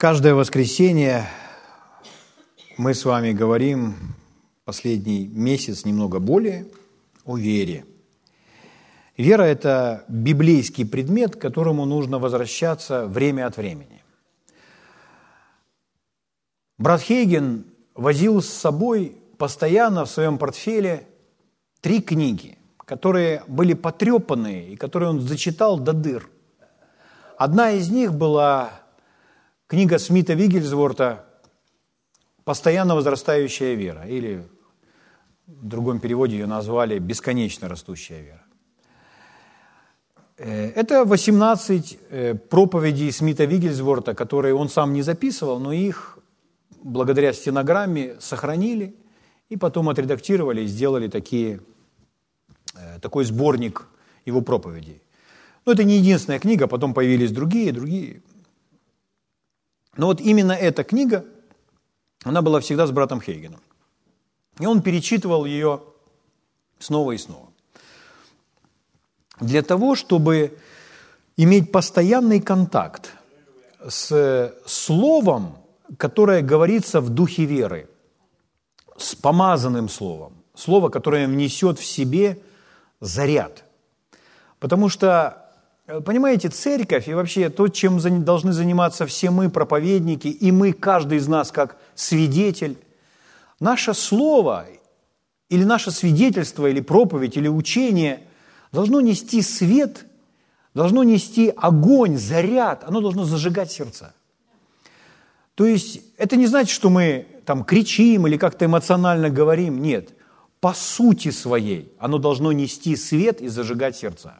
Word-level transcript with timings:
Каждое 0.00 0.32
воскресенье 0.32 1.26
мы 2.76 2.94
с 2.94 3.04
вами 3.04 3.32
говорим 3.32 3.96
последний 4.64 5.26
месяц, 5.26 5.84
немного 5.84 6.20
более, 6.20 6.68
о 7.24 7.36
вере. 7.36 7.84
Вера– 9.16 9.42
это 9.42 10.04
библейский 10.06 10.86
предмет, 10.86 11.34
к 11.34 11.40
которому 11.40 11.84
нужно 11.84 12.20
возвращаться 12.20 13.06
время 13.06 13.48
от 13.48 13.56
времени. 13.56 14.04
Брат 16.78 17.00
Хейген 17.00 17.64
возил 17.96 18.40
с 18.40 18.48
собой 18.48 19.16
постоянно 19.36 20.04
в 20.04 20.10
своем 20.10 20.38
портфеле 20.38 21.08
три 21.80 22.00
книги, 22.00 22.56
которые 22.84 23.42
были 23.48 23.74
потрепанные 23.74 24.74
и 24.74 24.76
которые 24.76 25.10
он 25.10 25.20
зачитал 25.20 25.76
до 25.76 25.92
дыр. 25.92 26.30
Одна 27.36 27.72
из 27.72 27.90
них 27.90 28.14
была 28.14 28.70
Книга 29.68 29.98
Смита 29.98 30.32
Вигельсворта 30.32 31.26
«Постоянно 32.44 32.94
возрастающая 32.94 33.74
вера» 33.74 34.06
или 34.06 34.42
в 35.46 35.66
другом 35.66 36.00
переводе 36.00 36.38
ее 36.38 36.46
назвали 36.46 36.98
«Бесконечно 36.98 37.68
растущая 37.68 38.22
вера». 38.22 38.42
Э, 40.38 40.70
это 40.70 41.04
18 41.04 41.98
э, 42.08 42.34
проповедей 42.34 43.12
Смита 43.12 43.44
Вигельсворта, 43.44 44.14
которые 44.14 44.54
он 44.54 44.70
сам 44.70 44.94
не 44.94 45.02
записывал, 45.02 45.60
но 45.60 45.70
их 45.70 46.18
благодаря 46.82 47.34
стенограмме 47.34 48.16
сохранили 48.20 48.96
и 49.50 49.58
потом 49.58 49.90
отредактировали 49.90 50.62
и 50.62 50.66
сделали 50.66 51.08
такие, 51.08 51.60
э, 52.74 53.00
такой 53.00 53.26
сборник 53.26 53.86
его 54.24 54.40
проповедей. 54.40 55.02
Но 55.66 55.72
это 55.72 55.84
не 55.84 55.98
единственная 55.98 56.38
книга, 56.38 56.66
потом 56.68 56.94
появились 56.94 57.32
другие, 57.32 57.70
другие. 57.70 58.22
Но 59.98 60.06
вот 60.06 60.20
именно 60.20 60.52
эта 60.52 60.84
книга, 60.84 61.24
она 62.22 62.40
была 62.40 62.60
всегда 62.60 62.86
с 62.86 62.92
братом 62.92 63.20
Хейгеном. 63.20 63.60
И 64.60 64.66
он 64.66 64.80
перечитывал 64.80 65.44
ее 65.44 65.82
снова 66.78 67.12
и 67.12 67.18
снова. 67.18 67.48
Для 69.40 69.62
того, 69.62 69.96
чтобы 69.96 70.56
иметь 71.36 71.72
постоянный 71.72 72.40
контакт 72.40 73.12
с 73.86 74.54
словом, 74.66 75.58
которое 75.96 76.42
говорится 76.42 77.00
в 77.00 77.10
духе 77.10 77.44
веры, 77.44 77.88
с 78.96 79.16
помазанным 79.16 79.88
словом, 79.88 80.32
слово, 80.54 80.90
которое 80.90 81.26
внесет 81.26 81.78
в 81.78 81.84
себе 81.84 82.40
заряд. 83.00 83.64
Потому 84.60 84.88
что 84.88 85.47
понимаете, 86.04 86.48
церковь 86.48 87.08
и 87.08 87.14
вообще 87.14 87.48
то, 87.48 87.68
чем 87.68 87.98
должны 88.24 88.52
заниматься 88.52 89.06
все 89.06 89.30
мы, 89.30 89.48
проповедники, 89.48 90.28
и 90.28 90.52
мы, 90.52 90.72
каждый 90.72 91.18
из 91.18 91.28
нас, 91.28 91.50
как 91.50 91.78
свидетель, 91.94 92.76
наше 93.58 93.94
слово 93.94 94.66
или 95.48 95.64
наше 95.64 95.90
свидетельство, 95.90 96.66
или 96.66 96.80
проповедь, 96.80 97.36
или 97.36 97.48
учение 97.48 98.20
должно 98.70 99.00
нести 99.00 99.40
свет, 99.40 100.04
должно 100.74 101.02
нести 101.04 101.52
огонь, 101.56 102.18
заряд, 102.18 102.84
оно 102.86 103.00
должно 103.00 103.24
зажигать 103.24 103.72
сердца. 103.72 104.14
То 105.54 105.64
есть 105.66 106.02
это 106.18 106.36
не 106.36 106.46
значит, 106.46 106.70
что 106.70 106.90
мы 106.90 107.26
там 107.46 107.64
кричим 107.64 108.26
или 108.26 108.36
как-то 108.36 108.66
эмоционально 108.66 109.30
говорим, 109.30 109.80
нет. 109.82 110.10
По 110.60 110.74
сути 110.74 111.30
своей 111.30 111.92
оно 111.98 112.18
должно 112.18 112.52
нести 112.52 112.94
свет 112.94 113.40
и 113.40 113.48
зажигать 113.48 113.96
сердца. 113.96 114.38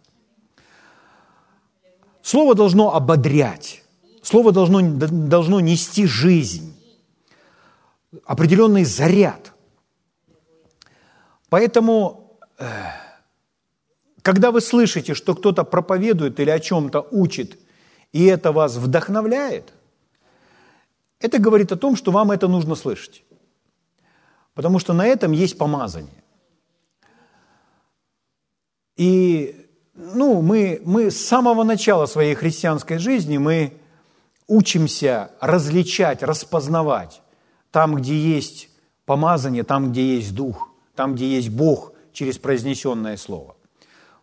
Слово 2.28 2.54
должно 2.54 2.94
ободрять, 2.94 3.82
слово 4.20 4.52
должно, 4.52 4.82
должно 4.82 5.60
нести 5.60 6.04
жизнь, 6.04 6.76
определенный 8.26 8.84
заряд. 8.84 9.54
Поэтому, 11.48 12.38
э, 12.58 12.66
когда 14.20 14.50
вы 14.50 14.60
слышите, 14.60 15.14
что 15.14 15.34
кто-то 15.34 15.64
проповедует 15.64 16.38
или 16.38 16.50
о 16.50 16.60
чем-то 16.60 17.00
учит, 17.12 17.58
и 18.12 18.26
это 18.26 18.52
вас 18.52 18.76
вдохновляет, 18.76 19.72
это 21.20 21.38
говорит 21.38 21.72
о 21.72 21.76
том, 21.76 21.96
что 21.96 22.12
вам 22.12 22.30
это 22.30 22.46
нужно 22.46 22.74
слышать. 22.74 23.24
Потому 24.52 24.78
что 24.80 24.92
на 24.92 25.06
этом 25.06 25.32
есть 25.32 25.56
помазание. 25.56 26.22
И 28.96 29.57
ну, 29.98 30.40
мы, 30.42 30.80
мы 30.84 31.10
с 31.10 31.26
самого 31.26 31.64
начала 31.64 32.06
своей 32.06 32.36
христианской 32.36 32.98
жизни 32.98 33.36
мы 33.36 33.72
учимся 34.46 35.32
различать, 35.40 36.22
распознавать 36.22 37.20
там, 37.72 37.96
где 37.96 38.16
есть 38.16 38.70
помазание, 39.06 39.64
там, 39.64 39.90
где 39.90 40.16
есть 40.16 40.34
Дух, 40.34 40.70
там, 40.94 41.16
где 41.16 41.26
есть 41.26 41.50
Бог 41.50 41.92
через 42.12 42.38
произнесенное 42.38 43.16
Слово. 43.16 43.56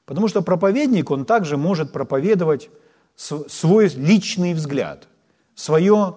Потому 0.06 0.30
что 0.30 0.42
проповедник, 0.42 1.12
он 1.12 1.26
также 1.26 1.58
может 1.58 1.92
проповедовать 1.92 2.70
свой 3.16 3.90
личный 3.90 4.54
взгляд, 4.54 5.08
свое, 5.56 6.16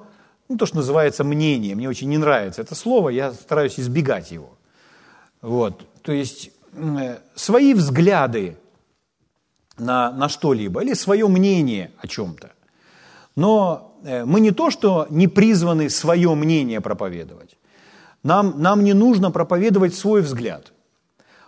ну, 0.49 0.57
то, 0.57 0.67
что 0.67 0.77
называется 0.77 1.25
мнение. 1.25 1.75
Мне 1.75 1.89
очень 1.89 2.09
не 2.09 2.19
нравится 2.19 2.63
это 2.63 2.75
слово, 2.75 3.09
я 3.09 3.33
стараюсь 3.33 3.79
избегать 3.81 4.31
его. 4.31 4.57
Вот. 5.41 5.85
То 6.03 6.13
есть 6.13 6.51
э, 6.73 7.19
свои 7.35 7.73
взгляды 7.73 8.57
на, 9.81 10.11
на 10.11 10.29
что-либо 10.29 10.83
или 10.83 10.95
свое 10.95 11.29
мнение 11.29 11.91
о 11.99 12.07
чем-то. 12.07 12.51
Но 13.37 13.95
э, 14.05 14.25
мы 14.25 14.41
не 14.41 14.51
то, 14.51 14.71
что 14.71 15.07
не 15.11 15.29
призваны 15.29 15.91
свое 15.91 16.35
мнение 16.35 16.81
проповедовать. 16.81 17.57
Нам, 18.23 18.55
нам 18.61 18.85
не 18.85 18.95
нужно 18.95 19.31
проповедовать 19.31 19.95
свой 19.95 20.23
взгляд. 20.23 20.73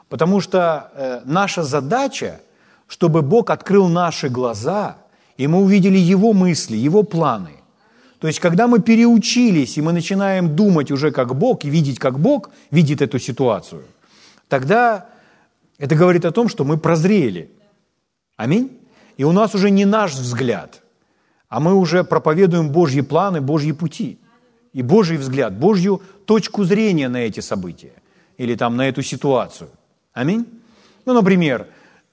Потому 0.08 0.40
что 0.40 0.90
э, 0.94 1.20
наша 1.24 1.62
задача, 1.62 2.40
чтобы 2.86 3.22
Бог 3.22 3.50
открыл 3.50 3.88
наши 3.88 4.28
глаза, 4.28 4.96
и 5.36 5.46
мы 5.46 5.58
увидели 5.60 5.98
Его 5.98 6.32
мысли, 6.32 6.76
Его 6.76 7.02
планы. 7.02 7.50
То 8.20 8.26
есть, 8.26 8.38
когда 8.38 8.66
мы 8.66 8.80
переучились, 8.80 9.78
и 9.78 9.82
мы 9.82 9.92
начинаем 9.92 10.54
думать 10.54 10.90
уже 10.90 11.10
как 11.10 11.34
Бог, 11.34 11.64
и 11.64 11.70
видеть 11.70 11.98
как 11.98 12.18
Бог 12.18 12.50
видит 12.70 13.00
эту 13.00 13.18
ситуацию, 13.18 13.82
тогда 14.48 15.06
это 15.78 15.94
говорит 15.94 16.24
о 16.24 16.30
том, 16.30 16.48
что 16.48 16.64
мы 16.64 16.76
прозрели– 16.76 17.50
Аминь? 18.40 18.80
И 19.18 19.24
у 19.24 19.32
нас 19.32 19.54
уже 19.54 19.68
не 19.68 19.84
наш 19.84 20.14
взгляд, 20.14 20.82
а 21.50 21.60
мы 21.60 21.74
уже 21.74 22.04
проповедуем 22.04 22.70
Божьи 22.70 23.02
планы, 23.02 23.42
Божьи 23.42 23.72
пути. 23.72 24.18
И 24.72 24.80
Божий 24.80 25.18
взгляд, 25.18 25.52
Божью 25.58 26.00
точку 26.24 26.64
зрения 26.64 27.10
на 27.10 27.18
эти 27.18 27.40
события 27.40 27.92
или 28.38 28.54
там 28.54 28.78
на 28.78 28.88
эту 28.88 29.02
ситуацию. 29.02 29.68
Аминь? 30.14 30.46
Ну, 31.04 31.12
например, 31.12 31.66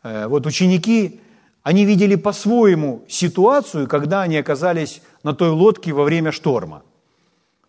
э, 0.03 0.27
вот 0.27 0.45
ученики, 0.45 1.21
они 1.63 1.85
видели 1.85 2.15
по-своему 2.15 3.05
ситуацию, 3.07 3.87
когда 3.87 4.23
они 4.23 4.35
оказались 4.35 5.01
на 5.23 5.33
той 5.33 5.51
лодке 5.51 5.93
во 5.93 6.03
время 6.03 6.33
шторма. 6.33 6.83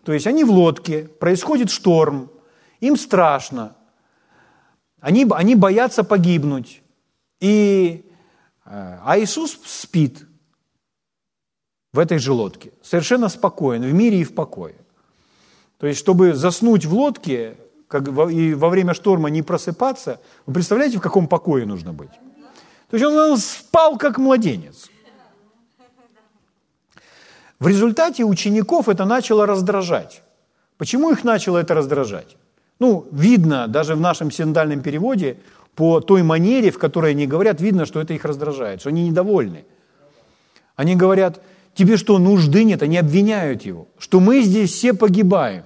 То 0.03 0.13
есть 0.13 0.27
они 0.27 0.43
в 0.43 0.51
лодке, 0.51 1.05
происходит 1.21 1.71
шторм, 1.71 2.29
им 2.81 2.97
страшно, 2.97 3.77
они, 5.01 5.29
они 5.31 5.55
боятся 5.55 6.03
погибнуть. 6.03 6.83
И 7.39 8.05
а 8.71 9.19
Иисус 9.19 9.59
спит 9.65 10.27
в 11.93 11.99
этой 11.99 12.19
же 12.19 12.33
лодке, 12.33 12.73
совершенно 12.83 13.29
спокоен, 13.29 13.83
в 13.83 13.93
мире 13.93 14.21
и 14.21 14.25
в 14.25 14.35
покое. 14.35 14.75
То 15.79 15.87
есть, 15.87 15.99
чтобы 15.99 16.35
заснуть 16.35 16.85
в 16.85 16.93
лодке 16.93 17.57
как, 17.89 18.07
и 18.09 18.55
во 18.55 18.69
время 18.69 18.93
шторма 18.93 19.31
не 19.31 19.43
просыпаться, 19.43 20.21
вы 20.45 20.53
представляете, 20.53 20.99
в 20.99 21.01
каком 21.01 21.27
покое 21.27 21.65
нужно 21.65 21.93
быть? 21.93 22.11
То 22.91 22.97
есть 22.97 23.05
он, 23.05 23.39
спал 23.39 23.97
как 23.97 24.19
младенец. 24.19 24.91
В 27.59 27.67
результате 27.67 28.25
учеников 28.25 28.89
это 28.89 29.05
начало 29.05 29.47
раздражать. 29.47 30.23
Почему 30.77 31.11
их 31.11 31.25
начало 31.25 31.59
это 31.59 31.75
раздражать? 31.75 32.37
Ну, 32.79 33.09
видно, 33.11 33.67
даже 33.67 33.95
в 33.97 34.01
нашем 34.01 34.31
синодальном 34.31 34.81
переводе 34.81 35.41
по 35.79 36.01
той 36.01 36.25
манере, 36.25 36.73
в 36.73 36.79
которой 36.79 37.13
они 37.13 37.29
говорят, 37.29 37.61
видно, 37.61 37.87
что 37.87 38.01
это 38.01 38.13
их 38.13 38.25
раздражает, 38.25 38.81
что 38.81 38.89
они 38.89 39.09
недовольны. 39.09 39.65
Они 40.75 40.97
говорят, 40.97 41.41
тебе 41.73 41.97
что, 41.97 42.19
нужды 42.19 42.65
нет? 42.65 42.83
Они 42.83 42.97
обвиняют 42.97 43.63
его, 43.63 43.87
что 43.97 44.19
мы 44.19 44.43
здесь 44.43 44.73
все 44.73 44.93
погибаем. 44.93 45.63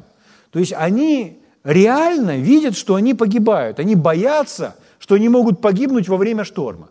То 0.51 0.59
есть 0.59 0.75
они 0.75 1.41
реально 1.65 2.37
видят, 2.37 2.77
что 2.77 2.97
они 2.97 3.15
погибают. 3.15 3.81
Они 3.81 3.95
боятся, 3.95 4.77
что 4.99 5.15
они 5.15 5.31
могут 5.31 5.63
погибнуть 5.63 6.11
во 6.11 6.19
время 6.19 6.45
шторма. 6.45 6.91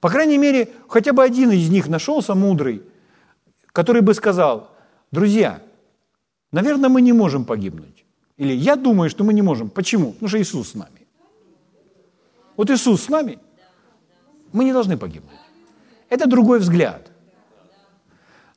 По 0.00 0.10
крайней 0.10 0.36
мере, 0.36 0.68
хотя 0.88 1.14
бы 1.14 1.24
один 1.24 1.52
из 1.52 1.70
них 1.70 1.88
нашелся 1.88 2.34
мудрый, 2.34 2.82
который 3.72 4.02
бы 4.02 4.12
сказал, 4.12 4.68
друзья, 5.10 5.62
наверное, 6.52 6.90
мы 6.90 7.00
не 7.00 7.14
можем 7.14 7.46
погибнуть. 7.46 8.04
Или 8.36 8.52
я 8.52 8.76
думаю, 8.76 9.08
что 9.08 9.24
мы 9.24 9.32
не 9.32 9.40
можем. 9.40 9.70
Почему? 9.70 10.12
Потому 10.12 10.28
что 10.28 10.38
Иисус 10.38 10.72
с 10.72 10.74
нами. 10.74 10.95
Вот 12.56 12.70
Иисус 12.70 13.04
с 13.04 13.08
нами, 13.08 13.38
мы 14.52 14.64
не 14.64 14.72
должны 14.72 14.96
погибнуть. 14.96 15.40
Это 16.08 16.26
другой 16.26 16.58
взгляд. 16.58 17.10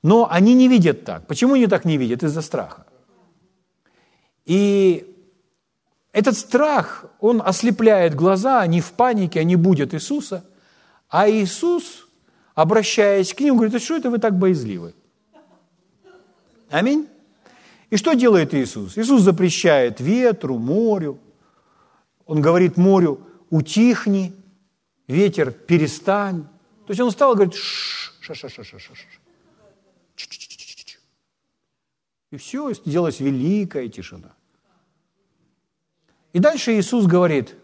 Но 0.01 0.27
они 0.31 0.53
не 0.53 0.67
видят 0.67 1.03
так. 1.03 1.27
Почему 1.27 1.55
они 1.55 1.67
так 1.67 1.85
не 1.85 1.97
видят? 1.97 2.23
Из-за 2.23 2.41
страха. 2.41 2.85
И 4.45 5.05
этот 6.11 6.37
страх, 6.37 7.05
он 7.19 7.41
ослепляет 7.45 8.15
глаза, 8.15 8.61
они 8.61 8.81
в 8.81 8.91
панике, 8.93 9.41
они 9.41 9.55
будут 9.55 9.93
Иисуса. 9.93 10.43
А 11.09 11.29
Иисус, 11.29 12.07
обращаясь 12.55 13.33
к 13.33 13.41
ним, 13.41 13.55
говорит, 13.55 13.75
а 13.75 13.79
что 13.79 13.97
это 13.97 14.09
вы 14.09 14.19
так 14.19 14.37
боязливы? 14.37 14.93
Аминь. 16.69 17.07
И 17.89 17.97
что 17.97 18.13
делает 18.13 18.53
Иисус? 18.53 18.97
Иисус 18.97 19.21
запрещает 19.21 19.99
ветру, 19.99 20.57
морю. 20.57 21.19
Он 22.25 22.41
говорит 22.41 22.77
морю, 22.77 23.19
утихни, 23.49 24.33
ветер, 25.07 25.51
перестань. 25.51 26.43
То 26.85 26.91
есть 26.91 27.01
он 27.01 27.11
стал 27.11 27.35
говорит, 27.35 27.55
ша 27.55 28.33
ша 28.33 28.49
ша 28.49 28.63
ша 28.63 28.79
ша 28.79 28.95
ша 28.95 29.07
И 32.31 32.37
все, 32.37 32.73
сделалась 32.73 33.19
великая 33.19 33.89
тишина. 33.89 34.33
И 36.31 36.39
дальше 36.39 36.77
Иисус 36.77 37.07
говорит, 37.07 37.55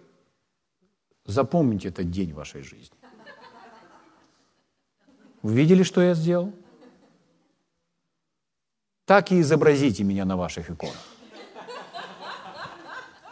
запомните 1.25 1.89
этот 1.89 2.09
день 2.09 2.33
вашей 2.33 2.63
жизни. 2.63 2.97
Вы 5.43 5.53
видели, 5.53 5.83
что 5.83 6.01
я 6.01 6.15
сделал? 6.15 6.51
Так 9.05 9.31
и 9.31 9.39
изобразите 9.41 10.03
меня 10.03 10.25
на 10.25 10.35
ваших 10.35 10.71
иконах. 10.71 10.95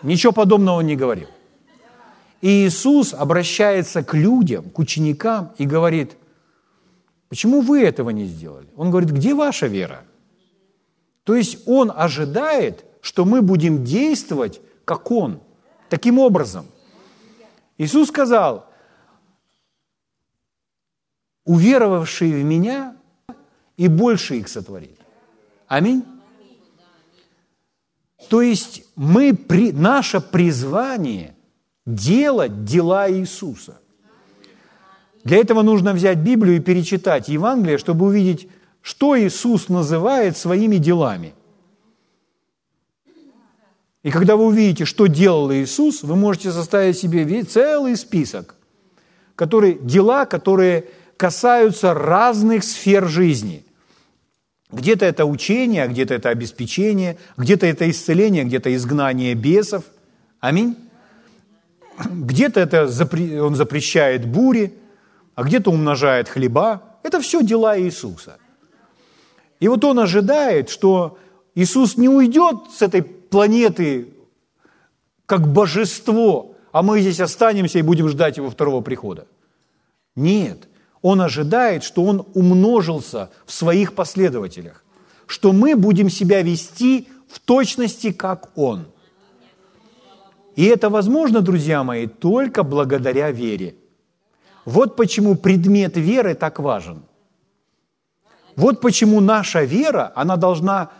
Ничего 0.03 0.31
подобного 0.31 0.77
он 0.77 0.85
не 0.85 0.95
говорил. 0.95 1.29
И 2.43 2.65
Иисус 2.65 3.13
обращается 3.13 4.03
к 4.03 4.13
людям, 4.13 4.69
к 4.69 4.77
ученикам 4.77 5.53
и 5.57 5.65
говорит, 5.65 6.17
почему 7.29 7.61
вы 7.61 7.81
этого 7.83 8.09
не 8.09 8.25
сделали? 8.25 8.67
Он 8.75 8.91
говорит, 8.91 9.11
где 9.11 9.33
ваша 9.33 9.67
вера? 9.67 10.03
То 11.23 11.35
есть 11.35 11.65
Он 11.65 11.89
ожидает, 11.95 12.83
что 12.99 13.23
мы 13.23 13.41
будем 13.41 13.85
действовать, 13.85 14.59
как 14.83 15.09
Он, 15.09 15.39
таким 15.87 16.19
образом. 16.19 16.65
Иисус 17.77 18.09
сказал, 18.09 18.69
уверовавший 21.45 22.29
в 22.29 22.43
Меня 22.43 22.97
и 23.77 23.87
больше 23.87 24.35
их 24.35 24.49
сотворит. 24.49 24.99
Аминь. 25.69 26.03
То 28.27 28.41
есть 28.41 28.83
мы, 28.97 29.33
при, 29.33 29.71
наше 29.71 30.19
призвание 30.19 31.37
делать 31.85 32.65
дела 32.65 33.09
Иисуса. 33.11 33.79
Для 35.23 35.37
этого 35.37 35.61
нужно 35.61 35.93
взять 35.93 36.17
Библию 36.17 36.57
и 36.57 36.59
перечитать 36.59 37.29
Евангелие, 37.29 37.77
чтобы 37.77 38.05
увидеть, 38.05 38.49
что 38.81 39.17
Иисус 39.17 39.69
называет 39.69 40.37
своими 40.37 40.77
делами. 40.77 41.33
И 44.03 44.11
когда 44.11 44.35
вы 44.35 44.45
увидите, 44.45 44.83
что 44.83 45.07
делал 45.07 45.51
Иисус, 45.53 46.03
вы 46.03 46.15
можете 46.17 46.51
составить 46.51 46.97
себе 46.97 47.43
целый 47.43 47.95
список, 47.95 48.55
которые, 49.35 49.75
дела, 49.75 50.25
которые 50.25 50.89
касаются 51.15 51.93
разных 51.93 52.63
сфер 52.63 53.07
жизни– 53.07 53.65
где-то 54.73 55.05
это 55.05 55.25
учение, 55.25 55.87
где-то 55.87 56.15
это 56.15 56.29
обеспечение, 56.29 57.17
где-то 57.37 57.67
это 57.67 57.89
исцеление, 57.89 58.43
где-то 58.43 58.73
изгнание 58.75 59.35
бесов. 59.35 59.83
Аминь. 60.39 60.75
Где-то 61.97 62.59
это 62.59 62.83
он 63.43 63.55
запрещает 63.55 64.25
бури, 64.25 64.73
а 65.35 65.43
где-то 65.43 65.71
умножает 65.71 66.29
хлеба. 66.29 66.81
Это 67.03 67.19
все 67.19 67.43
дела 67.43 67.79
Иисуса. 67.79 68.37
И 69.59 69.67
вот 69.67 69.83
он 69.83 69.99
ожидает, 69.99 70.69
что 70.69 71.17
Иисус 71.55 71.97
не 71.97 72.09
уйдет 72.09 72.71
с 72.75 72.81
этой 72.81 73.03
планеты 73.03 74.09
как 75.25 75.47
божество, 75.47 76.55
а 76.71 76.81
мы 76.81 77.01
здесь 77.01 77.19
останемся 77.19 77.79
и 77.79 77.83
будем 77.83 78.09
ждать 78.09 78.37
его 78.37 78.49
второго 78.49 78.81
прихода. 78.81 79.27
Нет– 80.15 80.67
он 81.03 81.21
ожидает, 81.21 81.83
что 81.83 82.03
он 82.03 82.25
умножился 82.33 83.29
в 83.45 83.51
своих 83.51 83.93
последователях, 83.93 84.83
что 85.27 85.51
мы 85.51 85.75
будем 85.75 86.09
себя 86.09 86.41
вести 86.41 87.09
в 87.29 87.39
точности, 87.39 88.11
как 88.11 88.57
он. 88.57 88.87
И 90.55 90.65
это 90.65 90.89
возможно, 90.89 91.41
друзья 91.41 91.83
мои, 91.83 92.07
только 92.07 92.63
благодаря 92.63 93.31
вере. 93.31 93.75
Вот 94.65 94.95
почему 94.95 95.35
предмет 95.35 95.97
веры 95.97 96.35
так 96.35 96.59
важен. 96.59 97.03
Вот 98.55 98.81
почему 98.81 99.19
наша 99.19 99.63
вера, 99.63 100.11
она 100.15 100.37
должна 100.37 100.91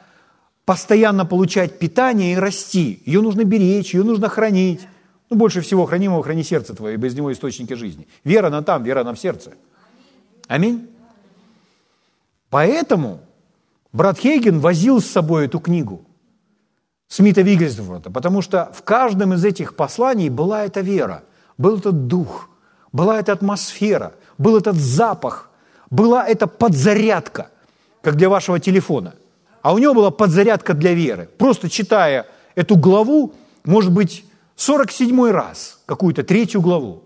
постоянно 0.65 1.25
получать 1.25 1.77
питание 1.79 2.33
и 2.33 2.37
расти. 2.37 3.01
Ее 3.05 3.21
нужно 3.21 3.43
беречь, 3.43 3.93
ее 3.93 4.03
нужно 4.03 4.27
хранить. 4.27 4.81
Ну, 5.29 5.37
больше 5.37 5.61
всего 5.61 5.85
хранимого 5.85 6.23
храни 6.23 6.43
сердце 6.43 6.73
твое, 6.73 6.97
без 6.97 7.15
него 7.15 7.31
источники 7.31 7.73
жизни. 7.73 8.07
Вера 8.23 8.49
на 8.49 8.63
там, 8.63 8.83
вера 8.83 9.03
на 9.03 9.13
в 9.13 9.19
сердце– 9.19 9.53
Аминь. 10.47 10.89
Поэтому 12.49 13.21
брат 13.91 14.19
Хейген 14.19 14.59
возил 14.59 15.01
с 15.01 15.05
собой 15.05 15.45
эту 15.45 15.59
книгу 15.59 16.05
Смита 17.07 17.41
Вигельсворта, 17.41 18.09
потому 18.09 18.41
что 18.41 18.71
в 18.73 18.83
каждом 18.83 19.33
из 19.33 19.45
этих 19.45 19.75
посланий 19.75 20.29
была 20.29 20.65
эта 20.65 20.81
вера, 20.81 21.23
был 21.57 21.77
этот 21.77 22.07
дух, 22.07 22.49
была 22.91 23.19
эта 23.19 23.33
атмосфера, 23.33 24.13
был 24.37 24.57
этот 24.57 24.75
запах, 24.75 25.49
была 25.89 26.27
эта 26.27 26.47
подзарядка, 26.47 27.49
как 28.01 28.15
для 28.15 28.29
вашего 28.29 28.59
телефона. 28.59 29.13
А 29.61 29.73
у 29.73 29.77
него 29.77 29.93
была 29.93 30.11
подзарядка 30.11 30.73
для 30.73 30.93
веры. 30.93 31.29
Просто 31.37 31.69
читая 31.69 32.25
эту 32.55 32.75
главу, 32.75 33.33
может 33.63 33.91
быть, 33.91 34.25
47 34.55 35.29
раз, 35.29 35.79
какую-то 35.85 36.23
третью 36.23 36.61
главу 36.61 37.03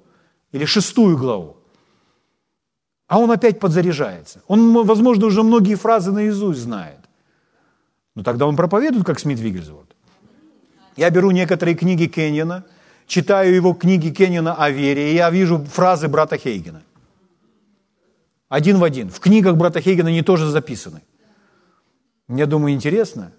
или 0.52 0.66
шестую 0.66 1.18
главу, 1.18 1.58
а 3.08 3.20
он 3.20 3.32
опять 3.32 3.60
подзаряжается. 3.60 4.42
Он, 4.48 4.86
возможно, 4.86 5.28
уже 5.28 5.42
многие 5.44 5.76
фразы 5.76 6.12
наизусть 6.12 6.60
знает. 6.60 7.00
Но 8.16 8.24
тогда 8.24 8.46
он 8.48 8.56
проповедует, 8.56 9.06
как 9.06 9.20
Смит 9.20 9.40
Вигельсворт. 9.40 9.87
Я 10.98 11.10
беру 11.10 11.32
некоторые 11.32 11.76
книги 11.76 12.08
Кеньона, 12.08 12.66
читаю 13.06 13.56
его 13.56 13.74
книги 13.74 14.10
Кеньона 14.10 14.56
о 14.56 14.70
вере, 14.70 15.12
и 15.12 15.16
я 15.16 15.30
вижу 15.30 15.64
фразы 15.64 16.08
брата 16.08 16.38
Хейгена. 16.38 16.82
Один 18.50 18.78
в 18.78 18.84
один. 18.84 19.10
В 19.10 19.20
книгах 19.20 19.56
брата 19.56 19.80
Хейгена 19.80 20.10
они 20.10 20.22
тоже 20.22 20.50
записаны. 20.50 21.02
Я 22.28 22.46
думаю, 22.46 22.74
интересно. 22.74 23.32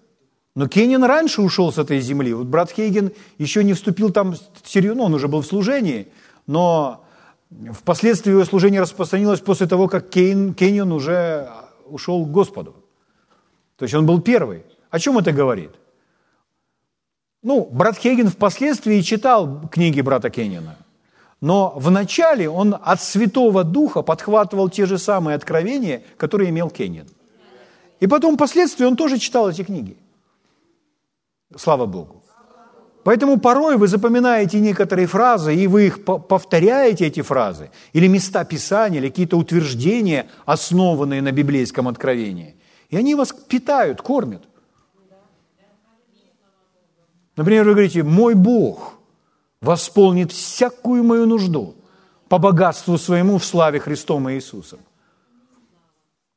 Но 0.55 0.69
Кеньон 0.69 1.05
раньше 1.05 1.43
ушел 1.43 1.73
с 1.73 1.79
этой 1.79 2.01
земли. 2.01 2.33
Вот 2.33 2.47
брат 2.47 2.71
Хейген 2.71 3.13
еще 3.37 3.63
не 3.63 3.75
вступил 3.75 4.11
там 4.11 4.35
серьезно, 4.65 5.01
ну, 5.01 5.05
он 5.05 5.15
уже 5.15 5.29
был 5.29 5.43
в 5.43 5.47
служении, 5.47 6.09
но 6.47 7.05
Впоследствии 7.73 8.33
его 8.33 8.45
служение 8.45 8.81
распространилось 8.81 9.41
после 9.41 9.67
того, 9.67 9.89
как 9.89 10.11
Кейн, 10.11 10.53
Кейнион 10.53 10.93
уже 10.93 11.51
ушел 11.87 12.25
к 12.27 12.31
Господу. 12.31 12.77
То 13.77 13.85
есть 13.85 13.95
он 13.95 14.05
был 14.05 14.21
первый. 14.21 14.65
О 14.91 14.99
чем 14.99 15.17
это 15.19 15.33
говорит? 15.33 15.71
Ну, 17.49 17.67
брат 17.73 17.97
Хейген 17.97 18.29
впоследствии 18.29 19.01
читал 19.01 19.63
книги 19.73 20.03
брата 20.03 20.29
Кеннина, 20.29 20.77
но 21.41 21.73
вначале 21.77 22.47
он 22.47 22.77
от 22.79 23.01
Святого 23.01 23.65
Духа 23.65 24.03
подхватывал 24.03 24.69
те 24.69 24.85
же 24.85 24.99
самые 24.99 25.35
откровения, 25.35 26.03
которые 26.19 26.51
имел 26.51 26.69
Кеннин. 26.69 27.07
И 28.01 28.07
потом 28.07 28.35
впоследствии 28.35 28.85
он 28.85 28.97
тоже 28.97 29.17
читал 29.17 29.49
эти 29.49 29.65
книги. 29.65 29.97
Слава 31.57 31.87
Богу. 31.87 32.23
Поэтому 33.03 33.41
порой 33.41 33.79
вы 33.79 33.89
запоминаете 33.89 34.61
некоторые 34.61 35.07
фразы, 35.07 35.55
и 35.55 35.67
вы 35.67 35.87
их 35.87 36.05
повторяете, 36.05 37.07
эти 37.07 37.23
фразы, 37.23 37.71
или 37.95 38.09
места 38.09 38.45
Писания, 38.45 39.01
или 39.01 39.09
какие-то 39.09 39.39
утверждения, 39.39 40.29
основанные 40.45 41.23
на 41.23 41.33
библейском 41.33 41.89
откровении. 41.89 42.57
И 42.91 42.97
они 42.99 43.15
вас 43.15 43.33
питают, 43.33 44.03
кормят. 44.03 44.43
Например, 47.39 47.65
вы 47.65 47.71
говорите, 47.71 48.03
мой 48.03 48.35
Бог 48.35 48.99
восполнит 49.63 50.31
всякую 50.33 51.03
мою 51.03 51.25
нужду 51.25 51.75
по 52.29 52.37
богатству 52.39 52.99
своему 52.99 53.39
в 53.39 53.45
славе 53.47 53.81
Христом 53.81 54.29
и 54.29 54.35
Иисусом. 54.35 54.81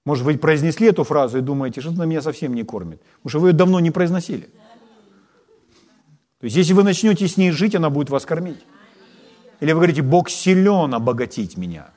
Может 0.05 0.23
быть, 0.23 0.39
произнесли 0.39 0.87
эту 0.87 1.03
фразу 1.03 1.39
и 1.39 1.41
думаете, 1.41 1.81
что 1.81 1.89
она 1.89 2.05
меня 2.05 2.21
совсем 2.21 2.53
не 2.53 2.63
кормит, 2.63 3.01
потому 3.17 3.29
что 3.29 3.39
вы 3.39 3.49
ее 3.49 3.53
давно 3.53 3.81
не 3.81 3.91
произносили– 3.91 4.49
то 6.41 6.45
есть, 6.45 6.57
если 6.57 6.73
вы 6.73 6.83
начнете 6.83 7.27
с 7.27 7.37
ней 7.37 7.51
жить, 7.51 7.75
она 7.75 7.91
будет 7.91 8.09
вас 8.09 8.25
кормить. 8.25 8.57
Или 9.59 9.73
вы 9.73 9.77
говорите, 9.77 10.01
Бог 10.01 10.27
силен 10.27 10.91
обогатить 10.95 11.55
меня, 11.55 11.91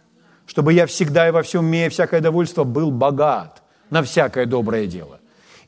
чтобы 0.47 0.75
я 0.75 0.85
всегда 0.85 1.27
и 1.27 1.31
во 1.31 1.43
всем, 1.43 1.65
имея 1.65 1.89
всякое 1.89 2.21
довольство, 2.21 2.65
был 2.65 2.91
богат 2.91 3.63
на 3.89 4.03
всякое 4.03 4.45
доброе 4.45 4.87
дело. 4.87 5.19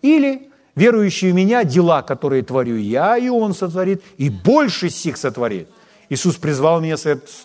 Или 0.02 0.50
верующий 0.76 1.32
в 1.32 1.34
меня, 1.34 1.64
дела, 1.64 2.02
которые 2.02 2.44
творю 2.44 2.76
я, 2.76 3.16
и 3.16 3.28
он 3.28 3.54
сотворит, 3.54 4.04
и 4.18 4.30
больше 4.30 4.90
сих 4.90 5.16
сотворит. 5.16 5.68
Иисус 6.08 6.36
призвал 6.36 6.80
меня 6.80 6.96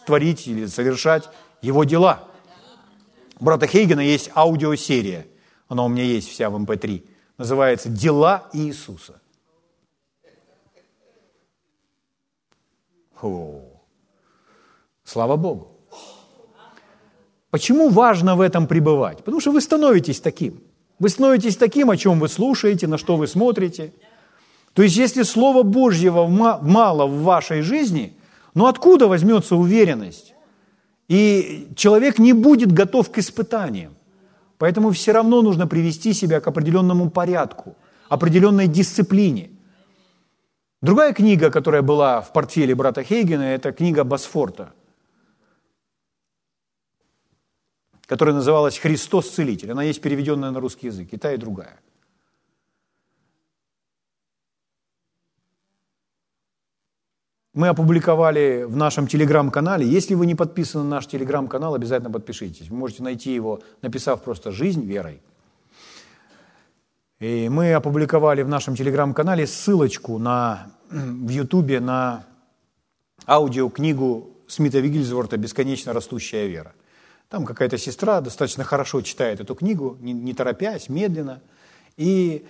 творить 0.05 0.45
или 0.47 0.67
совершать 0.67 1.29
его 1.63 1.83
дела. 1.83 2.27
У 3.39 3.45
брата 3.45 3.65
Хейгена 3.65 4.01
есть 4.01 4.29
аудиосерия. 4.35 5.25
она 5.67 5.83
у 5.85 5.87
меня 5.87 6.03
есть 6.03 6.29
вся 6.29 6.49
в 6.49 6.55
МП3, 6.61 6.97
эм 6.97 7.03
называется 7.37 7.89
«Дела 7.89 8.49
Иисуса». 8.53 9.19
О, 13.19 13.61
слава 15.03 15.37
Богу. 15.37 15.71
Почему 17.51 17.89
важно 17.89 18.35
в 18.35 18.41
этом 18.41 18.67
пребывать? 18.67 19.19
Потому 19.19 19.39
что 19.39 19.51
вы 19.51 19.61
становитесь 19.61 20.19
таким. 20.19 20.61
Вы 21.01 21.09
становитесь 21.09 21.57
таким, 21.57 21.89
о 21.89 21.97
чем 21.97 22.19
вы 22.19 22.29
слушаете, 22.29 22.85
на 22.85 22.99
что 22.99 23.17
вы 23.17 23.25
смотрите. 23.25 23.91
То 24.75 24.83
есть, 24.83 24.95
если 24.95 25.23
Слова 25.23 25.63
Божьего 25.63 26.27
мало 26.27 27.07
в 27.07 27.23
вашей 27.23 27.61
жизни, 27.63 28.13
ну 28.53 28.67
откуда 28.67 29.07
возьмется 29.07 29.55
уверенность? 29.55 30.35
И 31.07 31.69
человек 31.75 32.19
не 32.19 32.33
будет 32.33 32.71
готов 32.71 33.09
к 33.09 33.17
испытаниям. 33.17 33.95
Поэтому 34.59 34.91
все 34.91 35.11
равно 35.11 35.41
нужно 35.41 35.65
привести 35.65 36.13
себя 36.13 36.39
к 36.39 36.47
определенному 36.47 37.09
порядку, 37.09 37.75
определенной 38.07 38.67
дисциплине. 38.67 39.49
Другая 40.83 41.13
книга, 41.13 41.49
которая 41.49 41.81
была 41.81 42.21
в 42.21 42.31
портфеле 42.31 42.75
брата 42.75 43.03
Хейгена, 43.03 43.55
это 43.55 43.71
книга 43.71 44.03
Босфорта, 44.03 44.71
которая 48.11 48.35
называлась 48.35 48.77
«Христос 48.77 49.29
Целитель». 49.29 49.71
Она 49.71 49.83
есть 49.83 50.01
переведенная 50.01 50.51
на 50.51 50.59
русский 50.59 50.87
язык, 50.87 51.07
и 51.13 51.17
та, 51.17 51.31
и 51.31 51.37
другая– 51.37 51.79
мы 57.53 57.69
опубликовали 57.69 58.63
в 58.63 58.75
нашем 58.75 59.07
телеграм-канале. 59.07 59.87
Если 59.87 60.13
вы 60.13 60.25
не 60.25 60.35
подписаны 60.35 60.83
на 60.83 60.89
наш 60.89 61.07
телеграм-канал, 61.07 61.73
обязательно 61.73 62.11
подпишитесь. 62.11 62.69
Вы 62.69 62.75
можете 62.75 63.03
найти 63.03 63.33
его, 63.33 63.61
написав 63.81 64.21
просто 64.23 64.51
«Жизнь 64.51 64.85
верой». 64.85 65.21
И 67.19 67.47
мы 67.49 67.73
опубликовали 67.73 68.41
в 68.41 68.49
нашем 68.49 68.75
телеграм-канале 68.75 69.47
ссылочку 69.47 70.17
на, 70.17 70.67
в 70.89 71.29
Ютубе 71.29 71.79
на 71.79 72.25
аудиокнигу 73.25 74.31
Смита 74.47 74.79
Вигельсворта 74.79 75.37
«Бесконечно 75.37 75.93
растущая 75.93 76.47
вера». 76.47 76.73
Там 77.31 77.45
какая-то 77.45 77.77
сестра 77.77 78.19
достаточно 78.19 78.65
хорошо 78.65 79.01
читает 79.01 79.39
эту 79.39 79.55
книгу, 79.55 79.97
не, 80.01 80.11
не 80.11 80.33
торопясь, 80.33 80.89
медленно. 80.89 81.39
И 81.95 82.45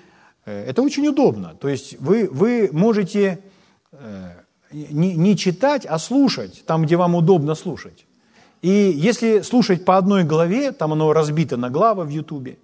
э, 0.46 0.66
это 0.70 0.82
очень 0.82 1.08
удобно. 1.08 1.54
То 1.54 1.70
есть 1.70 2.00
вы, 2.00 2.28
вы 2.32 2.68
можете 2.72 3.44
э, 3.92 4.32
не, 4.72 5.16
не 5.16 5.38
читать, 5.38 5.86
а 5.86 6.00
слушать, 6.00 6.64
там, 6.66 6.82
где 6.82 6.96
вам 6.96 7.14
удобно 7.14 7.54
слушать. 7.54 8.08
И 8.64 8.70
если 8.70 9.42
слушать 9.42 9.86
по 9.86 9.98
одной 9.98 10.24
главе, 10.24 10.72
там 10.72 10.94
оно 10.94 11.14
разбито 11.14 11.58
на 11.58 11.70
главы 11.70 12.04
в 12.06 12.10
Ютубе, 12.10 12.58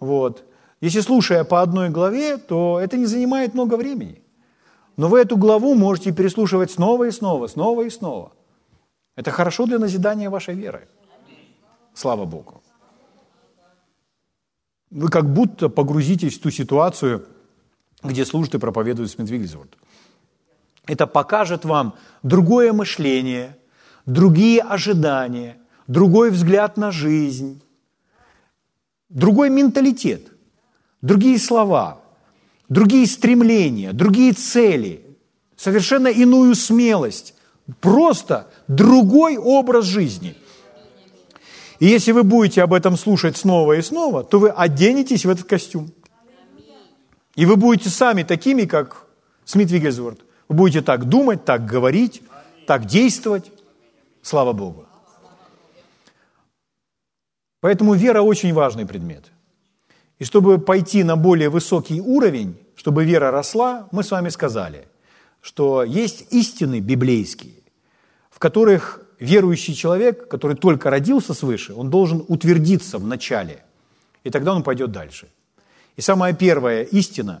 вот, 0.00 0.44
если 0.80 1.00
слушая 1.00 1.44
по 1.44 1.60
одной 1.60 1.90
главе, 1.90 2.38
то 2.38 2.80
это 2.82 2.96
не 2.96 3.04
занимает 3.04 3.52
много 3.52 3.76
времени. 3.76 4.22
Но 4.96 5.08
вы 5.08 5.20
эту 5.20 5.36
главу 5.36 5.74
можете 5.74 6.12
переслушивать 6.12 6.70
снова 6.70 7.04
и 7.04 7.10
снова, 7.10 7.46
снова 7.46 7.82
и 7.82 7.90
снова. 7.90 8.32
Это 9.16 9.30
хорошо 9.30 9.66
для 9.66 9.78
назидания 9.78 10.30
вашей 10.30 10.54
веры. 10.54 10.88
Слава 11.94 12.24
Богу. 12.24 12.62
Вы 14.90 15.08
как 15.08 15.32
будто 15.32 15.68
погрузитесь 15.68 16.38
в 16.38 16.42
ту 16.42 16.50
ситуацию, 16.50 17.26
где 18.02 18.24
служит 18.24 18.54
и 18.54 18.58
проповедует 18.58 19.10
Смит. 19.10 19.76
Это 20.86 21.06
покажет 21.06 21.64
вам 21.64 21.94
другое 22.22 22.72
мышление, 22.72 23.56
другие 24.06 24.60
ожидания, 24.60 25.58
другой 25.86 26.30
взгляд 26.30 26.76
на 26.76 26.90
жизнь, 26.90 27.62
другой 29.08 29.50
менталитет, 29.50 30.32
другие 31.00 31.38
слова, 31.38 32.02
другие 32.68 33.06
стремления, 33.06 33.92
другие 33.92 34.32
цели, 34.32 35.16
совершенно 35.56 36.08
иную 36.08 36.54
смелость, 36.54 37.34
просто 37.80 38.50
другой 38.66 39.36
образ 39.36 39.84
жизни. 39.84 40.36
И 41.82 41.86
если 41.86 42.12
вы 42.12 42.22
будете 42.22 42.62
об 42.62 42.74
этом 42.74 42.96
слушать 42.96 43.36
снова 43.36 43.72
и 43.72 43.82
снова, 43.82 44.22
то 44.22 44.38
вы 44.38 44.50
оденетесь 44.50 45.24
в 45.24 45.30
этот 45.30 45.48
костюм. 45.48 45.90
И 47.34 47.44
вы 47.44 47.56
будете 47.56 47.90
сами 47.90 48.22
такими, 48.22 48.66
как 48.66 49.06
Смит 49.44 49.70
Вигельсворт– 49.72 50.20
вы 50.48 50.56
будете 50.56 50.82
так 50.82 51.06
думать, 51.06 51.44
так 51.44 51.66
говорить, 51.66 52.22
так 52.66 52.84
действовать. 52.84 53.50
Слава 54.22 54.52
Богу. 54.52 54.86
Поэтому 57.60 57.94
вера 57.94 58.22
очень 58.22 58.52
важный 58.52 58.86
предмет. 58.86 59.32
И 60.20 60.24
чтобы 60.24 60.58
пойти 60.58 61.02
на 61.02 61.16
более 61.16 61.48
высокий 61.48 62.00
уровень, 62.00 62.56
чтобы 62.76 63.04
вера 63.04 63.32
росла, 63.32 63.88
мы 63.90 64.04
с 64.04 64.10
вами 64.10 64.28
сказали, 64.28 64.86
что 65.40 65.82
есть 65.82 66.26
истины 66.30 66.80
библейские, 66.80 67.54
в 68.30 68.38
которых 68.38 69.00
верующий 69.22 69.74
человек, 69.74 70.28
который 70.28 70.56
только 70.56 70.90
родился 70.90 71.32
свыше, 71.32 71.74
он 71.74 71.90
должен 71.90 72.24
утвердиться 72.28 72.98
в 72.98 73.06
начале, 73.06 73.64
и 74.24 74.30
тогда 74.30 74.52
он 74.52 74.62
пойдет 74.62 74.90
дальше. 74.90 75.28
И 75.96 76.00
самая 76.00 76.32
первая 76.32 76.82
истина, 76.82 77.40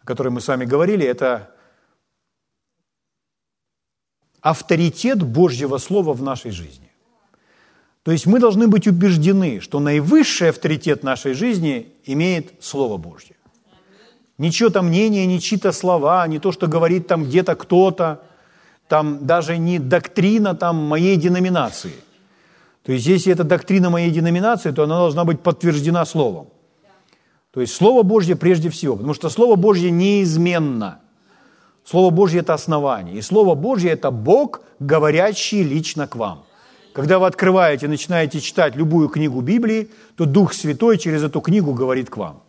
о 0.00 0.06
которой 0.06 0.28
мы 0.28 0.40
с 0.40 0.48
вами 0.48 0.64
говорили, 0.64 1.04
это 1.04 1.50
авторитет 4.40 5.22
Божьего 5.22 5.78
Слова 5.78 6.12
в 6.12 6.22
нашей 6.22 6.52
жизни. 6.52 6.88
То 8.04 8.12
есть 8.12 8.26
мы 8.26 8.38
должны 8.38 8.68
быть 8.68 8.86
убеждены, 8.86 9.60
что 9.60 9.80
наивысший 9.80 10.50
авторитет 10.50 11.02
нашей 11.02 11.34
жизни 11.34 11.92
имеет 12.04 12.62
Слово 12.62 12.96
Божье. 12.96 13.34
Ничего 14.38 14.70
там 14.70 14.86
мнения, 14.86 15.26
ни 15.26 15.38
чьи-то 15.38 15.72
слова, 15.72 16.26
не 16.28 16.38
то, 16.38 16.52
что 16.52 16.68
говорит 16.68 17.08
там 17.08 17.24
где-то 17.24 17.56
кто-то, 17.56 18.22
там 18.88 19.26
даже 19.26 19.58
не 19.58 19.78
доктрина 19.78 20.54
там 20.54 20.76
моей 20.76 21.16
деноминации. 21.16 21.92
То 22.82 22.92
есть 22.92 23.06
если 23.06 23.32
это 23.32 23.44
доктрина 23.44 23.90
моей 23.90 24.10
деноминации, 24.10 24.70
то 24.70 24.84
она 24.84 24.98
должна 24.98 25.24
быть 25.24 25.40
подтверждена 25.40 26.04
Словом. 26.04 26.48
То 27.52 27.60
есть 27.60 27.74
Слово 27.74 28.02
Божье 28.02 28.36
прежде 28.36 28.68
всего, 28.70 28.96
потому 28.96 29.14
что 29.14 29.28
Слово 29.28 29.56
Божье 29.56 29.90
неизменно– 29.90 31.00
Слово 31.90 32.10
Божье– 32.10 32.40
это 32.42 32.52
основание. 32.52 33.16
И 33.16 33.22
Слово 33.22 33.54
Божье– 33.54 33.90
это 33.92 34.10
Бог, 34.10 34.60
говорящий 34.78 35.62
лично 35.62 36.06
к 36.06 36.16
вам. 36.16 36.44
Когда 36.92 37.18
вы 37.18 37.26
открываете, 37.26 37.88
начинаете 37.88 38.40
читать 38.40 38.76
любую 38.76 39.08
книгу 39.08 39.40
Библии, 39.40 39.88
то 40.14 40.26
Дух 40.26 40.52
Святой 40.52 40.98
через 40.98 41.22
эту 41.22 41.40
книгу 41.40 41.72
говорит 41.72 42.10
к 42.10 42.18
вам. 42.18 42.42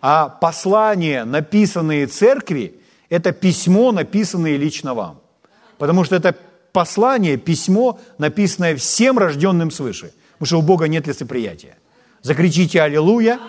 А 0.00 0.28
послания, 0.28 1.24
написанные 1.24 2.06
церкви, 2.06 2.80
это 3.08 3.32
письмо, 3.32 3.90
написанное 3.90 4.56
лично 4.56 4.94
вам. 4.94 5.20
Потому 5.80 6.04
что 6.04 6.14
это 6.14 6.36
послание, 6.72 7.38
письмо, 7.38 7.98
написанное 8.18 8.76
всем 8.76 9.18
рожденным 9.18 9.70
свыше. 9.70 10.12
Потому 10.32 10.46
что 10.46 10.58
у 10.58 10.62
Бога 10.62 10.88
нет 10.88 11.06
лицеприятия. 11.06 11.78
Закричите 12.20 12.82
«Аллилуйя». 12.82 13.40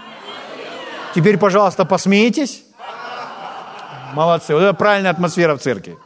Теперь, 1.13 1.37
пожалуйста, 1.37 1.83
посмейтесь. 1.83 2.63
Молодцы. 4.13 4.53
Вот 4.53 4.61
это 4.61 4.73
правильная 4.73 5.11
атмосфера 5.11 5.57
в 5.57 5.61
церкви. 5.61 5.97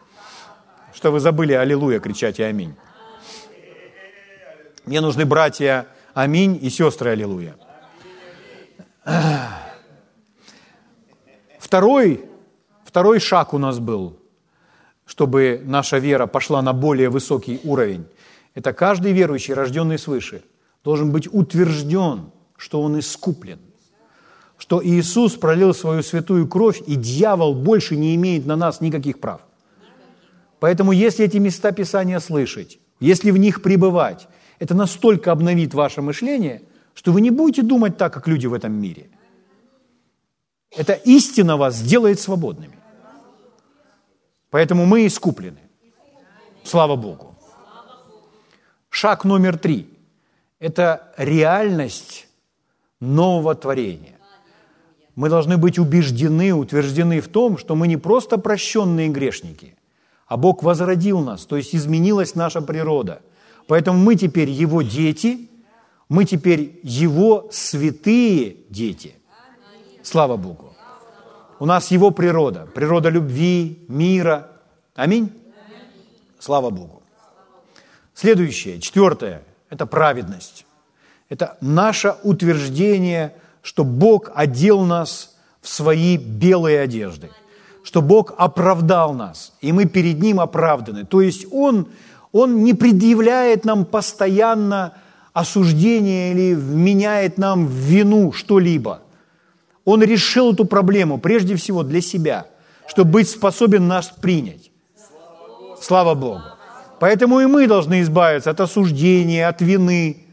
Что 0.96 1.12
вы 1.12 1.20
забыли 1.20 1.54
«Аллилуйя» 1.54 2.00
кричать 2.00 2.40
и 2.40 2.44
«Аминь». 2.44 2.74
Мне 4.86 5.02
нужны 5.02 5.26
братья 5.26 5.86
«Аминь» 6.16 6.58
и 6.60 6.72
сестры 6.72 7.12
«Аллилуйя». 7.12 7.56
Второй, 11.60 12.26
второй 12.84 13.20
шаг 13.20 13.54
у 13.54 13.60
нас 13.60 13.78
был, 13.78 14.18
чтобы 15.06 15.62
наша 15.64 15.98
вера 15.98 16.28
пошла 16.28 16.62
на 16.62 16.74
более 16.74 17.10
высокий 17.10 17.60
уровень. 17.64 18.06
Это 18.54 18.74
каждый 18.74 19.12
верующий, 19.12 19.54
рожденный 19.54 20.00
свыше, 20.00 20.44
должен 20.84 21.12
быть 21.12 21.28
утвержден, 21.32 22.32
что 22.58 22.82
он 22.82 23.00
искуплен– 23.00 23.60
что 24.58 24.82
Иисус 24.84 25.34
пролил 25.34 25.74
свою 25.74 26.02
святую 26.02 26.48
кровь, 26.48 26.82
и 26.88 26.96
дьявол 26.96 27.56
больше 27.56 27.96
не 27.96 28.16
имеет 28.16 28.46
на 28.46 28.56
нас 28.56 28.82
никаких 28.82 29.20
прав. 29.20 29.42
Поэтому 30.60 30.92
если 30.92 31.26
эти 31.26 31.38
места 31.38 31.72
Писания 31.72 32.20
слышать, 32.20 32.80
если 33.00 33.32
в 33.32 33.38
них 33.38 33.62
пребывать, 33.62 34.28
это 34.60 34.74
настолько 34.74 35.32
обновит 35.32 35.74
ваше 35.74 36.02
мышление, 36.02 36.62
что 36.94 37.12
вы 37.12 37.22
не 37.22 37.30
будете 37.30 37.62
думать 37.62 37.98
так, 37.98 38.14
как 38.14 38.28
люди 38.28 38.48
в 38.48 38.54
этом 38.54 38.72
мире. 38.72 39.10
Это 40.72 40.94
истина 40.94 41.58
вас 41.58 41.76
сделает 41.76 42.20
свободными. 42.20 42.80
Поэтому 44.56 44.86
мы 44.86 45.06
искуплены. 45.06 45.60
Слава 46.64 46.96
Богу. 46.96 47.36
Шаг 48.90 49.26
номер 49.26 49.58
три– 49.58 49.90
это 50.60 51.14
реальность 51.18 52.30
нового 53.02 53.54
творения 53.54 54.18
мы 55.16 55.28
должны 55.28 55.58
быть 55.58 55.78
убеждены, 55.78 56.54
утверждены 56.54 57.20
в 57.20 57.28
том, 57.28 57.58
что 57.58 57.76
мы 57.76 57.90
не 57.90 57.98
просто 57.98 58.38
прощенные 58.38 59.10
грешники, 59.10 59.76
а 60.26 60.38
Бог 60.38 60.64
возродил 60.64 61.20
нас, 61.20 61.46
то 61.46 61.58
есть 61.58 61.76
изменилась 61.76 62.34
наша 62.34 62.62
природа. 62.62 63.22
Поэтому 63.68 64.00
мы 64.00 64.16
теперь 64.16 64.50
Его 64.50 64.82
дети, 64.84 65.50
Мы 66.08 66.24
теперь 66.24 66.80
Его 66.84 67.50
святые 67.52 68.56
дети. 68.70 69.16
Слава 70.02 70.38
Богу. 70.38 70.65
У 71.60 71.66
нас 71.66 71.92
Его 71.92 72.12
природа, 72.12 72.68
природа 72.74 73.10
любви, 73.10 73.86
мира. 73.88 74.48
Аминь. 74.96 75.32
Слава 76.40 76.70
Богу. 76.70 77.02
Следующее, 78.14 78.80
четвертое, 78.80 79.42
это 79.70 79.86
праведность. 79.86 80.66
Это 81.30 81.58
наше 81.62 82.16
утверждение, 82.24 83.36
что 83.62 83.84
Бог 83.84 84.32
одел 84.36 84.82
нас 84.82 85.36
в 85.62 85.70
свои 85.70 86.18
белые 86.18 86.82
одежды, 86.82 87.32
что 87.84 88.02
Бог 88.02 88.34
оправдал 88.38 89.14
нас, 89.14 89.54
и 89.62 89.72
мы 89.72 89.86
перед 89.86 90.20
Ним 90.20 90.40
оправданы. 90.40 91.06
То 91.06 91.22
есть 91.22 91.48
Он, 91.52 91.88
Он 92.32 92.64
не 92.64 92.74
предъявляет 92.74 93.66
нам 93.66 93.86
постоянно 93.86 94.94
осуждение 95.34 96.32
или 96.32 96.54
вменяет 96.54 97.38
нам 97.38 97.66
в 97.66 97.72
вину 97.72 98.32
что-либо. 98.32 99.02
Он 99.86 100.04
решил 100.04 100.54
эту 100.54 100.66
проблему 100.66 101.20
прежде 101.20 101.56
всего 101.56 101.84
для 101.84 102.02
себя, 102.02 102.48
чтобы 102.88 103.12
быть 103.12 103.30
способен 103.30 103.88
нас 103.88 104.12
принять. 104.22 104.72
Слава 105.80 106.16
Богу. 106.16 106.42
Поэтому 107.00 107.40
и 107.40 107.46
мы 107.46 107.68
должны 107.68 108.02
избавиться 108.02 108.50
от 108.50 108.60
осуждения, 108.60 109.48
от 109.48 109.62
вины. 109.62 110.26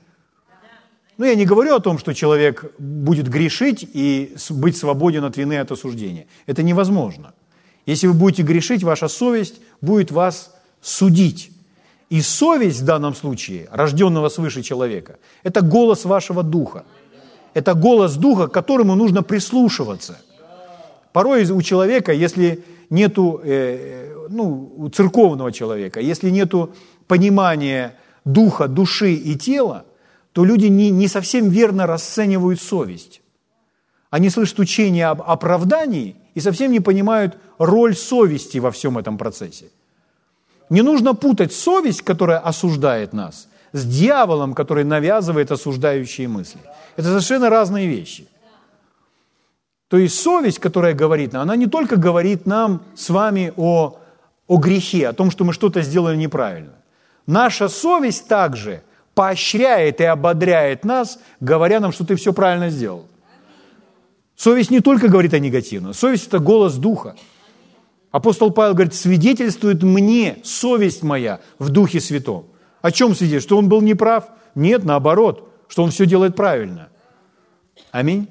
Ну, 1.19 1.27
я 1.27 1.35
не 1.35 1.45
говорю 1.45 1.75
о 1.75 1.81
том, 1.81 1.99
что 1.99 2.15
человек 2.15 2.73
будет 2.79 3.29
грешить 3.29 3.89
и 3.93 4.35
быть 4.51 4.77
свободен 4.77 5.25
от 5.25 5.37
вины, 5.37 5.59
от 5.59 5.71
осуждения. 5.71 6.27
Это 6.47 6.63
невозможно. 6.63 7.35
Если 7.85 8.07
вы 8.07 8.15
будете 8.15 8.43
грешить, 8.43 8.83
ваша 8.83 9.09
совесть 9.09 9.61
будет 9.81 10.11
вас 10.11 10.55
судить. 10.81 11.51
И 12.09 12.21
совесть 12.21 12.81
в 12.81 12.85
данном 12.85 13.15
случае, 13.15 13.69
рожденного 13.71 14.29
свыше 14.29 14.63
человека, 14.63 15.19
это 15.43 15.63
голос 15.63 16.05
вашего 16.05 16.43
духа. 16.43 16.85
Это 17.55 17.75
голос 17.75 18.17
духа, 18.17 18.49
к 18.49 18.53
которому 18.53 18.95
нужно 18.95 19.23
прислушиваться. 19.23 20.19
Порой 21.13 21.45
у 21.51 21.61
человека, 21.63 22.13
если 22.13 22.65
нету, 22.91 23.41
э, 23.45 24.27
ну, 24.31 24.73
у 24.77 24.89
церковного 24.89 25.53
человека, 25.53 26.01
если 26.01 26.31
нету 26.31 26.75
понимания 27.07 27.97
духа, 28.25 28.69
души 28.69 29.15
и 29.15 29.35
тела, 29.37 29.85
то 30.33 30.45
люди 30.45 30.67
не, 30.67 30.91
не 30.91 31.09
совсем 31.09 31.51
верно 31.51 31.87
расценивают 31.87 32.61
совесть. 32.61 33.21
Они 34.11 34.31
слышат 34.31 34.59
учение 34.59 35.07
об 35.07 35.23
оправдании 35.23 36.17
и 36.35 36.41
совсем 36.41 36.73
не 36.73 36.81
понимают 36.81 37.37
роль 37.59 37.95
совести 37.95 38.59
во 38.59 38.71
всем 38.71 38.99
этом 38.99 39.19
процессе. 39.19 39.67
Не 40.71 40.83
нужно 40.83 41.15
путать 41.15 41.53
совесть, 41.53 42.03
которая 42.03 42.39
осуждает 42.39 43.13
нас, 43.13 43.49
с 43.73 43.85
дьяволом, 43.85 44.55
который 44.55 44.85
навязывает 44.85 45.51
осуждающие 45.51 46.29
мысли. 46.29 46.61
Это 46.97 47.09
совершенно 47.09 47.51
разные 47.51 47.89
вещи. 47.89 48.27
То 49.89 49.99
есть 49.99 50.21
совесть, 50.21 50.59
которая 50.59 50.95
говорит 50.95 51.33
нам, 51.33 51.43
она 51.43 51.57
не 51.57 51.67
только 51.67 51.97
говорит 51.97 52.47
нам 52.47 52.83
с 52.95 53.11
вами 53.11 53.53
о, 53.57 53.99
о 54.47 54.57
грехе, 54.57 55.09
о 55.09 55.13
том, 55.13 55.31
что 55.31 55.45
мы 55.45 55.53
что-то 55.53 55.83
сделали 55.83 56.17
неправильно. 56.17 56.73
Наша 57.27 57.69
совесть 57.69 58.27
также 58.27 58.83
поощряет 59.15 60.01
и 60.01 60.05
ободряет 60.05 60.85
нас, 60.85 61.19
говоря 61.41 61.81
нам, 61.81 61.93
что 61.93 62.07
ты 62.07 62.17
все 62.17 62.33
правильно 62.33 62.71
сделал. 62.71 63.07
Совесть 64.35 64.71
не 64.71 64.81
только 64.81 65.09
говорит 65.09 65.35
о 65.35 65.39
негативном, 65.39 65.93
совесть– 65.95 66.27
это 66.29 66.39
голос 66.39 66.75
Духа. 66.77 67.15
Апостол 68.11 68.51
Павел 68.51 68.75
говорит, 68.75 68.95
свидетельствует 68.95 69.83
мне 69.83 70.39
совесть 70.43 71.03
моя 71.03 71.41
в 71.59 71.69
Духе 71.71 72.01
Святом. 72.01 72.47
О 72.83 72.91
чем 72.91 73.15
свидетельствует? 73.15 73.43
Что 73.43 73.59
он 73.59 73.69
был 73.69 73.81
неправ? 73.81 74.29
Нет, 74.55 74.85
наоборот, 74.85 75.49
что 75.69 75.83
он 75.83 75.91
все 75.91 76.05
делает 76.05 76.37
правильно. 76.37 76.89
Аминь. 77.91 78.29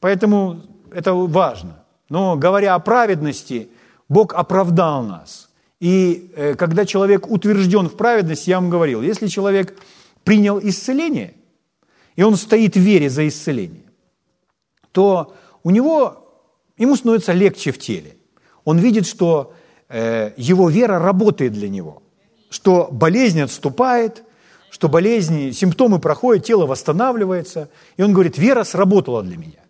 Поэтому 0.00 0.62
это 0.90 1.14
важно. 1.14 1.84
Но 2.08 2.36
говоря 2.36 2.74
о 2.74 2.80
праведности, 2.80 3.68
Бог 4.08 4.34
оправдал 4.34 5.04
нас. 5.04 5.50
И 5.78 6.32
э, 6.34 6.54
когда 6.54 6.84
человек 6.84 7.30
утвержден 7.30 7.88
в 7.88 7.96
праведности, 7.96 8.50
я 8.50 8.60
вам 8.60 8.70
говорил, 8.70 9.02
если 9.02 9.28
человек 9.28 9.78
принял 10.24 10.58
исцеление, 10.58 11.34
и 12.16 12.22
он 12.22 12.36
стоит 12.36 12.74
в 12.74 12.80
вере 12.80 13.08
за 13.08 13.28
исцеление, 13.28 13.84
то 14.92 15.34
у 15.62 15.70
него, 15.70 16.42
ему 16.76 16.96
становится 16.96 17.32
легче 17.32 17.72
в 17.72 17.78
теле. 17.78 18.16
Он 18.64 18.78
видит, 18.78 19.06
что 19.06 19.54
э, 19.88 20.32
его 20.36 20.68
вера 20.68 20.98
работает 20.98 21.52
для 21.52 21.68
него, 21.68 22.02
что 22.50 22.88
болезнь 22.90 23.40
отступает, 23.40 24.22
что 24.70 24.88
болезни, 24.88 25.50
симптомы 25.52 25.98
проходят, 25.98 26.44
тело 26.44 26.66
восстанавливается. 26.66 27.70
И 27.96 28.02
он 28.02 28.12
говорит, 28.12 28.38
вера 28.38 28.64
сработала 28.64 29.22
для 29.22 29.36
меня. 29.36 29.60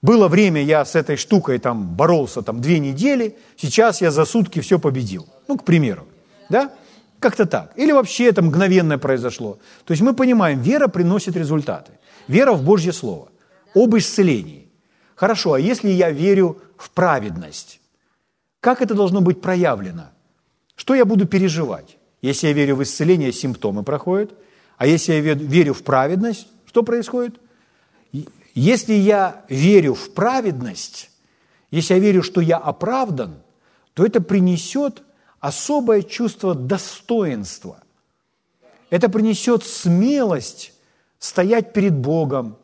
Было 0.00 0.26
время, 0.26 0.62
я 0.62 0.84
с 0.84 0.96
этой 0.96 1.16
штукой 1.16 1.58
там 1.58 1.94
боролся 1.94 2.42
там 2.42 2.60
две 2.60 2.80
недели, 2.80 3.36
сейчас 3.56 4.00
я 4.00 4.10
за 4.10 4.24
сутки 4.24 4.60
все 4.60 4.78
победил. 4.78 5.28
Ну, 5.46 5.56
к 5.58 5.64
примеру. 5.64 6.06
Да? 6.48 6.72
Как-то 7.20 7.46
так. 7.46 7.72
Или 7.76 7.92
вообще 7.92 8.26
это 8.26 8.42
мгновенное 8.42 8.98
произошло. 8.98 9.58
То 9.84 9.92
есть 9.92 10.02
мы 10.02 10.12
понимаем, 10.12 10.60
вера 10.60 10.88
приносит 10.88 11.36
результаты. 11.36 11.92
Вера 12.26 12.52
в 12.52 12.64
Божье 12.64 12.92
Слово. 12.92 13.28
Об 13.74 13.96
исцелении. 13.96 14.68
Хорошо, 15.14 15.52
а 15.52 15.60
если 15.60 15.88
я 15.88 16.10
верю 16.10 16.60
в 16.76 16.90
праведность? 16.90 17.80
Как 18.60 18.82
это 18.82 18.94
должно 18.94 19.20
быть 19.20 19.40
проявлено? 19.40 20.10
Что 20.74 20.96
я 20.96 21.04
буду 21.04 21.26
переживать? 21.26 21.96
Если 22.22 22.46
я 22.46 22.52
верю 22.52 22.76
в 22.76 22.82
исцеление, 22.84 23.32
симптомы 23.32 23.82
проходят. 23.82 24.32
А 24.78 24.86
если 24.86 25.12
я 25.14 25.34
верю 25.34 25.74
в 25.74 25.82
праведность, 25.82 26.46
что 26.66 26.82
происходит? 26.82 27.34
Если 28.54 28.94
я 28.94 29.44
верю 29.48 29.94
в 29.94 30.14
праведность, 30.14 31.10
если 31.70 31.94
я 31.94 32.00
верю, 32.00 32.22
что 32.22 32.40
я 32.40 32.58
оправдан, 32.58 33.42
то 33.94 34.06
это 34.06 34.20
принесет 34.20 35.02
особое 35.40 36.02
чувство 36.02 36.54
достоинства. 36.54 37.82
Это 38.90 39.08
принесет 39.08 39.64
смелость 39.64 40.72
стоять 41.18 41.72
перед 41.72 41.94
Богом 41.94 42.56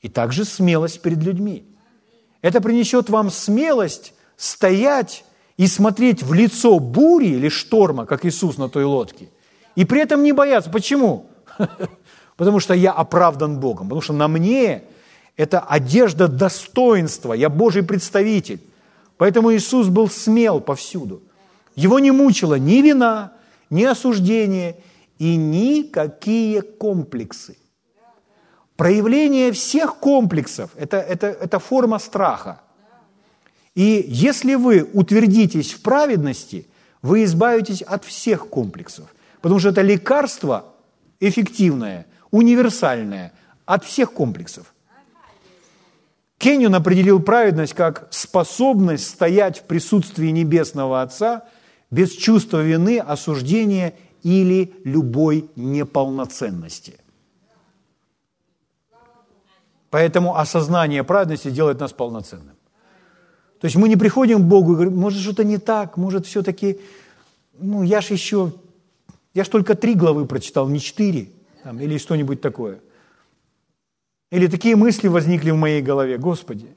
и 0.00 0.08
также 0.08 0.44
смелость 0.44 1.02
перед 1.02 1.18
людьми. 1.18 1.66
Это 2.40 2.60
принесет 2.60 3.10
вам 3.10 3.30
смелость 3.30 4.14
стоять 4.36 5.24
и 5.56 5.66
смотреть 5.66 6.22
в 6.22 6.32
лицо 6.32 6.78
бури 6.78 7.28
или 7.28 7.48
шторма, 7.48 8.06
как 8.06 8.24
Иисус 8.24 8.58
на 8.58 8.68
той 8.68 8.84
лодке, 8.84 9.28
и 9.74 9.84
при 9.84 10.00
этом 10.00 10.22
не 10.22 10.32
бояться. 10.32 10.70
Почему? 10.70 11.26
Потому 12.36 12.60
что 12.60 12.74
я 12.74 12.92
оправдан 12.92 13.58
Богом, 13.60 13.88
потому 13.88 14.02
что 14.02 14.12
на 14.12 14.28
мне 14.28 14.82
это 15.36 15.60
одежда 15.60 16.28
достоинства, 16.28 17.32
я 17.32 17.48
Божий 17.48 17.82
представитель. 17.82 18.60
Поэтому 19.16 19.54
Иисус 19.54 19.88
был 19.88 20.10
смел 20.10 20.60
повсюду. 20.60 21.22
Его 21.74 21.98
не 21.98 22.10
мучила 22.10 22.58
ни 22.58 22.82
вина, 22.82 23.32
ни 23.70 23.84
осуждение 23.84 24.76
и 25.18 25.36
никакие 25.36 26.60
комплексы. 26.60 27.56
Проявление 28.76 29.52
всех 29.52 29.96
комплексов 29.96 30.70
это,– 30.76 30.96
это, 30.98 31.28
это 31.28 31.58
форма 31.58 31.98
страха. 31.98 32.60
И 33.76 34.06
если 34.08 34.54
вы 34.54 34.88
утвердитесь 34.94 35.74
в 35.74 35.82
праведности, 35.82 36.66
вы 37.02 37.24
избавитесь 37.24 37.82
от 37.82 38.04
всех 38.06 38.48
комплексов. 38.48 39.14
Потому 39.42 39.60
что 39.60 39.68
это 39.68 39.82
лекарство 39.82 40.72
эффективное, 41.20 42.06
универсальное 42.30 43.34
от 43.66 43.84
всех 43.84 44.12
комплексов. 44.14 44.72
Кеннион 46.38 46.74
определил 46.74 47.20
праведность 47.20 47.74
как 47.74 48.08
способность 48.10 49.06
стоять 49.06 49.58
в 49.58 49.62
присутствии 49.64 50.28
Небесного 50.28 51.02
Отца 51.02 51.44
без 51.90 52.12
чувства 52.12 52.62
вины, 52.62 52.98
осуждения 52.98 53.92
или 54.22 54.72
любой 54.84 55.50
неполноценности. 55.54 56.98
Поэтому 59.90 60.36
осознание 60.36 61.04
праведности 61.04 61.50
делает 61.50 61.78
нас 61.80 61.92
полноценным. 61.92 62.55
То 63.60 63.66
есть 63.66 63.76
мы 63.76 63.88
не 63.88 63.96
приходим 63.96 64.40
к 64.40 64.44
Богу 64.44 64.72
и 64.72 64.74
говорим, 64.74 64.96
может, 64.96 65.20
что-то 65.20 65.44
не 65.44 65.58
так, 65.58 65.96
может, 65.96 66.26
все-таки, 66.26 66.78
ну, 67.58 67.82
я 67.82 68.00
ж 68.00 68.10
еще, 68.10 68.52
я 69.34 69.44
ж 69.44 69.48
только 69.48 69.74
три 69.74 69.94
главы 69.94 70.26
прочитал, 70.26 70.68
не 70.68 70.78
четыре, 70.78 71.30
там, 71.62 71.80
или 71.80 71.98
что-нибудь 71.98 72.40
такое. 72.40 72.80
Или 74.30 74.48
такие 74.48 74.76
мысли 74.76 75.08
возникли 75.08 75.50
в 75.50 75.56
моей 75.56 75.80
голове, 75.80 76.18
Господи. 76.18 76.68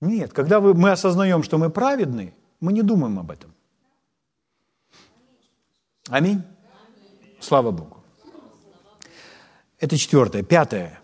Нет, 0.00 0.32
когда 0.32 0.60
мы 0.60 0.90
осознаем, 0.90 1.42
что 1.42 1.58
мы 1.58 1.70
праведны, 1.70 2.32
мы 2.60 2.72
не 2.72 2.82
думаем 2.82 3.18
об 3.18 3.30
этом. 3.30 3.52
Аминь. 6.08 6.42
Слава 7.40 7.70
Богу. 7.70 8.02
Это 9.78 9.96
четвертое. 9.98 10.42
Пятое. 10.42 11.00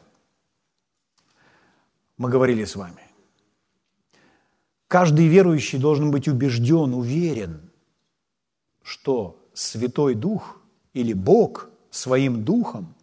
Мы 2.23 2.31
говорили 2.31 2.65
с 2.65 2.77
вами. 2.77 3.03
Каждый 4.89 5.27
верующий 5.27 5.79
должен 5.79 6.11
быть 6.11 6.29
убежден, 6.29 6.95
уверен, 6.95 7.71
что 8.83 9.45
Святой 9.53 10.15
Дух 10.15 10.63
или 10.95 11.13
Бог– 11.13 11.69
своим 11.93 12.45
духом 12.45 12.95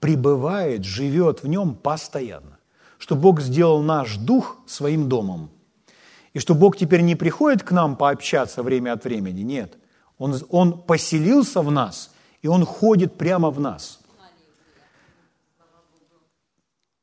пребывает, 0.00 0.84
живет 0.84 1.42
в 1.42 1.48
нем 1.48 1.74
постоянно. 1.74 2.58
Что 2.98 3.16
Бог 3.16 3.40
сделал 3.40 3.82
наш 3.82 4.16
дух 4.16 4.58
своим 4.66 5.08
домом. 5.08 5.50
И 6.32 6.38
что 6.38 6.54
Бог 6.54 6.76
теперь 6.76 7.02
не 7.02 7.16
приходит 7.16 7.62
к 7.62 7.72
нам 7.72 7.96
пообщаться 7.96 8.62
время 8.62 8.92
от 8.92 9.04
времени, 9.04 9.42
нет. 9.42 9.78
Он, 10.18 10.36
он 10.50 10.82
поселился 10.82 11.62
в 11.62 11.70
нас, 11.70 12.12
и 12.42 12.48
Он 12.48 12.64
ходит 12.64 13.16
прямо 13.16 13.50
в 13.50 13.60
нас. 13.60 14.00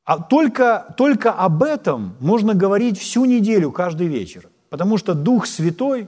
А 0.05 0.19
только, 0.19 0.93
только 0.97 1.31
об 1.33 1.63
этом 1.63 2.15
можно 2.19 2.53
говорить 2.53 2.99
всю 2.99 3.25
неделю, 3.25 3.71
каждый 3.71 4.05
вечер. 4.05 4.49
Потому 4.69 4.99
что 4.99 5.15
Дух 5.15 5.47
Святой, 5.47 6.07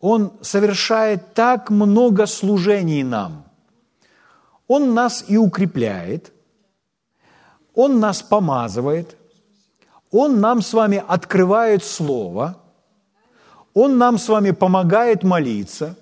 Он 0.00 0.32
совершает 0.40 1.34
так 1.34 1.70
много 1.70 2.26
служений 2.26 3.04
нам. 3.04 3.44
Он 4.66 4.92
нас 4.92 5.24
и 5.28 5.36
укрепляет, 5.36 6.32
Он 7.74 8.00
нас 8.00 8.22
помазывает, 8.22 9.16
Он 10.10 10.40
нам 10.40 10.60
с 10.60 10.72
вами 10.72 11.02
открывает 11.06 11.84
Слово, 11.84 12.58
Он 13.72 13.98
нам 13.98 14.18
с 14.18 14.28
вами 14.28 14.50
помогает 14.50 15.22
молиться, 15.22 15.96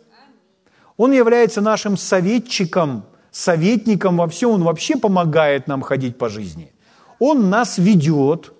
Он 0.97 1.13
является 1.13 1.61
нашим 1.61 1.99
советчиком, 1.99 3.05
советником 3.31 4.17
во 4.17 4.27
всем, 4.27 4.53
Он 4.53 4.65
вообще 4.65 4.97
помогает 4.97 5.67
нам 5.67 5.83
ходить 5.83 6.17
по 6.17 6.31
жизни. 6.31 6.73
Он 7.19 7.51
нас 7.51 7.79
ведет, 7.79 8.53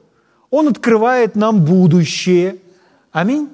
Он 0.51 0.69
открывает 0.69 1.37
нам 1.37 1.65
будущее. 1.65 2.57
Аминь. 3.13 3.49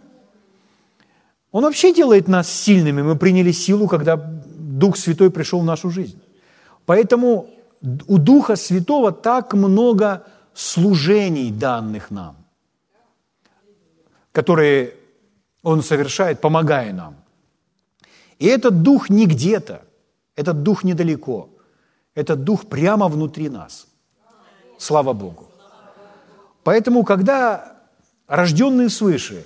Он 1.50 1.64
вообще 1.64 1.92
делает 1.92 2.28
нас 2.28 2.48
сильными. 2.48 3.02
Мы 3.02 3.16
приняли 3.16 3.52
силу, 3.52 3.88
когда 3.88 4.16
Дух 4.16 4.96
Святой 4.96 5.30
пришел 5.30 5.60
в 5.60 5.64
нашу 5.64 5.90
жизнь. 5.90 6.20
Поэтому 6.86 7.50
у 8.06 8.18
Духа 8.18 8.56
Святого 8.56 9.12
так 9.12 9.54
много 9.54 10.26
служений 10.54 11.50
данных 11.50 12.10
нам, 12.10 12.36
которые 14.32 14.94
Он 15.62 15.82
совершает, 15.82 16.40
помогая 16.40 16.92
нам. 16.92 17.16
И 18.38 18.46
этот 18.46 18.82
Дух 18.82 19.10
не 19.10 19.26
где-то, 19.26 19.82
этот 20.36 20.62
Дух 20.62 20.84
недалеко, 20.84 21.48
этот 22.14 22.44
Дух 22.44 22.66
прямо 22.66 23.08
внутри 23.08 23.48
нас– 23.48 23.86
Слава 24.82 25.12
Богу. 25.12 25.46
Поэтому, 26.64 27.04
когда 27.04 27.76
рожденный 28.26 28.90
свыше, 28.90 29.44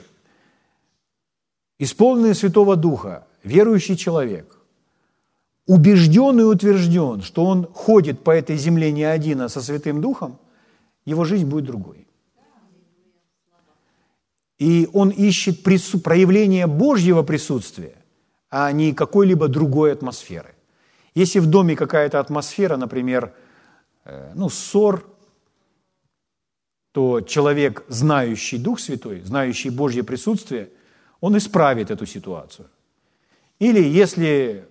исполненный 1.78 2.34
Святого 2.34 2.74
Духа, 2.74 3.26
верующий 3.44 3.96
человек, 3.96 4.56
убежден 5.66 6.40
и 6.40 6.42
утвержден, 6.42 7.20
что 7.20 7.44
он 7.44 7.66
ходит 7.66 8.24
по 8.24 8.30
этой 8.30 8.56
земле 8.56 8.90
не 8.92 9.04
один, 9.04 9.42
а 9.42 9.50
со 9.50 9.60
Святым 9.60 10.00
Духом, 10.00 10.38
его 11.04 11.24
жизнь 11.24 11.44
будет 11.44 11.66
другой. 11.66 12.06
И 14.58 14.88
он 14.94 15.10
ищет 15.10 15.62
проявление 16.02 16.66
Божьего 16.66 17.22
присутствия, 17.22 17.96
а 18.48 18.72
не 18.72 18.94
какой-либо 18.94 19.48
другой 19.48 19.92
атмосферы. 19.92 20.54
Если 21.14 21.40
в 21.40 21.46
доме 21.46 21.76
какая-то 21.76 22.20
атмосфера, 22.20 22.78
например, 22.78 23.34
э, 24.06 24.32
ну, 24.34 24.48
ссор, 24.48 25.04
то 26.96 27.20
человек, 27.20 27.84
знающий 27.88 28.56
Дух 28.56 28.80
Святой, 28.80 29.20
знающий 29.20 29.68
Божье 29.68 30.02
присутствие, 30.02 30.70
он 31.20 31.36
исправит 31.36 31.90
эту 31.90 32.06
ситуацию. 32.06 32.68
Или 33.58 33.82
если 33.82 34.64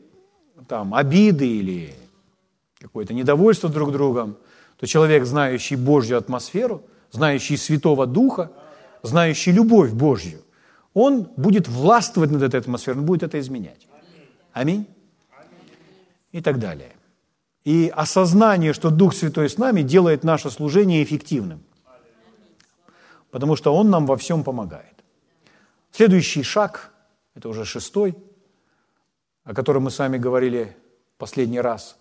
там 0.67 0.95
обиды 0.95 1.47
или 1.47 1.93
какое-то 2.79 3.13
недовольство 3.13 3.69
друг 3.69 3.91
другом, 3.91 4.38
то 4.79 4.88
человек, 4.88 5.25
знающий 5.25 5.75
Божью 5.75 6.17
атмосферу, 6.17 6.81
знающий 7.11 7.57
Святого 7.57 8.07
Духа, 8.07 8.51
знающий 9.03 9.51
любовь 9.51 9.91
Божью, 9.91 10.39
он 10.95 11.27
будет 11.38 11.67
властвовать 11.67 12.31
над 12.31 12.41
этой 12.41 12.59
атмосферой, 12.59 13.01
он 13.01 13.05
будет 13.05 13.21
это 13.21 13.39
изменять. 13.39 13.88
Аминь. 14.51 14.88
И 16.31 16.41
так 16.41 16.57
далее. 16.57 16.93
И 17.65 17.93
осознание, 17.95 18.73
что 18.73 18.89
Дух 18.89 19.13
Святой 19.13 19.47
с 19.47 19.59
нами, 19.59 19.83
делает 19.83 20.23
наше 20.23 20.49
служение 20.49 21.03
эффективным– 21.03 21.61
потому 23.36 23.58
что 23.58 23.76
Он 23.76 23.89
нам 23.89 24.06
во 24.06 24.15
всем 24.15 24.45
помогает. 24.45 25.04
Следующий 25.91 26.41
шаг, 26.41 26.93
это 27.36 27.50
уже 27.50 27.65
шестой, 27.65 28.15
о 29.43 29.54
котором 29.54 29.84
мы 29.84 29.91
с 29.91 30.00
вами 30.00 30.17
говорили 30.17 30.74
последний 31.17 31.60
раз. 31.60 31.98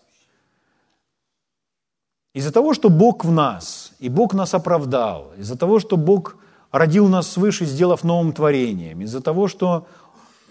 Из-за 2.34 2.52
того, 2.52 2.72
что 2.72 2.88
Бог 2.88 3.24
в 3.24 3.32
нас, 3.32 3.94
и 3.98 4.08
Бог 4.08 4.32
нас 4.32 4.54
оправдал, 4.54 5.32
из-за 5.36 5.58
того, 5.58 5.80
что 5.80 5.96
Бог 5.96 6.36
родил 6.70 7.08
нас 7.08 7.32
свыше, 7.32 7.64
сделав 7.64 8.04
новым 8.04 8.32
творением, 8.32 9.00
из-за 9.00 9.20
того, 9.20 9.48
что, 9.48 9.88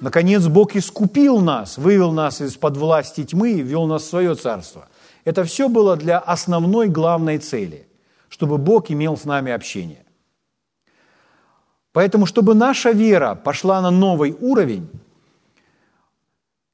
наконец, 0.01 0.45
Бог 0.47 0.75
искупил 0.75 1.39
нас, 1.39 1.77
вывел 1.77 2.11
нас 2.11 2.41
из-под 2.41 2.75
власти 2.75 3.23
тьмы 3.23 3.51
и 3.51 3.61
ввел 3.61 3.87
нас 3.87 4.03
в 4.03 4.09
свое 4.09 4.35
царство. 4.35 4.89
Это 5.23 5.45
все 5.45 5.69
было 5.69 5.95
для 5.95 6.19
основной 6.19 6.89
главной 6.89 7.37
цели, 7.37 7.87
чтобы 8.27 8.57
Бог 8.57 8.91
имел 8.91 9.15
с 9.15 9.23
нами 9.23 9.53
общение. 9.53 10.03
Поэтому, 11.93 12.25
чтобы 12.25 12.55
наша 12.55 12.91
вера 12.91 13.35
пошла 13.35 13.81
на 13.81 13.91
новый 13.91 14.35
уровень, 14.41 14.89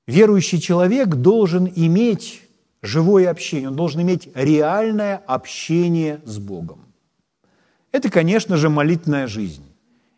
верующий 0.07 0.59
человек 0.59 1.09
должен 1.09 1.71
иметь 1.75 2.41
живое 2.81 3.29
общение, 3.29 3.67
он 3.67 3.75
должен 3.75 4.01
иметь 4.01 4.29
реальное 4.33 5.17
общение 5.17 6.21
с 6.25 6.39
Богом. 6.39 6.85
Это, 7.91 8.09
конечно 8.09 8.55
же, 8.55 8.69
молитвенная 8.69 9.27
жизнь. 9.27 9.65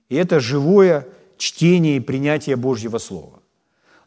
И 0.09 0.15
это 0.15 0.39
живое 0.39 1.07
чтение 1.37 1.97
и 1.97 1.99
принятие 1.99 2.55
Божьего 2.55 2.99
Слова. 2.99 3.39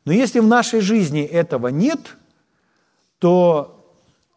Но 0.04 0.12
если 0.12 0.38
в 0.38 0.46
нашей 0.46 0.80
жизни 0.80 1.22
этого 1.22 1.68
нет, 1.68 2.16
то 3.18 3.84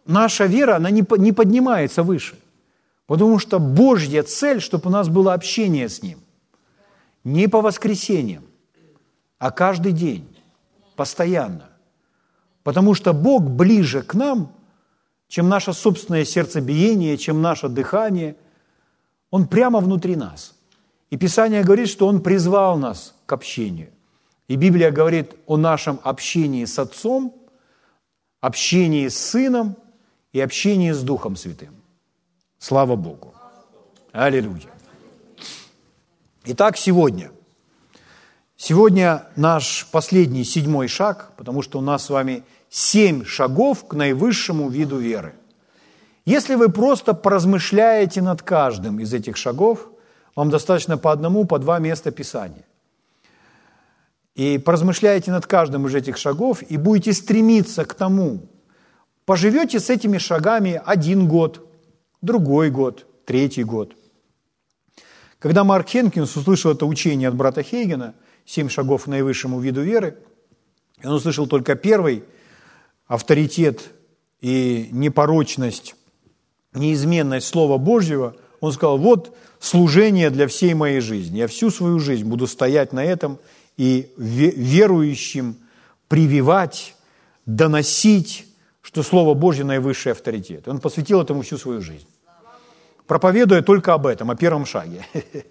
наша 0.05 0.45
вера, 0.45 0.77
она 0.77 0.89
не 0.89 1.03
поднимается 1.03 2.01
выше. 2.01 2.35
Потому 3.05 3.37
что 3.37 3.59
Божья 3.59 4.23
цель, 4.23 4.59
чтобы 4.59 4.89
у 4.89 4.91
нас 4.91 5.07
было 5.07 5.33
общение 5.33 5.87
с 5.87 6.01
Ним. 6.01 6.19
Не 7.27 7.49
по 7.49 7.59
воскресеньям, 7.59 8.45
а 9.37 9.51
каждый 9.51 9.91
день, 9.91 10.25
постоянно. 10.95 11.69
Потому 12.63 12.93
что 12.93 13.11
Бог 13.11 13.43
ближе 13.43 14.01
к 14.01 14.13
нам, 14.13 14.53
чем 15.27 15.49
наше 15.49 15.73
собственное 15.73 16.23
сердцебиение, 16.23 17.17
чем 17.17 17.41
наше 17.41 17.67
дыхание. 17.67 18.37
Он 19.29 19.45
прямо 19.45 19.81
внутри 19.81 20.15
нас. 20.15 20.55
И 21.09 21.17
Писание 21.17 21.65
говорит, 21.65 21.89
что 21.89 22.07
Он 22.07 22.21
призвал 22.21 22.77
нас 22.77 23.13
к 23.25 23.33
общению. 23.33 23.89
И 24.47 24.55
Библия 24.55 24.89
говорит 24.89 25.35
о 25.47 25.57
нашем 25.57 25.99
общении 26.03 26.63
с 26.63 26.79
Отцом, 26.79 27.35
общении 28.39 29.09
с 29.09 29.17
Сыном 29.17 29.75
и 30.31 30.39
общении 30.39 30.93
с 30.93 31.03
Духом 31.03 31.35
Святым. 31.35 31.75
Слава 32.57 32.95
Богу. 32.95 33.33
Аллилуйя. 34.13 34.76
Итак, 36.49 36.77
сегодня. 36.77 37.31
Сегодня 38.55 39.27
наш 39.35 39.85
последний, 39.91 40.45
седьмой 40.45 40.87
шаг, 40.87 41.33
потому 41.35 41.61
что 41.61 41.77
у 41.77 41.81
нас 41.81 42.05
с 42.05 42.09
вами 42.09 42.45
семь 42.69 43.25
шагов 43.25 43.85
к 43.85 43.93
наивысшему 43.93 44.69
виду 44.69 44.95
веры. 44.95 45.35
Если 46.23 46.55
вы 46.55 46.69
просто 46.69 47.13
поразмышляете 47.13 48.21
над 48.21 48.43
каждым 48.43 49.01
из 49.01 49.13
этих 49.13 49.35
шагов, 49.35 49.89
вам 50.37 50.49
достаточно 50.49 50.97
по 50.97 51.11
одному, 51.11 51.43
по 51.43 51.59
два 51.59 51.79
места 51.79 52.11
Писания. 52.11 52.63
И 54.33 54.57
поразмышляете 54.57 55.31
над 55.31 55.47
каждым 55.47 55.85
из 55.87 55.95
этих 55.95 56.15
шагов 56.15 56.63
и 56.63 56.77
будете 56.77 57.11
стремиться 57.11 57.83
к 57.83 57.93
тому, 57.93 58.47
поживете 59.25 59.81
с 59.81 59.89
этими 59.89 60.17
шагами 60.17 60.81
один 60.85 61.27
год, 61.27 61.69
другой 62.21 62.69
год, 62.69 63.05
третий 63.25 63.65
год– 63.65 63.97
когда 65.39 65.63
Марк 65.63 65.89
Хенкинс 65.89 66.35
услышал 66.35 66.71
это 66.71 66.85
учение 66.85 67.29
от 67.29 67.35
брата 67.35 67.63
Хейгена, 67.63 68.15
«Семь 68.45 68.69
шагов 68.69 69.03
к 69.03 69.07
наивысшему 69.07 69.59
виду 69.59 69.81
веры», 69.81 70.17
он 71.03 71.11
услышал 71.11 71.47
только 71.47 71.75
первый 71.75 72.23
авторитет 73.05 73.91
и 74.41 74.89
непорочность, 74.91 75.95
неизменность 76.73 77.47
Слова 77.47 77.77
Божьего, 77.77 78.35
он 78.61 78.71
сказал, 78.71 78.97
вот 78.97 79.35
служение 79.59 80.29
для 80.31 80.47
всей 80.47 80.73
моей 80.73 80.99
жизни. 81.01 81.37
Я 81.37 81.47
всю 81.47 81.69
свою 81.69 81.99
жизнь 81.99 82.25
буду 82.25 82.47
стоять 82.47 82.93
на 82.93 83.03
этом 83.03 83.37
и 83.77 84.11
верующим 84.17 85.57
прививать, 86.07 86.95
доносить, 87.45 88.45
что 88.81 89.03
Слово 89.03 89.35
Божье 89.35 89.63
наивысший 89.65 90.13
авторитет. 90.13 90.67
Он 90.67 90.79
посвятил 90.79 91.21
этому 91.21 91.43
всю 91.43 91.57
свою 91.57 91.81
жизнь 91.81 92.07
проповедуя 93.07 93.61
только 93.61 93.93
об 93.93 94.05
этом, 94.05 94.29
о 94.29 94.35
первом 94.35 94.65
шаге. 94.65 95.05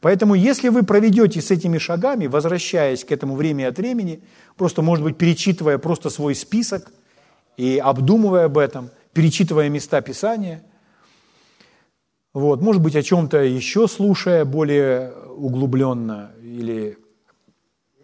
Поэтому, 0.00 0.34
если 0.34 0.68
вы 0.68 0.82
проведете 0.82 1.40
с 1.40 1.50
этими 1.50 1.78
шагами, 1.78 2.26
возвращаясь 2.26 3.04
к 3.04 3.12
этому 3.12 3.36
время 3.36 3.68
от 3.68 3.78
времени, 3.78 4.22
просто, 4.56 4.82
может 4.82 5.04
быть, 5.04 5.16
перечитывая 5.16 5.78
просто 5.78 6.10
свой 6.10 6.34
список 6.34 6.90
и 7.56 7.78
обдумывая 7.78 8.46
об 8.46 8.58
этом, 8.58 8.90
перечитывая 9.12 9.68
места 9.68 10.00
Писания, 10.00 10.62
вот, 12.34 12.60
может 12.60 12.82
быть, 12.82 12.96
о 12.96 13.02
чем-то 13.02 13.38
еще 13.44 13.86
слушая 13.86 14.44
более 14.44 15.12
углубленно, 15.36 16.32
или 16.42 16.98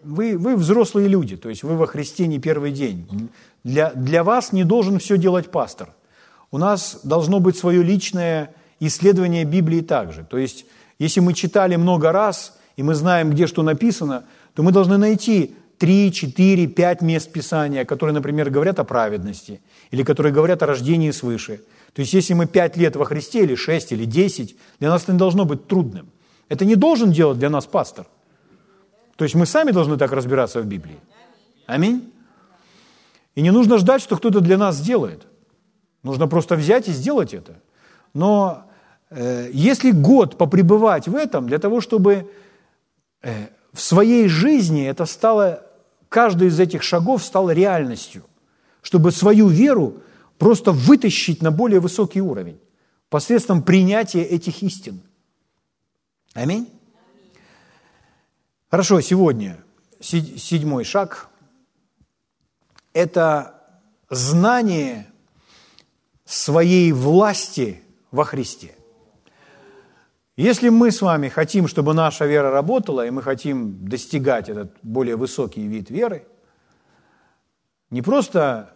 вы, 0.02 0.38
вы 0.38 0.56
взрослые 0.56 1.08
люди, 1.08 1.36
то 1.36 1.48
есть 1.48 1.62
вы 1.62 1.76
во 1.76 1.86
Христе 1.86 2.26
не 2.26 2.38
первый 2.38 2.70
день. 2.70 3.28
Для, 3.64 3.90
для 3.90 4.24
вас 4.24 4.52
не 4.52 4.64
должен 4.64 4.98
все 4.98 5.18
делать 5.18 5.50
пастор. 5.50 5.94
У 6.50 6.58
нас 6.58 7.00
должно 7.02 7.40
быть 7.40 7.58
свое 7.58 7.82
личное 7.82 8.54
исследование 8.80 9.44
Библии 9.44 9.80
также. 9.80 10.24
То 10.24 10.38
есть, 10.38 10.66
если 10.98 11.20
мы 11.20 11.34
читали 11.34 11.76
много 11.76 12.12
раз, 12.12 12.58
и 12.76 12.82
мы 12.82 12.94
знаем, 12.94 13.30
где 13.30 13.46
что 13.46 13.62
написано, 13.62 14.24
то 14.54 14.62
мы 14.62 14.72
должны 14.72 14.96
найти 14.96 15.54
3, 15.78 16.12
4, 16.12 16.66
5 16.66 17.02
мест 17.02 17.32
Писания, 17.32 17.84
которые, 17.84 18.14
например, 18.14 18.50
говорят 18.50 18.78
о 18.78 18.84
праведности, 18.84 19.60
или 19.90 20.02
которые 20.02 20.32
говорят 20.32 20.62
о 20.62 20.66
рождении 20.66 21.10
свыше. 21.10 21.62
То 21.92 22.00
есть, 22.00 22.12
если 22.12 22.34
мы 22.34 22.46
5 22.46 22.76
лет 22.76 22.96
во 22.96 23.04
Христе, 23.04 23.44
или 23.44 23.54
6, 23.54 23.92
или 23.92 24.04
10, 24.04 24.56
для 24.80 24.90
нас 24.90 25.04
это 25.04 25.12
не 25.12 25.18
должно 25.18 25.44
быть 25.44 25.66
трудным. 25.66 26.10
Это 26.48 26.64
не 26.64 26.74
должен 26.74 27.12
делать 27.12 27.38
для 27.38 27.50
нас 27.50 27.66
пастор. 27.66 28.06
То 29.16 29.24
есть 29.24 29.34
мы 29.34 29.46
сами 29.46 29.70
должны 29.70 29.96
так 29.98 30.12
разбираться 30.12 30.60
в 30.60 30.66
Библии. 30.66 30.98
Аминь. 31.66 32.12
И 33.34 33.42
не 33.42 33.50
нужно 33.50 33.78
ждать, 33.78 34.02
что 34.02 34.16
кто-то 34.16 34.40
для 34.40 34.56
нас 34.56 34.76
сделает. 34.76 35.26
Нужно 36.02 36.26
просто 36.26 36.56
взять 36.56 36.88
и 36.88 36.92
сделать 36.92 37.34
это. 37.34 37.60
Но 38.14 38.69
если 39.52 39.90
год 39.90 40.38
попребывать 40.38 41.08
в 41.08 41.16
этом, 41.16 41.46
для 41.46 41.58
того, 41.58 41.80
чтобы 41.80 42.30
э, 43.22 43.48
в 43.72 43.80
своей 43.80 44.28
жизни 44.28 44.86
это 44.86 45.04
стало, 45.06 45.66
каждый 46.08 46.48
из 46.48 46.60
этих 46.60 46.82
шагов 46.82 47.24
стал 47.24 47.50
реальностью, 47.50 48.24
чтобы 48.82 49.10
свою 49.10 49.48
веру 49.48 50.02
просто 50.38 50.72
вытащить 50.72 51.42
на 51.42 51.50
более 51.50 51.80
высокий 51.80 52.20
уровень 52.20 52.58
посредством 53.08 53.62
принятия 53.62 54.22
этих 54.22 54.62
истин. 54.62 55.00
Аминь. 56.32 56.68
Хорошо, 58.70 59.00
сегодня 59.00 59.58
седьмой 60.00 60.84
шаг– 60.84 61.28
это 62.92 63.54
знание 64.08 65.06
своей 66.24 66.92
власти 66.92 67.82
во 68.12 68.24
Христе. 68.24 68.76
Если 70.36 70.68
мы 70.68 70.90
с 70.90 71.02
вами 71.02 71.28
хотим, 71.28 71.68
чтобы 71.68 71.92
наша 71.92 72.26
вера 72.26 72.50
работала, 72.50 73.06
и 73.06 73.10
мы 73.10 73.22
хотим 73.22 73.84
достигать 73.86 74.48
этот 74.48 74.74
более 74.82 75.16
высокий 75.16 75.66
вид 75.66 75.90
веры, 75.90 76.26
не 77.90 78.02
просто 78.02 78.72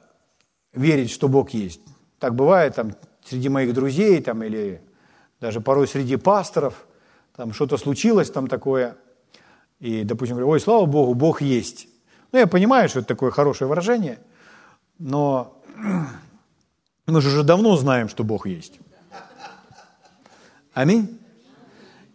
верить, 0.73 1.11
что 1.11 1.29
Бог 1.29 1.51
есть. 1.51 1.81
Так 2.19 2.35
бывает 2.35 2.75
там, 2.75 2.95
среди 3.25 3.49
моих 3.49 3.73
друзей 3.73 4.21
там, 4.21 4.43
или 4.43 4.83
даже 5.41 5.61
порой 5.61 5.87
среди 5.87 6.17
пасторов, 6.17 6.87
там 7.37 7.53
что-то 7.53 7.77
случилось 7.77 8.31
там 8.31 8.47
такое, 8.47 8.97
и, 9.81 10.05
допустим, 10.05 10.37
говорю, 10.37 10.51
ой, 10.51 10.61
слава 10.61 10.87
Богу, 10.87 11.15
Бог 11.15 11.43
есть. 11.43 11.89
Ну, 12.33 12.39
я 12.39 12.47
понимаю, 12.47 12.89
что 12.89 13.01
это 13.01 13.09
такое 13.09 13.31
хорошее 13.31 13.69
выражение, 13.69 14.19
но 14.99 15.63
мы 17.07 17.21
же 17.21 17.29
уже 17.29 17.43
давно 17.43 17.77
знаем, 17.77 18.09
что 18.09 18.25
Бог 18.25 18.47
есть. 18.47 18.81
Аминь. 20.73 21.21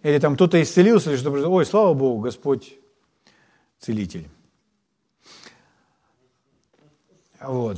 Или 0.04 0.20
там 0.20 0.36
кто-то 0.36 0.62
исцелился, 0.62 1.12
или 1.12 1.18
что-то, 1.18 1.50
ой, 1.50 1.66
слава 1.66 1.94
Богу, 1.94 2.22
Господь 2.22 2.74
целитель. 3.80 4.28
Вот. 7.42 7.78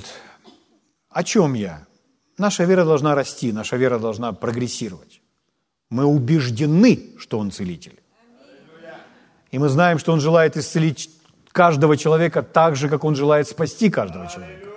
О 1.10 1.24
чем 1.24 1.54
я? 1.54 1.86
Наша 2.38 2.64
вера 2.64 2.86
должна 2.86 3.16
расти, 3.16 3.52
наша 3.52 3.78
вера 3.78 4.00
должна 4.00 4.34
прогрессировать. 4.34 5.22
Мы 5.90 6.06
убеждены, 6.06 7.10
что 7.18 7.38
Он 7.38 7.52
целитель. 7.52 8.00
И 9.52 9.60
мы 9.60 9.70
знаем, 9.70 10.00
что 10.00 10.14
Он 10.14 10.20
желает 10.20 10.58
исцелить 10.58 11.10
каждого 11.52 11.98
человека 11.98 12.42
так 12.42 12.76
же, 12.76 12.90
как 12.90 13.04
Он 13.04 13.16
желает 13.16 13.48
спасти 13.48 13.90
каждого 13.90 14.28
человека. 14.28 14.71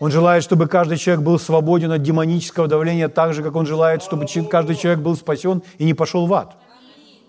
Он 0.00 0.10
желает, 0.10 0.42
чтобы 0.42 0.66
каждый 0.66 0.96
человек 0.96 1.22
был 1.22 1.38
свободен 1.38 1.92
от 1.92 2.02
демонического 2.02 2.66
давления 2.66 3.08
так 3.08 3.34
же, 3.34 3.42
как 3.42 3.54
Он 3.54 3.66
желает, 3.66 4.02
чтобы 4.02 4.26
каждый 4.50 4.74
человек 4.74 5.00
был 5.00 5.14
спасен 5.14 5.62
и 5.76 5.84
не 5.84 5.92
пошел 5.92 6.26
в 6.26 6.32
ад. 6.32 6.56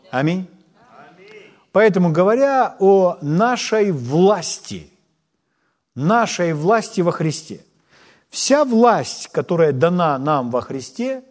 Аминь. 0.10 0.48
Поэтому, 1.74 2.14
говоря 2.14 2.78
о 2.80 3.18
нашей 3.22 3.92
власти, 3.92 4.90
нашей 5.96 6.54
власти 6.54 7.02
во 7.02 7.12
Христе, 7.12 7.60
вся 8.30 8.64
власть, 8.64 9.28
которая 9.28 9.74
дана 9.74 10.18
нам 10.18 10.50
во 10.50 10.62
Христе, 10.62 11.24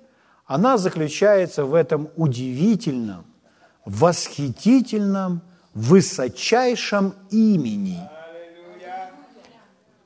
она 0.44 0.76
заключается 0.76 1.64
в 1.64 1.72
этом 1.72 2.10
удивительном, 2.16 3.24
восхитительном, 3.86 5.40
высочайшем 5.72 7.14
имени. 7.30 7.98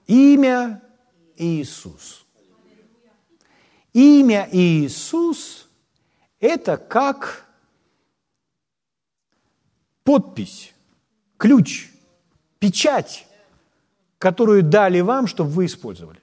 Имя 0.06 0.80
Иисус. 1.36 2.24
Имя 3.92 4.48
Иисус– 4.50 5.68
это 6.40 6.76
как 6.76 7.46
подпись, 10.02 10.74
ключ, 11.36 11.90
печать, 12.58 13.26
которую 14.18 14.62
дали 14.62 15.00
вам, 15.00 15.26
чтобы 15.26 15.50
вы 15.50 15.66
использовали. 15.66 16.20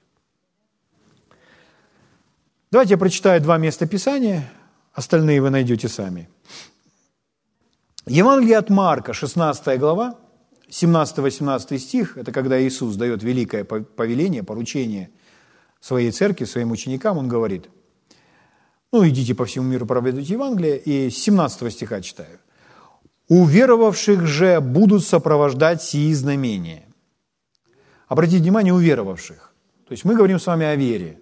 Давайте 2.70 2.94
я 2.94 2.98
прочитаю 2.98 3.40
два 3.40 3.58
места 3.58 3.86
Писания, 3.86 4.50
остальные 4.92 5.42
вы 5.42 5.50
найдете 5.50 5.88
сами. 5.88 6.28
Евангелие 8.06 8.58
от 8.58 8.70
Марка, 8.70 9.12
16 9.12 9.78
глава, 9.78 10.18
17-18 10.72 11.78
стих, 11.78 12.16
это 12.16 12.32
когда 12.32 12.60
Иисус 12.60 12.96
дает 12.96 13.22
великое 13.22 13.62
повеление, 13.64 14.42
поручение 14.42 15.10
своей 15.80 16.10
церкви, 16.10 16.46
своим 16.46 16.70
ученикам, 16.70 17.18
он 17.18 17.28
говорит, 17.28 17.68
ну, 18.90 19.06
идите 19.06 19.34
по 19.34 19.44
всему 19.44 19.66
миру, 19.66 19.84
проповедуйте 19.84 20.32
Евангелие, 20.32 20.78
и 20.78 21.10
с 21.10 21.18
17 21.18 21.72
стиха 21.72 22.00
читаю. 22.00 22.38
«Уверовавших 23.28 24.26
же 24.26 24.60
будут 24.60 25.04
сопровождать 25.04 25.82
сии 25.82 26.12
знамения». 26.12 26.84
Обратите 28.08 28.42
внимание, 28.42 28.74
уверовавших. 28.74 29.54
То 29.86 29.92
есть 29.92 30.04
мы 30.04 30.14
говорим 30.14 30.38
с 30.38 30.46
вами 30.46 30.66
о 30.66 30.74
вере. 30.74 31.20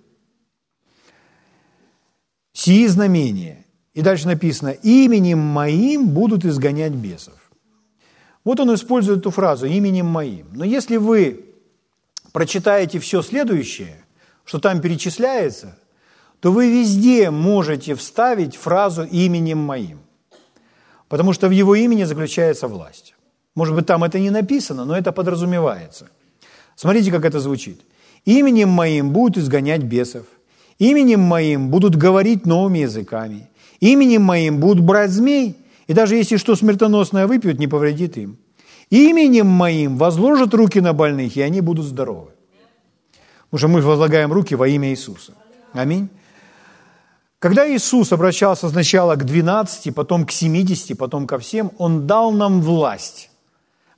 «Сии 2.53 2.87
знамения». 2.87 3.65
И 3.95 4.03
дальше 4.03 4.27
написано, 4.27 4.71
«Именем 4.71 5.39
моим 5.39 6.09
будут 6.09 6.45
изгонять 6.45 6.93
бесов». 6.93 7.40
Вот 8.45 8.61
он 8.61 8.75
использует 8.75 9.21
эту 9.21 9.31
фразу 9.31 9.67
«именем 9.67 10.07
моим». 10.07 10.47
Но 10.53 10.65
если 10.65 10.97
вы 10.97 11.45
прочитаете 12.33 12.99
все 12.99 13.23
следующее, 13.23 14.05
что 14.45 14.59
там 14.59 14.81
перечисляется, 14.81 15.77
то 16.41 16.51
вы 16.51 16.71
везде 16.71 17.31
можете 17.31 17.95
вставить 17.95 18.57
фразу 18.57 19.05
«именем 19.05 19.59
моим». 19.59 20.01
Потому 21.09 21.33
что 21.33 21.49
в 21.49 21.51
его 21.51 21.75
имени 21.75 22.05
заключается 22.05 22.67
власть. 22.67 23.15
Может 23.55 23.75
быть, 23.75 23.87
там 23.87 24.05
это 24.05 24.19
не 24.19 24.31
написано, 24.31 24.85
но 24.85 24.97
это 24.97 25.13
подразумевается. 25.13 26.09
Смотрите, 26.77 27.11
как 27.11 27.25
это 27.25 27.41
звучит. 27.41 27.81
«Именем 28.25 28.69
моим 28.69 29.11
будут 29.11 29.39
изгонять 29.39 29.83
бесов, 29.83 30.27
именем 30.79 31.21
моим 31.21 31.69
будут 31.69 31.97
говорить 31.97 32.47
новыми 32.47 32.81
языками, 32.81 33.49
именем 33.81 34.23
моим 34.23 34.61
будут 34.61 34.85
брать 34.85 35.11
змей, 35.11 35.57
и 35.91 35.93
даже 35.93 36.15
если 36.15 36.37
что 36.37 36.55
смертоносное 36.55 37.27
выпьют, 37.27 37.59
не 37.59 37.67
повредит 37.67 38.17
им. 38.17 38.39
Именем 38.91 39.49
моим 39.49 39.97
возложат 39.97 40.55
руки 40.55 40.81
на 40.81 40.93
больных, 40.93 41.37
и 41.37 41.41
они 41.41 41.61
будут 41.61 41.85
здоровы. 41.85 42.31
Потому 43.51 43.59
что 43.59 43.69
мы 43.69 43.81
возлагаем 43.81 44.33
руки 44.33 44.55
во 44.55 44.69
имя 44.69 44.91
Иисуса. 44.91 45.33
Аминь. 45.73 46.09
Когда 47.41 47.69
Иисус 47.69 48.13
обращался 48.13 48.69
сначала 48.69 49.17
к 49.17 49.25
12, 49.25 49.93
потом 49.93 50.27
к 50.27 50.31
70, 50.31 50.97
потом 50.97 51.27
ко 51.27 51.41
всем, 51.41 51.73
Он 51.77 52.07
дал 52.07 52.31
нам 52.31 52.61
власть 52.61 53.29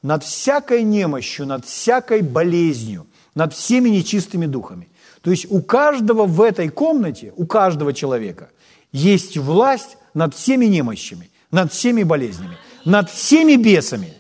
над 0.01 0.25
всякой 0.25 0.85
немощью, 0.85 1.45
над 1.45 1.67
всякой 1.67 2.23
болезнью, 2.23 3.07
над 3.35 3.53
всеми 3.53 3.91
нечистыми 3.91 4.47
духами. 4.47 4.89
То 5.21 5.31
есть 5.31 5.45
у 5.51 5.61
каждого 5.61 6.25
в 6.25 6.41
этой 6.41 6.71
комнате, 6.71 7.35
у 7.37 7.45
каждого 7.45 7.93
человека 7.93 8.49
есть 8.93 9.37
власть 9.37 9.99
над 10.15 10.35
всеми 10.35 10.65
немощами 10.65 11.29
над 11.53 11.73
всеми 11.73 12.03
болезнями, 12.03 12.57
над 12.85 13.09
всеми 13.09 13.57
бесами. 13.57 14.15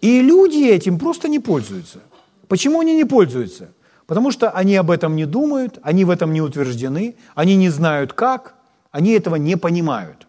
И 0.00 0.22
люди 0.22 0.70
этим 0.70 0.98
просто 0.98 1.28
не 1.28 1.40
пользуются. 1.40 1.98
Почему 2.48 2.80
они 2.80 2.94
не 2.94 3.04
пользуются? 3.04 3.68
Потому 4.06 4.30
что 4.30 4.50
они 4.50 4.76
об 4.76 4.90
этом 4.90 5.16
не 5.16 5.26
думают, 5.26 5.78
они 5.82 6.04
в 6.04 6.10
этом 6.10 6.32
не 6.32 6.40
утверждены, 6.40 7.16
они 7.34 7.56
не 7.56 7.70
знают 7.70 8.12
как, 8.12 8.54
они 8.90 9.12
этого 9.12 9.36
не 9.36 9.56
понимают. 9.56 10.26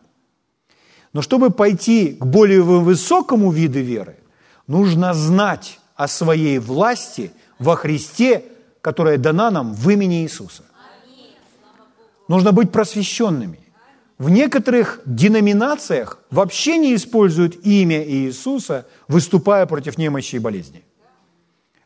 Но 1.14 1.22
чтобы 1.22 1.50
пойти 1.50 2.14
к 2.14 2.26
более 2.26 2.62
высокому 2.62 3.52
виду 3.52 3.80
веры, 3.80 4.18
нужно 4.68 5.14
знать 5.14 5.80
о 5.96 6.08
своей 6.08 6.60
власти 6.60 7.32
во 7.60 7.76
Христе, 7.76 8.44
которая 8.82 9.18
дана 9.18 9.52
нам 9.52 9.74
в 9.74 9.90
имени 9.90 10.24
Иисуса. 10.24 10.64
Нужно 12.28 12.52
быть 12.52 12.72
просвещенными. 12.72 13.65
В 14.18 14.30
некоторых 14.30 15.02
деноминациях 15.06 16.20
вообще 16.32 16.78
не 16.78 16.96
используют 16.96 17.66
имя 17.66 18.02
Иисуса, 18.08 18.86
выступая 19.10 19.66
против 19.66 19.98
немощи 19.98 20.38
и 20.38 20.40
болезни. 20.40 20.84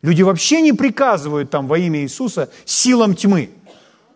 Люди 0.03 0.21
вообще 0.21 0.61
не 0.61 0.71
приказывают 0.71 1.49
там 1.49 1.67
во 1.67 1.77
имя 1.79 2.01
Иисуса 2.01 2.49
силам 2.65 3.15
тьмы. 3.15 3.49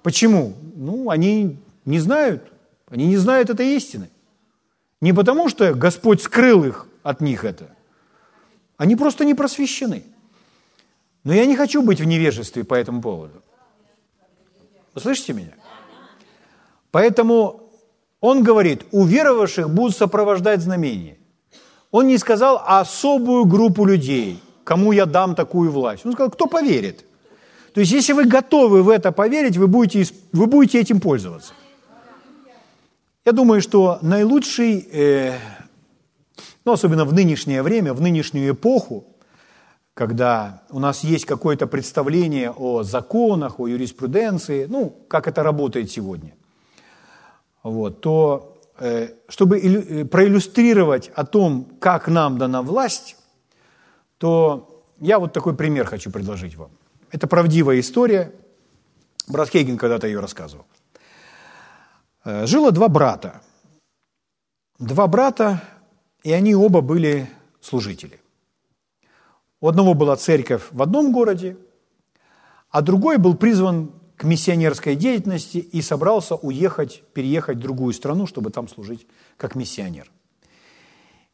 Почему? 0.03 0.53
Ну, 0.75 1.09
они 1.09 1.57
не 1.85 1.99
знают. 1.99 2.43
Они 2.89 3.07
не 3.07 3.17
знают 3.17 3.49
этой 3.49 3.75
истины. 3.75 4.09
Не 5.01 5.11
потому, 5.11 5.49
что 5.49 5.73
Господь 5.73 6.21
скрыл 6.21 6.63
их 6.63 6.87
от 7.01 7.19
них 7.19 7.43
это. 7.43 7.69
Они 8.77 8.95
просто 8.95 9.25
не 9.25 9.33
просвещены. 9.33 10.03
Но 11.23 11.33
я 11.33 11.45
не 11.45 11.55
хочу 11.55 11.81
быть 11.81 11.99
в 11.99 12.05
невежестве 12.05 12.63
по 12.63 12.75
этому 12.75 13.01
поводу. 13.01 13.41
Вы 14.93 15.01
слышите 15.01 15.33
меня? 15.33 15.53
Поэтому 16.91 17.62
он 18.23 18.41
говорит, 18.41 18.85
у 18.93 19.03
веровавших 19.03 19.69
будут 19.69 19.97
сопровождать 19.97 20.61
знамения. 20.61 21.17
Он 21.91 22.07
не 22.07 22.17
сказал 22.17 22.63
особую 22.65 23.43
группу 23.43 23.83
людей, 23.83 24.39
кому 24.63 24.93
я 24.93 25.05
дам 25.05 25.35
такую 25.35 25.69
власть. 25.71 26.05
Он 26.05 26.13
сказал, 26.13 26.31
кто 26.31 26.47
поверит. 26.47 27.03
То 27.73 27.81
есть, 27.81 27.91
если 27.91 28.13
вы 28.13 28.23
готовы 28.23 28.81
в 28.81 28.87
это 28.87 29.11
поверить, 29.11 29.57
вы 29.57 29.67
будете, 29.67 30.09
вы 30.31 30.47
будете 30.47 30.79
этим 30.79 31.01
пользоваться. 31.01 31.51
Я 33.25 33.33
думаю, 33.33 33.61
что 33.61 33.99
наилучший, 34.01 34.87
э, 34.89 35.37
ну, 36.63 36.71
особенно 36.71 37.03
в 37.03 37.11
нынешнее 37.11 37.61
время, 37.61 37.93
в 37.93 37.99
нынешнюю 37.99 38.53
эпоху, 38.53 39.03
когда 39.93 40.63
у 40.69 40.79
нас 40.79 41.03
есть 41.03 41.25
какое-то 41.25 41.67
представление 41.67 42.51
о 42.51 42.83
законах, 42.83 43.59
о 43.59 43.67
юриспруденции, 43.67 44.65
ну, 44.69 44.95
как 45.09 45.27
это 45.27 45.43
работает 45.43 45.91
сегодня, 45.91 46.31
вот, 47.63 48.01
то 48.01 48.61
э, 48.77 49.09
чтобы 49.27 49.59
э, 49.59 50.05
проиллюстрировать 50.05 51.09
о 51.15 51.25
том, 51.25 51.65
как 51.79 52.07
нам 52.07 52.37
дана 52.37 52.61
власть, 52.61 53.15
то 54.17 54.83
я 54.99 55.19
вот 55.19 55.33
такой 55.33 55.55
пример 55.55 55.85
хочу 55.85 56.11
предложить 56.11 56.55
вам. 56.55 56.71
Это 57.11 57.27
правдивая 57.27 57.79
история. 57.79 58.33
Брат 59.27 59.49
Хейген 59.49 59.77
когда-то 59.77 60.07
ее 60.07 60.19
рассказывал. 60.19 60.65
Э, 62.25 62.45
жило 62.45 62.71
два 62.71 62.89
брата. 62.89 63.41
Два 64.79 65.07
брата, 65.07 65.61
и 66.23 66.33
они 66.33 66.55
оба 66.55 66.81
были 66.81 67.29
служители. 67.61 68.19
У 69.61 69.67
одного 69.67 69.93
была 69.93 70.17
церковь 70.17 70.63
в 70.71 70.81
одном 70.81 71.13
городе, 71.13 71.55
а 72.69 72.81
другой 72.81 73.17
был 73.17 73.35
призван 73.35 73.93
миссионерской 74.23 74.95
деятельности 74.95 75.57
и 75.57 75.81
собрался 75.81 76.35
уехать, 76.35 77.03
переехать 77.13 77.57
в 77.57 77.61
другую 77.61 77.93
страну, 77.93 78.27
чтобы 78.27 78.49
там 78.49 78.67
служить 78.67 79.07
как 79.37 79.55
миссионер. 79.55 80.11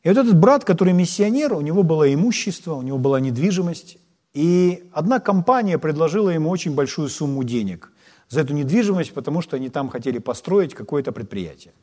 И 0.03 0.09
вот 0.09 0.17
этот 0.17 0.39
брат, 0.39 0.63
который 0.63 0.93
миссионер, 0.93 1.53
у 1.53 1.61
него 1.61 1.83
было 1.83 2.13
имущество, 2.13 2.75
у 2.75 2.81
него 2.81 2.97
была 2.97 3.19
недвижимость, 3.19 3.97
и 4.33 4.89
одна 4.93 5.19
компания 5.19 5.77
предложила 5.77 6.29
ему 6.29 6.49
очень 6.49 6.73
большую 6.73 7.09
сумму 7.09 7.43
денег 7.43 7.91
за 8.29 8.41
эту 8.41 8.53
недвижимость, 8.53 9.13
потому 9.13 9.41
что 9.41 9.55
они 9.55 9.69
там 9.69 9.89
хотели 9.89 10.19
построить 10.19 10.73
какое-то 10.73 11.11
предприятие. 11.11 11.73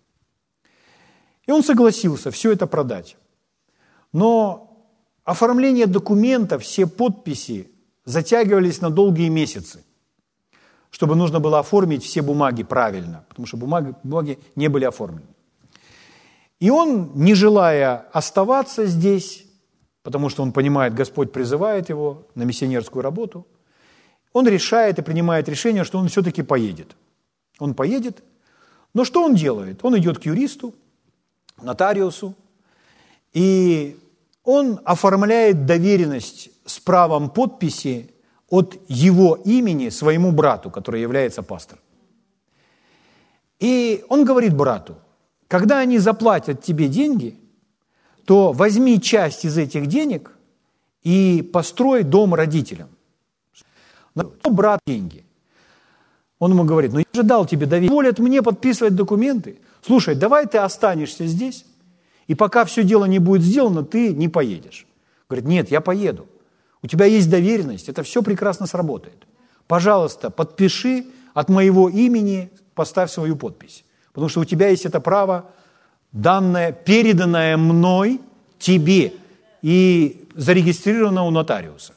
И 1.47 1.53
он 1.53 1.63
согласился 1.63 2.31
все 2.31 2.53
это 2.53 2.67
продать. 2.67 3.17
Но 4.13 4.87
оформление 5.25 5.87
документов, 5.87 6.63
все 6.63 6.87
подписи 6.87 7.71
затягивались 8.05 8.81
на 8.81 8.91
долгие 8.91 9.29
месяцы, 9.29 9.85
чтобы 10.91 11.17
нужно 11.17 11.41
было 11.41 11.59
оформить 11.59 12.05
все 12.05 12.23
бумаги 12.23 12.63
правильно, 12.63 13.25
потому 13.29 13.47
что 13.47 13.57
бумаги, 13.57 13.95
бумаги 14.03 14.39
не 14.55 14.69
были 14.69 14.85
оформлены. 14.85 15.27
И 16.61 16.71
он, 16.71 17.13
не 17.15 17.35
желая 17.35 18.07
оставаться 18.13 18.87
здесь, 18.87 19.45
потому 20.03 20.29
что 20.29 20.43
он 20.43 20.53
понимает, 20.53 20.95
Господь 20.95 21.33
призывает 21.33 21.91
его 21.91 22.27
на 22.35 22.45
миссионерскую 22.45 23.03
работу, 23.03 23.47
он 24.33 24.49
решает 24.49 24.99
и 24.99 25.03
принимает 25.03 25.49
решение, 25.49 25.85
что 25.85 25.99
он 25.99 26.09
все-таки 26.09 26.43
поедет. 26.43 26.97
Он 27.59 27.75
поедет, 27.75 28.23
но 28.95 29.05
что 29.05 29.23
он 29.25 29.35
делает? 29.35 29.85
Он 29.85 29.99
идет 29.99 30.19
к 30.19 30.27
юристу, 30.27 30.75
нотариусу, 31.61 32.35
и 33.33 33.99
он 34.45 34.81
оформляет 34.85 35.67
доверенность 35.67 36.51
с 36.65 36.79
правом 36.79 37.31
подписи 37.31 38.11
от 38.49 38.79
его 38.89 39.37
имени 39.45 39.89
своему 39.89 40.33
брату, 40.33 40.71
который 40.71 41.01
является 41.01 41.43
пастором. 41.43 41.83
И 43.59 44.05
он 44.09 44.25
говорит 44.25 44.55
брату, 44.55 44.97
когда 45.49 45.79
они 45.79 45.99
заплатят 45.99 46.63
тебе 46.63 46.89
деньги, 46.89 47.39
то 48.25 48.53
возьми 48.53 49.01
часть 49.01 49.45
из 49.45 49.57
этих 49.57 49.87
денег 49.87 50.33
и 51.03 51.49
построй 51.53 52.03
дом 52.03 52.35
родителям. 52.35 52.89
Но 54.15 54.33
брат 54.51 54.81
деньги. 54.87 55.25
Он 56.39 56.51
ему 56.53 56.65
говорит, 56.65 56.93
ну 56.93 56.99
я 56.99 57.05
же 57.15 57.23
дал 57.23 57.47
тебе 57.47 57.67
доверие, 57.67 57.95
волят 57.95 58.19
мне 58.19 58.43
подписывать 58.43 58.95
документы. 58.95 59.59
Слушай, 59.83 60.15
давай 60.15 60.47
ты 60.47 60.59
останешься 60.59 61.27
здесь, 61.27 61.65
и 62.27 62.35
пока 62.35 62.65
все 62.65 62.83
дело 62.83 63.05
не 63.05 63.19
будет 63.19 63.43
сделано, 63.43 63.85
ты 63.85 64.13
не 64.13 64.29
поедешь. 64.29 64.87
Говорит, 65.29 65.49
нет, 65.49 65.71
я 65.71 65.81
поеду. 65.81 66.27
У 66.83 66.87
тебя 66.87 67.07
есть 67.07 67.31
доверенность, 67.31 67.89
это 67.89 68.03
все 68.03 68.23
прекрасно 68.23 68.67
сработает. 68.67 69.27
Пожалуйста, 69.67 70.31
подпиши 70.31 71.07
от 71.35 71.49
моего 71.49 71.89
имени, 71.89 72.51
поставь 72.75 73.11
свою 73.11 73.37
подпись. 73.37 73.85
Потому 74.13 74.29
что 74.29 74.41
у 74.41 74.45
тебя 74.45 74.69
есть 74.69 74.87
это 74.87 75.01
право, 75.01 75.51
данное, 76.13 76.73
переданное 76.73 77.57
мной 77.57 78.21
тебе 78.59 79.13
и 79.63 80.29
зарегистрировано 80.35 81.25
у 81.25 81.31
нотариуса. 81.31 81.95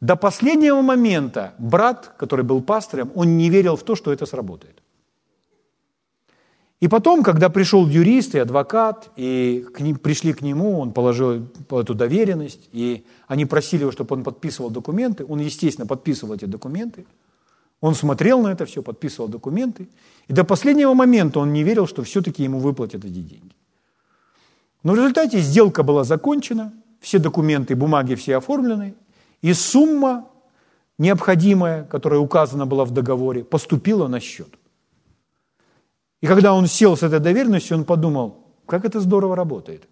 До 0.00 0.16
последнего 0.16 0.82
момента 0.82 1.54
брат, 1.58 2.12
который 2.18 2.44
был 2.44 2.60
пастором, 2.60 3.10
он 3.14 3.36
не 3.36 3.48
верил 3.50 3.76
в 3.76 3.82
то, 3.82 3.94
что 3.94 4.12
это 4.12 4.26
сработает. 4.26 4.82
И 6.84 6.88
потом, 6.88 7.22
когда 7.22 7.48
пришел 7.48 7.88
юрист 7.88 8.34
и 8.34 8.38
адвокат, 8.38 9.08
и 9.16 9.64
к 9.74 9.80
ним, 9.80 9.96
пришли 9.96 10.34
к 10.34 10.42
нему, 10.42 10.78
он 10.78 10.92
положил 10.92 11.48
эту 11.70 11.94
доверенность, 11.94 12.68
и 12.72 13.06
они 13.26 13.46
просили 13.46 13.80
его, 13.80 13.90
чтобы 13.90 14.16
он 14.16 14.22
подписывал 14.22 14.68
документы, 14.68 15.24
он, 15.24 15.40
естественно, 15.40 15.86
подписывал 15.86 16.34
эти 16.34 16.44
документы, 16.44 17.06
он 17.80 17.94
смотрел 17.94 18.42
на 18.42 18.48
это 18.48 18.66
все, 18.66 18.82
подписывал 18.82 19.28
документы, 19.28 19.88
и 20.28 20.34
до 20.34 20.44
последнего 20.44 20.92
момента 20.92 21.40
он 21.40 21.54
не 21.54 21.62
верил, 21.62 21.86
что 21.86 22.02
все-таки 22.02 22.42
ему 22.42 22.58
выплатят 22.58 23.02
эти 23.02 23.14
деньги. 23.14 23.56
Но 24.82 24.92
в 24.92 24.96
результате 24.96 25.40
сделка 25.40 25.84
была 25.84 26.04
закончена, 26.04 26.70
все 27.00 27.18
документы, 27.18 27.74
бумаги 27.76 28.14
все 28.14 28.36
оформлены, 28.36 28.94
и 29.40 29.54
сумма 29.54 30.28
необходимая, 30.98 31.84
которая 31.84 32.20
указана 32.20 32.66
была 32.66 32.84
в 32.84 32.90
договоре, 32.90 33.42
поступила 33.42 34.06
на 34.06 34.20
счет. 34.20 34.50
И 36.24 36.26
когда 36.26 36.54
он 36.54 36.66
сел 36.66 36.96
с 36.96 37.02
этой 37.02 37.20
доверенностью, 37.20 37.76
он 37.76 37.84
подумал, 37.84 38.38
как 38.64 38.86
это 38.86 38.98
здорово 38.98 39.36
работает. 39.36 39.86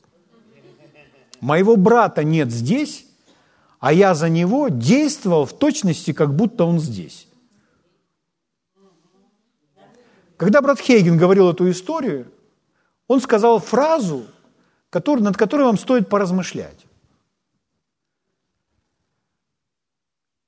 Моего 1.42 1.76
брата 1.76 2.24
нет 2.24 2.50
здесь, 2.50 3.04
а 3.80 3.92
я 3.92 4.14
за 4.14 4.30
него 4.30 4.68
действовал 4.68 5.44
в 5.44 5.52
точности, 5.52 6.14
как 6.14 6.34
будто 6.34 6.64
он 6.64 6.80
здесь. 6.80 7.28
Когда 10.38 10.62
брат 10.62 10.80
Хейген 10.80 11.18
говорил 11.18 11.50
эту 11.50 11.70
историю, 11.70 12.32
он 13.08 13.20
сказал 13.20 13.58
фразу, 13.58 14.24
который, 14.88 15.20
над 15.20 15.36
которой 15.36 15.64
вам 15.64 15.76
стоит 15.76 16.08
поразмышлять. 16.08 16.86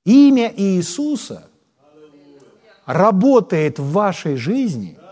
Имя 0.03 0.51
Иисуса 0.57 1.47
работает 2.87 3.77
в 3.77 3.91
вашей 3.91 4.35
жизни– 4.35 4.97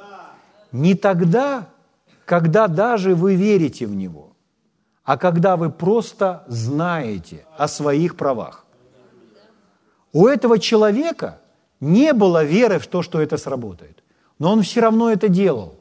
не 0.73 0.95
тогда, 0.95 1.69
когда 2.25 2.67
даже 2.67 3.15
вы 3.15 3.35
верите 3.35 3.85
в 3.85 3.95
Него, 3.95 4.35
а 5.03 5.17
когда 5.17 5.55
вы 5.55 5.69
просто 5.69 6.43
знаете 6.47 7.45
о 7.57 7.67
своих 7.67 8.17
правах. 8.17 8.65
У 10.11 10.27
этого 10.27 10.59
человека 10.59 11.41
не 11.79 12.13
было 12.13 12.43
веры 12.43 12.79
в 12.79 12.87
то, 12.87 13.01
что 13.01 13.21
это 13.21 13.37
сработает. 13.37 14.03
Но 14.39 14.51
он 14.51 14.61
все 14.63 14.81
равно 14.81 15.11
это 15.11 15.29
делал. 15.29 15.79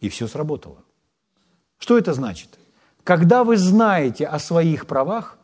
И 0.00 0.08
все 0.08 0.28
сработало. 0.28 0.84
Что 1.78 1.98
это 1.98 2.12
значит? 2.12 2.58
Когда 3.02 3.44
вы 3.44 3.56
знаете 3.56 4.26
о 4.26 4.38
своих 4.38 4.86
правах, 4.86 5.38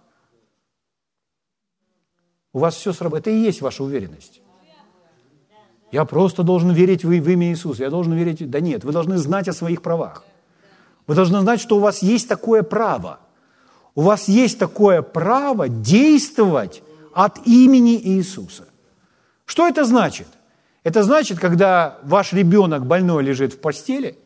у 2.53 2.59
вас 2.61 2.74
все 2.76 2.93
сработает. 2.93 3.26
Это 3.26 3.30
и 3.30 3.43
есть 3.43 3.61
ваша 3.61 3.82
уверенность. 3.82 4.43
Я 5.95 6.05
просто 6.05 6.42
должен 6.42 6.72
верить 6.72 7.05
в, 7.05 7.09
в 7.09 7.30
имя 7.30 7.51
Иисуса. 7.51 7.84
Я 7.84 7.90
должен 7.90 8.14
верить... 8.14 8.51
Да 8.51 8.59
нет, 8.59 8.82
вы 8.82 8.90
должны 8.90 9.16
знать 9.16 9.47
о 9.47 9.53
своих 9.53 9.80
правах. 9.80 10.24
Вы 11.07 11.14
должны 11.14 11.38
знать, 11.40 11.61
что 11.61 11.76
у 11.76 11.78
вас 11.78 12.03
есть 12.03 12.28
такое 12.28 12.64
право. 12.64 13.20
У 13.95 14.01
вас 14.01 14.26
есть 14.26 14.59
такое 14.59 15.03
право 15.03 15.68
действовать 15.68 16.82
от 17.14 17.47
имени 17.47 17.97
Иисуса. 18.09 18.64
Что 19.45 19.68
это 19.68 19.84
значит? 19.84 20.26
Это 20.82 21.05
значит, 21.05 21.38
когда 21.38 21.99
ваш 22.03 22.32
ребенок 22.32 22.86
больной 22.86 23.22
лежит 23.22 23.53
в 23.53 23.61
постели, 23.61 24.18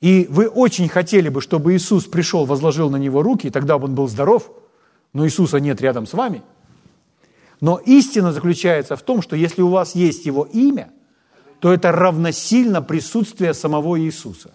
и 0.00 0.28
вы 0.30 0.46
очень 0.46 0.88
хотели 0.88 1.30
бы, 1.30 1.40
чтобы 1.40 1.74
Иисус 1.74 2.04
пришел, 2.04 2.44
возложил 2.44 2.90
на 2.90 2.96
него 2.96 3.24
руки, 3.24 3.48
и 3.48 3.50
тогда 3.50 3.76
бы 3.76 3.86
он 3.86 3.96
был 3.96 4.06
здоров, 4.06 4.52
но 5.12 5.26
Иисуса 5.26 5.58
нет 5.58 5.80
рядом 5.80 6.06
с 6.06 6.12
вами. 6.12 6.44
Но 7.62 7.78
истина 7.78 8.32
заключается 8.32 8.96
в 8.96 9.02
том, 9.02 9.22
что 9.22 9.36
если 9.36 9.62
у 9.62 9.68
вас 9.68 9.94
есть 9.94 10.26
его 10.26 10.44
имя, 10.52 10.90
то 11.60 11.72
это 11.72 11.92
равносильно 11.92 12.82
присутствие 12.82 13.54
самого 13.54 14.00
Иисуса. 14.00 14.50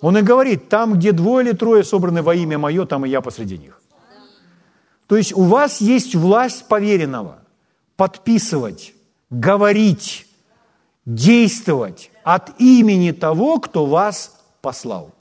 Он 0.00 0.16
и 0.16 0.22
говорит, 0.22 0.70
там, 0.70 0.94
где 0.94 1.12
двое 1.12 1.46
или 1.46 1.54
трое 1.54 1.84
собраны 1.84 2.22
во 2.22 2.34
имя 2.34 2.56
Мое, 2.56 2.86
там 2.86 3.04
и 3.04 3.10
я 3.10 3.20
посреди 3.20 3.58
них. 3.58 3.82
То 5.06 5.16
есть 5.16 5.34
у 5.36 5.42
вас 5.42 5.82
есть 5.82 6.14
власть 6.14 6.66
поверенного 6.66 7.40
подписывать, 7.96 8.94
говорить, 9.28 10.26
действовать 11.04 12.10
от 12.24 12.58
имени 12.58 13.10
того, 13.10 13.60
кто 13.60 13.84
вас 13.84 14.40
послал. 14.62 15.14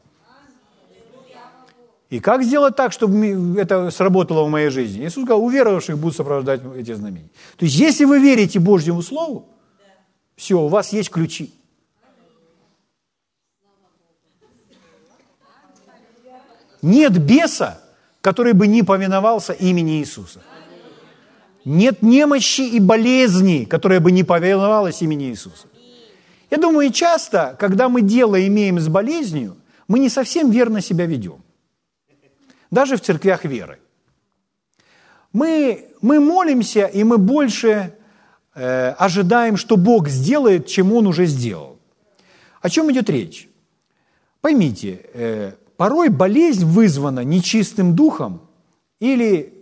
И 2.09 2.19
как 2.19 2.43
сделать 2.43 2.75
так, 2.75 2.91
чтобы 2.91 3.55
это 3.59 3.91
сработало 3.91 4.43
в 4.43 4.49
моей 4.49 4.69
жизни? 4.69 5.05
Иисус 5.05 5.23
сказал, 5.23 5.43
у 5.43 5.49
верующих 5.49 5.97
будут 5.97 6.15
сопровождать 6.15 6.61
эти 6.75 6.93
знамения. 6.93 7.29
То 7.55 7.65
есть, 7.65 7.77
если 7.77 8.05
вы 8.05 8.19
верите 8.19 8.59
Божьему 8.59 9.03
Слову, 9.03 9.47
все, 10.35 10.59
у 10.59 10.67
вас 10.67 10.91
есть 10.91 11.11
ключи. 11.11 11.53
Нет 16.81 17.17
беса, 17.19 17.81
который 18.21 18.53
бы 18.53 18.65
не 18.65 18.83
повиновался 18.83 19.53
имени 19.53 19.99
Иисуса. 19.99 20.41
Нет 21.65 22.01
немощи 22.01 22.61
и 22.61 22.79
болезни, 22.79 23.65
которая 23.65 23.99
бы 23.99 24.11
не 24.11 24.23
повиновалась 24.23 25.01
имени 25.01 25.29
Иисуса. 25.29 25.67
Я 26.49 26.57
думаю, 26.57 26.91
часто, 26.91 27.55
когда 27.59 27.89
мы 27.89 28.01
дело 28.01 28.47
имеем 28.47 28.79
с 28.79 28.87
болезнью, 28.87 29.57
мы 29.87 29.99
не 29.99 30.09
совсем 30.09 30.49
верно 30.49 30.81
себя 30.81 31.05
ведем. 31.05 31.43
Даже 32.71 32.95
в 32.95 33.01
церквях 33.01 33.45
веры. 33.45 33.79
Мы, 35.33 35.89
мы 36.01 36.19
молимся, 36.19 36.85
и 36.85 37.03
мы 37.03 37.17
больше 37.17 37.93
э, 38.55 38.89
ожидаем, 38.91 39.57
что 39.57 39.77
Бог 39.77 40.07
сделает, 40.09 40.67
чем 40.67 40.93
Он 40.93 41.07
уже 41.07 41.25
сделал. 41.25 41.79
О 42.61 42.69
чем 42.69 42.91
идет 42.91 43.09
речь? 43.09 43.47
Поймите, 44.41 45.01
э, 45.13 45.53
порой 45.77 46.09
болезнь 46.09 46.65
вызвана 46.65 47.23
нечистым 47.23 47.95
духом 47.95 48.41
или 48.99 49.53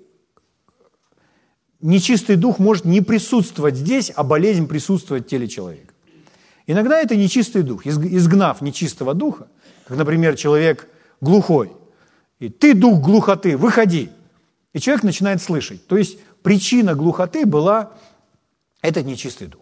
нечистый 1.81 2.35
дух 2.35 2.59
может 2.59 2.85
не 2.85 3.01
присутствовать 3.01 3.75
здесь, 3.75 4.11
а 4.15 4.23
болезнь 4.23 4.67
присутствовать 4.67 5.25
в 5.25 5.29
теле 5.29 5.47
человека. 5.47 5.93
Иногда 6.65 6.99
это 6.99 7.15
нечистый 7.15 7.63
дух. 7.63 7.85
Изгнав 7.85 8.61
нечистого 8.61 9.13
духа, 9.13 9.47
как, 9.85 9.97
например, 9.97 10.35
человек 10.35 10.87
глухой, 11.21 11.71
и 12.39 12.49
ты, 12.49 12.73
дух 12.73 13.01
глухоты, 13.01 13.57
выходи. 13.57 14.09
И 14.73 14.79
человек 14.79 15.03
начинает 15.03 15.41
слышать. 15.41 15.85
То 15.87 15.97
есть 15.97 16.19
причина 16.43 16.93
глухоты 16.93 17.45
была 17.45 17.91
этот 18.81 19.05
нечистый 19.05 19.47
дух. 19.47 19.61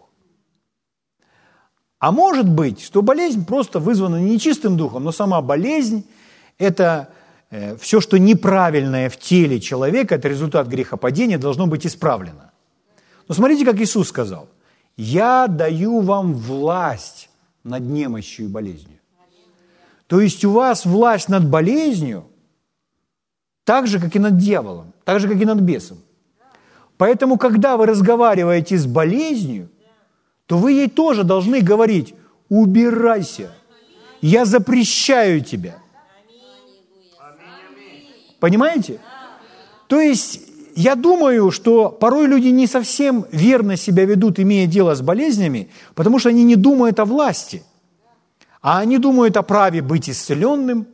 А 1.98 2.12
может 2.12 2.48
быть, 2.48 2.82
что 2.82 3.00
болезнь 3.00 3.46
просто 3.46 3.80
вызвана 3.80 4.16
не 4.16 4.32
нечистым 4.32 4.76
духом, 4.76 5.04
но 5.04 5.12
сама 5.12 5.40
болезнь– 5.40 6.04
это 6.58 7.08
э, 7.50 7.76
все, 7.78 8.02
что 8.02 8.18
неправильное 8.18 9.08
в 9.08 9.16
теле 9.16 9.58
человека, 9.60 10.16
это 10.16 10.28
результат 10.28 10.68
грехопадения, 10.68 11.38
должно 11.38 11.66
быть 11.66 11.86
исправлено. 11.86 12.52
Но 13.28 13.34
смотрите, 13.34 13.64
как 13.64 13.80
Иисус 13.80 14.08
сказал. 14.08 14.48
«Я 14.98 15.46
даю 15.46 16.00
вам 16.00 16.34
власть 16.34 17.30
над 17.64 17.82
немощью 17.82 18.46
и 18.46 18.48
болезнью». 18.48 18.98
То 20.06 20.20
есть 20.20 20.44
у 20.44 20.52
вас 20.52 20.84
власть 20.84 21.28
над 21.28 21.48
болезнью 21.48 22.26
так 23.66 23.88
же, 23.88 23.98
как 23.98 24.14
и 24.14 24.20
над 24.20 24.38
дьяволом, 24.38 24.92
так 25.04 25.20
же, 25.20 25.28
как 25.28 25.40
и 25.40 25.44
над 25.44 25.58
бесом. 25.58 25.98
Поэтому, 26.96 27.36
когда 27.36 27.76
вы 27.76 27.86
разговариваете 27.86 28.78
с 28.78 28.86
болезнью, 28.86 29.68
то 30.46 30.56
вы 30.56 30.72
ей 30.72 30.88
тоже 30.88 31.24
должны 31.24 31.60
говорить, 31.60 32.14
убирайся, 32.48 33.50
я 34.22 34.44
запрещаю 34.44 35.40
тебя. 35.40 35.78
Понимаете? 38.38 39.00
То 39.88 40.00
есть 40.00 40.40
я 40.76 40.94
думаю, 40.94 41.50
что 41.50 41.88
порой 41.88 42.28
люди 42.28 42.48
не 42.48 42.68
совсем 42.68 43.26
верно 43.32 43.76
себя 43.76 44.04
ведут, 44.04 44.38
имея 44.38 44.68
дело 44.68 44.94
с 44.94 45.02
болезнями, 45.02 45.70
потому 45.96 46.20
что 46.20 46.28
они 46.28 46.44
не 46.44 46.54
думают 46.54 47.00
о 47.00 47.04
власти, 47.04 47.64
а 48.62 48.78
они 48.78 48.98
думают 48.98 49.36
о 49.36 49.42
праве 49.42 49.82
быть 49.82 50.08
исцеленным, 50.08 50.86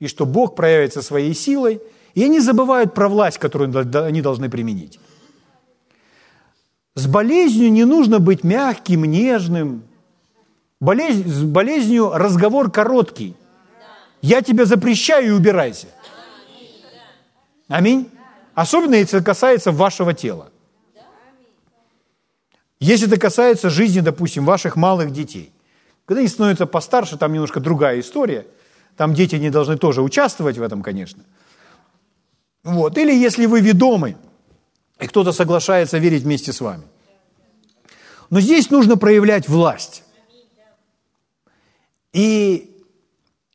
и 0.00 0.08
что 0.08 0.26
Бог 0.26 0.56
проявится 0.56 1.00
своей 1.00 1.34
силой, 1.34 1.80
и 2.14 2.24
они 2.24 2.40
забывают 2.40 2.94
про 2.94 3.08
власть, 3.08 3.38
которую 3.38 3.72
они 4.04 4.22
должны 4.22 4.48
применить. 4.48 4.98
С 6.94 7.06
болезнью 7.06 7.70
не 7.70 7.84
нужно 7.84 8.18
быть 8.18 8.42
мягким, 8.42 9.04
нежным. 9.04 9.84
Болезнь, 10.80 11.28
с 11.28 11.42
болезнью 11.42 12.10
разговор 12.12 12.70
короткий. 12.70 13.36
Я 14.20 14.42
тебя 14.42 14.64
запрещаю 14.64 15.28
и 15.28 15.30
убирайся. 15.30 15.86
Аминь. 17.68 18.10
Особенно, 18.54 18.96
если 18.96 19.18
это 19.18 19.24
касается 19.24 19.70
вашего 19.70 20.12
тела. 20.12 20.50
Если 22.80 23.06
это 23.06 23.18
касается 23.18 23.70
жизни, 23.70 24.00
допустим, 24.00 24.44
ваших 24.44 24.74
малых 24.76 25.12
детей. 25.12 25.52
Когда 26.04 26.20
они 26.20 26.28
становятся 26.28 26.66
постарше, 26.66 27.16
там 27.16 27.32
немножко 27.32 27.60
другая 27.60 28.00
история. 28.00 28.46
Там 28.96 29.14
дети 29.14 29.36
не 29.36 29.50
должны 29.50 29.76
тоже 29.76 30.02
участвовать 30.02 30.58
в 30.58 30.62
этом, 30.62 30.82
конечно. 30.82 31.22
Вот. 32.64 32.98
Или 32.98 33.12
если 33.12 33.46
вы 33.46 33.60
ведомы, 33.60 34.16
и 34.98 35.06
кто-то 35.06 35.32
соглашается 35.32 35.98
верить 35.98 36.22
вместе 36.22 36.52
с 36.52 36.60
вами. 36.60 36.82
Но 38.30 38.40
здесь 38.40 38.70
нужно 38.70 38.96
проявлять 38.96 39.48
власть. 39.48 40.02
И 42.12 42.82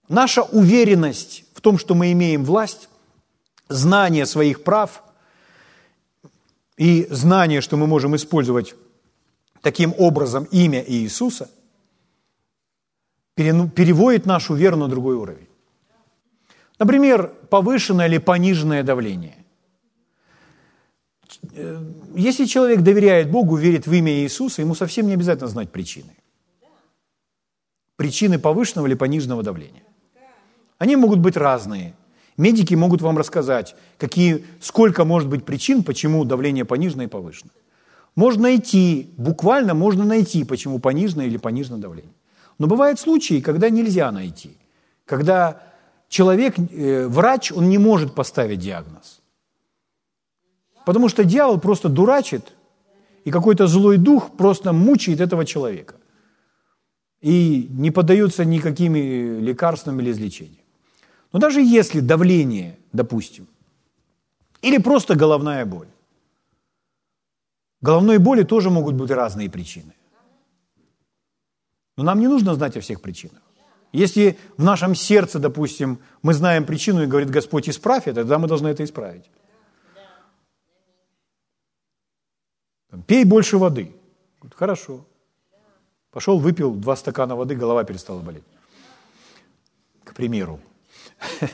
наша 0.07 0.43
уверенность 0.43 1.43
в 1.53 1.61
том, 1.61 1.77
что 1.77 1.95
мы 1.95 2.11
имеем 2.11 2.43
власть, 2.43 2.89
знание 3.69 4.25
своих 4.25 4.63
прав 4.63 5.03
и 6.77 7.07
знание, 7.09 7.61
что 7.61 7.77
мы 7.77 7.87
можем 7.87 8.15
использовать 8.15 8.75
таким 9.61 9.93
образом 9.97 10.45
имя 10.45 10.83
Иисуса, 10.85 11.49
переводит 13.35 14.25
нашу 14.25 14.53
веру 14.53 14.77
на 14.77 14.87
другой 14.87 15.15
уровень. 15.15 15.47
Например, 16.83 17.31
повышенное 17.49 18.07
или 18.07 18.17
пониженное 18.17 18.83
давление. 18.83 19.37
Э, 21.53 21.81
если 22.13 22.43
человек 22.43 22.81
доверяет 22.81 23.31
Богу, 23.31 23.55
верит 23.55 23.87
в 23.87 23.93
имя 23.93 24.11
Иисуса, 24.11 24.61
ему 24.61 24.75
совсем 24.75 25.07
не 25.07 25.13
обязательно 25.13 25.47
знать 25.47 25.71
причины. 25.71 26.13
Причины 27.95 28.37
повышенного 28.37 28.87
или 28.87 28.95
пониженного 28.95 29.43
давления. 29.43 29.83
Они 30.77 30.97
могут 30.97 31.19
быть 31.19 31.37
разные. 31.37 31.93
Медики 32.35 32.75
могут 32.75 33.01
вам 33.01 33.17
рассказать, 33.17 33.77
какие, 33.97 34.43
сколько 34.59 35.05
может 35.05 35.29
быть 35.29 35.45
причин, 35.45 35.83
почему 35.83 36.25
давление 36.25 36.65
понижено 36.65 37.03
и 37.03 37.07
повышено. 37.07 37.51
Можно 38.15 38.43
найти, 38.43 39.09
буквально 39.15 39.73
можно 39.73 40.03
найти, 40.03 40.43
почему 40.43 40.79
понижено 40.79 41.23
или 41.23 41.37
понижено 41.37 41.77
давление. 41.77 42.11
Но 42.59 42.67
бывают 42.67 42.99
случаи, 42.99 43.39
когда 43.39 43.69
нельзя 43.69 44.11
найти. 44.11 44.57
Когда 45.05 45.72
человек, 46.13 46.59
э, 46.59 47.07
врач, 47.07 47.51
он 47.51 47.69
не 47.69 47.77
может 47.77 48.13
поставить 48.15 48.59
диагноз. 48.59 49.21
Потому 50.85 51.09
что 51.09 51.23
дьявол 51.23 51.59
просто 51.59 51.89
дурачит, 51.89 52.53
и 53.25 53.31
какой-то 53.31 53.67
злой 53.67 53.97
дух 53.97 54.31
просто 54.37 54.73
мучает 54.73 55.19
этого 55.19 55.45
человека. 55.45 55.95
И 57.21 57.67
не 57.79 57.91
поддается 57.91 58.45
никакими 58.45 59.39
лекарствами 59.41 60.03
или 60.03 60.11
излечением. 60.11 60.63
Но 61.33 61.39
даже 61.39 61.61
если 61.61 62.01
давление, 62.01 62.77
допустим, 62.93 63.47
или 64.61 64.79
просто 64.79 65.15
головная 65.15 65.65
боль, 65.65 65.87
головной 67.81 68.19
боли 68.19 68.43
тоже 68.43 68.69
могут 68.69 68.95
быть 68.95 69.11
разные 69.11 69.49
причины. 69.49 69.93
Но 71.97 72.03
нам 72.03 72.19
не 72.19 72.27
нужно 72.27 72.53
знать 72.53 72.77
о 72.77 72.79
всех 72.79 73.01
причинах. 73.01 73.41
Если 73.93 74.39
в 74.57 74.63
нашем 74.63 74.95
сердце, 74.95 75.37
допустим, 75.37 75.99
мы 76.23 76.33
знаем 76.33 76.65
причину 76.65 77.03
и 77.03 77.05
говорит 77.05 77.29
Господь, 77.29 77.69
исправь 77.69 78.07
это, 78.07 78.21
тогда 78.21 78.39
мы 78.39 78.47
должны 78.47 78.67
это 78.67 78.83
исправить. 78.83 79.29
Пей 83.05 83.23
больше 83.23 83.57
воды. 83.57 83.95
Говорит, 84.39 84.55
Хорошо. 84.57 85.05
Пошел, 86.11 86.39
выпил 86.39 86.73
два 86.73 86.95
стакана 86.95 87.35
воды, 87.35 87.55
голова 87.55 87.83
перестала 87.83 88.19
болеть. 88.19 88.43
К 90.03 90.13
примеру. 90.13 90.59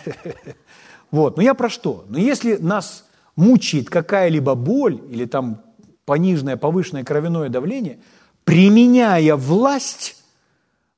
Вот. 1.12 1.38
Но 1.38 1.42
я 1.42 1.56
про 1.56 1.70
что? 1.70 2.06
Но 2.08 2.20
если 2.20 2.58
нас 2.58 3.10
мучает 3.36 3.90
какая-либо 3.90 4.54
боль 4.54 5.02
или 5.10 5.26
там 5.26 5.64
пониженное, 6.06 6.56
повышенное 6.56 7.04
кровяное 7.04 7.50
давление, 7.50 7.98
применяя 8.44 9.36
власть, 9.36 10.19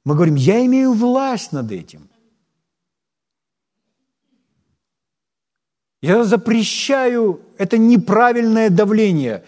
мы 0.06 0.16
говорим, 0.16 0.36
я 0.36 0.66
имею 0.66 0.94
власть 0.94 1.52
над 1.52 1.72
этим. 1.72 2.10
Я 6.02 6.24
запрещаю 6.24 7.42
это 7.58 7.78
неправильное 7.78 8.70
давление, 8.70 9.44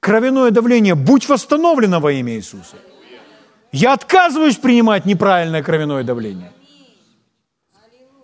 кровяное 0.00 0.50
давление, 0.50 0.94
будь 0.94 1.28
восстановлено 1.28 2.00
во 2.00 2.12
имя 2.12 2.34
Иисуса. 2.34 2.76
Я 3.72 3.94
отказываюсь 3.94 4.56
принимать 4.56 5.06
неправильное 5.06 5.62
кровяное 5.62 6.04
давление. 6.04 6.52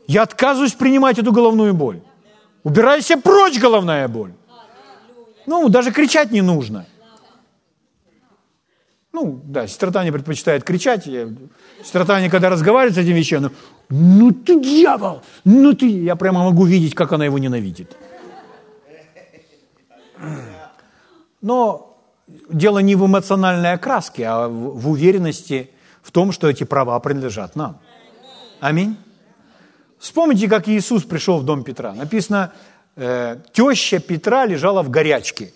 Я 0.07 0.23
отказываюсь 0.23 0.75
принимать 0.75 1.19
эту 1.19 1.33
головную 1.33 1.73
боль. 1.73 2.03
Убирайся 2.65 3.17
прочь, 3.17 3.59
головная 3.59 4.07
боль. 4.09 4.33
Ну, 5.47 5.69
даже 5.69 5.91
кричать 5.91 6.31
не 6.31 6.43
нужно. 6.43 6.85
Ну, 9.13 9.41
да, 9.45 9.67
сестра 9.67 9.91
Таня 9.91 10.13
предпочитает 10.13 10.63
кричать. 10.65 11.07
Я, 11.07 11.29
сестра 11.83 12.05
Таня, 12.05 12.31
когда 12.31 12.49
разговаривает 12.49 12.95
с 12.95 12.99
этим 12.99 13.15
вещами, 13.15 13.51
ну 13.89 14.31
ты 14.31 14.61
дьявол, 14.61 15.23
ну 15.45 15.73
ты... 15.75 15.87
Я 15.89 16.15
прямо 16.15 16.45
могу 16.45 16.65
видеть, 16.65 16.95
как 16.95 17.13
она 17.13 17.25
его 17.25 17.39
ненавидит. 17.39 17.97
Но 21.41 21.99
дело 22.49 22.79
не 22.79 22.95
в 22.95 23.05
эмоциональной 23.05 23.73
окраске, 23.73 24.27
а 24.27 24.49
в, 24.49 24.79
в 24.79 24.91
уверенности 24.91 25.71
в 26.03 26.13
том, 26.13 26.33
что 26.33 26.49
эти 26.49 26.65
права 26.65 26.99
принадлежат 27.01 27.57
нам. 27.57 27.81
Аминь. 28.61 28.97
Вспомните, 29.99 30.49
как 30.49 30.69
Иисус 30.69 31.03
пришел 31.05 31.39
в 31.39 31.45
дом 31.45 31.65
Петра. 31.65 31.93
Написано, 31.95 32.53
э, 32.97 33.39
теща 33.53 33.99
Петра 33.99 34.47
лежала 34.47 34.83
в 34.83 34.91
горячке, 34.91 35.53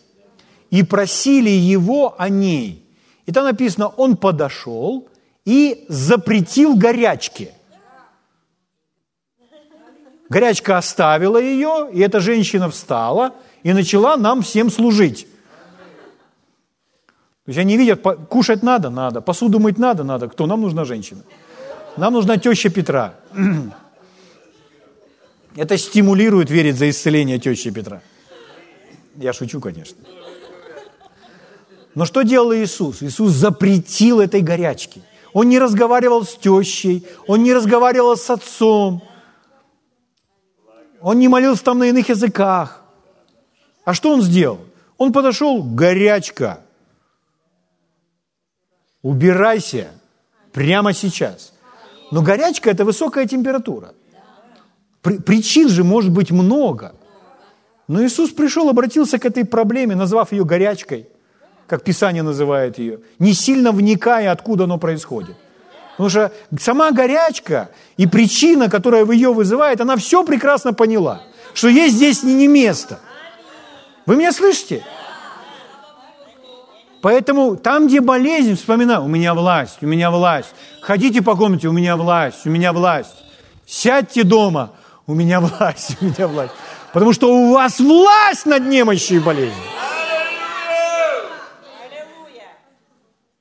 и 0.70 0.82
просили 0.82 1.50
его 1.50 2.14
о 2.18 2.28
ней. 2.28 2.84
И 3.27 3.33
там 3.33 3.45
написано, 3.45 3.89
он 3.89 4.16
подошел 4.16 5.09
и 5.45 5.85
запретил 5.89 6.77
горячке. 6.77 7.55
Горячка 10.29 10.79
оставила 10.79 11.41
ее, 11.41 11.89
и 11.93 12.01
эта 12.01 12.20
женщина 12.20 12.68
встала 12.68 13.35
и 13.62 13.72
начала 13.72 14.16
нам 14.16 14.43
всем 14.43 14.70
служить. 14.70 15.27
То 17.45 17.51
есть 17.51 17.59
они 17.59 17.77
видят, 17.77 18.01
кушать 18.29 18.62
надо, 18.62 18.89
надо, 18.89 19.20
посуду 19.20 19.61
мыть 19.61 19.79
надо, 19.79 20.03
надо. 20.03 20.29
Кто? 20.29 20.47
Нам 20.47 20.62
нужна 20.62 20.85
женщина. 20.85 21.22
Нам 21.97 22.14
нужна 22.14 22.39
теща 22.39 22.70
Петра. 22.70 23.14
Это 25.57 25.77
стимулирует 25.77 26.51
верить 26.51 26.77
за 26.77 26.89
исцеление 26.89 27.39
тещи 27.39 27.70
Петра. 27.70 28.01
Я 29.16 29.33
шучу, 29.33 29.61
конечно. 29.61 29.97
Но 31.95 32.05
что 32.05 32.22
делал 32.22 32.55
Иисус? 32.55 33.03
Иисус 33.03 33.32
запретил 33.32 34.20
этой 34.20 34.40
горячке. 34.40 35.01
Он 35.32 35.49
не 35.49 35.59
разговаривал 35.59 36.24
с 36.24 36.34
тещей, 36.36 37.07
он 37.26 37.42
не 37.42 37.53
разговаривал 37.53 38.16
с 38.16 38.30
отцом, 38.30 39.03
он 41.01 41.18
не 41.18 41.28
молился 41.28 41.64
там 41.64 41.78
на 41.78 41.84
иных 41.84 42.09
языках. 42.09 42.82
А 43.84 43.95
что 43.95 44.12
он 44.12 44.22
сделал? 44.22 44.61
Он 44.97 45.12
подошел, 45.12 45.62
горячка. 45.62 46.61
Убирайся 49.03 49.90
прямо 50.53 50.92
сейчас. 50.92 51.53
Но 52.11 52.22
горячка– 52.22 52.70
это 52.72 52.84
высокая 52.84 53.26
температура– 53.26 53.92
Причин 55.05 55.68
же 55.68 55.84
может 55.84 56.11
быть 56.11 56.30
много. 56.30 56.95
Но 57.88 58.03
Иисус 58.03 58.30
пришел, 58.30 58.70
обратился 58.70 59.18
к 59.18 59.26
этой 59.26 59.45
проблеме, 59.45 59.95
назвав 59.95 60.32
ее 60.32 60.47
горячкой, 60.47 61.09
как 61.66 61.82
Писание 61.82 62.22
называет 62.22 62.78
ее, 62.78 63.00
не 63.18 63.34
сильно 63.34 63.72
вникая, 63.72 64.30
откуда 64.30 64.64
оно 64.64 64.78
происходит. 64.78 65.36
Потому 65.92 66.10
что 66.10 66.32
сама 66.58 66.90
горячка 66.90 67.70
и 67.96 68.06
причина, 68.06 68.68
которая 68.68 69.06
ее 69.06 69.32
вызывает, 69.32 69.80
она 69.80 69.96
все 69.96 70.24
прекрасно 70.24 70.72
поняла, 70.72 71.22
что 71.54 71.68
ей 71.68 71.88
здесь 71.88 72.22
не 72.22 72.48
место. 72.48 72.98
Вы 74.06 74.16
меня 74.16 74.32
слышите? 74.32 74.84
Поэтому 77.00 77.56
там, 77.56 77.86
где 77.86 78.00
болезнь, 78.00 78.56
вспоминай, 78.56 78.98
у 78.98 79.06
меня 79.06 79.34
власть, 79.34 79.82
у 79.82 79.86
меня 79.86 80.10
власть. 80.10 80.48
Ходите 80.80 81.22
по 81.22 81.36
комнате, 81.36 81.68
у 81.68 81.72
меня 81.72 81.96
власть, 81.96 82.46
у 82.46 82.50
меня 82.50 82.72
власть. 82.72 83.14
Сядьте 83.66 84.24
дома, 84.24 84.72
у 85.06 85.14
меня 85.14 85.40
власть, 85.40 85.96
у 86.00 86.06
меня 86.06 86.26
власть. 86.26 86.52
Потому 86.92 87.12
что 87.12 87.32
у 87.32 87.52
вас 87.52 87.78
власть 87.78 88.46
над 88.46 88.66
немощью 88.66 89.18
и 89.18 89.20
болезнью. 89.20 89.62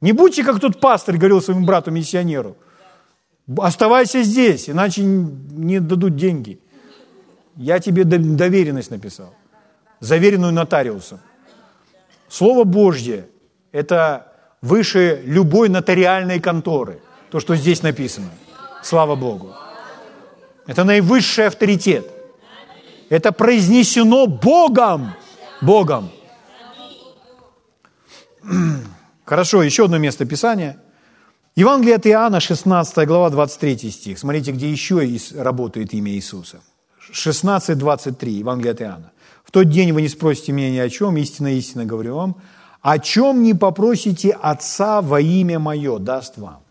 Не 0.04 0.12
будьте, 0.12 0.43
как 0.43 0.60
тот 0.60 0.82
пастор 0.82 1.16
говорил 1.16 1.41
своему 1.41 1.66
брату-миссионеру. 1.66 2.58
Оставайся 3.58 4.22
здесь, 4.24 4.70
иначе 4.70 5.01
не 5.01 5.80
дадут 5.80 6.18
деньги. 6.18 6.60
Я 7.56 7.80
тебе 7.80 8.04
доверенность 8.04 8.91
написал. 8.91 9.34
Заверенную 10.01 10.51
нотариусом. 10.51 11.20
Слово 12.28 12.66
Божье– 12.66 13.28
это 13.72 14.34
выше 14.62 15.22
любой 15.26 15.70
нотариальной 15.70 16.41
конторы. 16.41 16.99
То, 17.32 17.39
что 17.39 17.56
здесь 17.56 17.82
написано. 17.82 18.30
Слава 18.82 19.16
Богу. 19.16 19.54
Это 20.68 20.84
наивысший 20.84 21.47
авторитет. 21.47 22.12
Это 23.08 23.32
произнесено 23.32 24.28
Богом. 24.28 25.14
Богом. 25.62 26.10
Хорошо, 29.34 29.64
еще 29.64 29.86
одно 29.86 29.98
место 29.98 30.26
Писания. 30.26 30.78
Евангелие 31.56 31.96
от 31.96 32.06
Иоанна, 32.06 32.40
16 32.40 33.08
глава, 33.08 33.32
23 33.32 33.90
стих. 33.90 34.20
Смотрите, 34.20 34.52
где 34.52 34.70
еще 34.72 35.02
работает 35.36 35.92
имя 35.96 36.12
Иисуса. 36.12 36.62
16, 37.00 37.76
23, 37.76 38.32
Евангелие 38.32 38.74
от 38.74 38.82
Иоанна. 38.84 39.12
«В 39.44 39.50
тот 39.50 39.70
день 39.70 39.92
вы 39.92 40.04
не 40.04 40.08
спросите 40.08 40.52
меня 40.52 40.70
ни 40.70 40.78
о 40.78 40.88
чем, 40.88 41.18
истинно, 41.18 41.48
истинно 41.48 41.84
говорю 41.86 42.16
вам, 42.16 42.36
о 42.82 43.00
чем 43.00 43.42
не 43.42 43.56
попросите 43.56 44.38
Отца 44.40 45.02
во 45.02 45.20
имя 45.20 45.58
Мое, 45.58 45.98
даст 45.98 46.38
вам». 46.38 46.62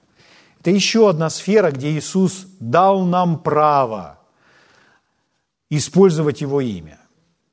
Это 0.60 0.70
еще 0.70 1.10
одна 1.10 1.30
сфера, 1.30 1.72
где 1.72 1.90
Иисус 1.90 2.46
дал 2.60 3.04
нам 3.04 3.40
право 3.40 4.20
использовать 5.68 6.42
Его 6.42 6.60
имя. 6.60 7.00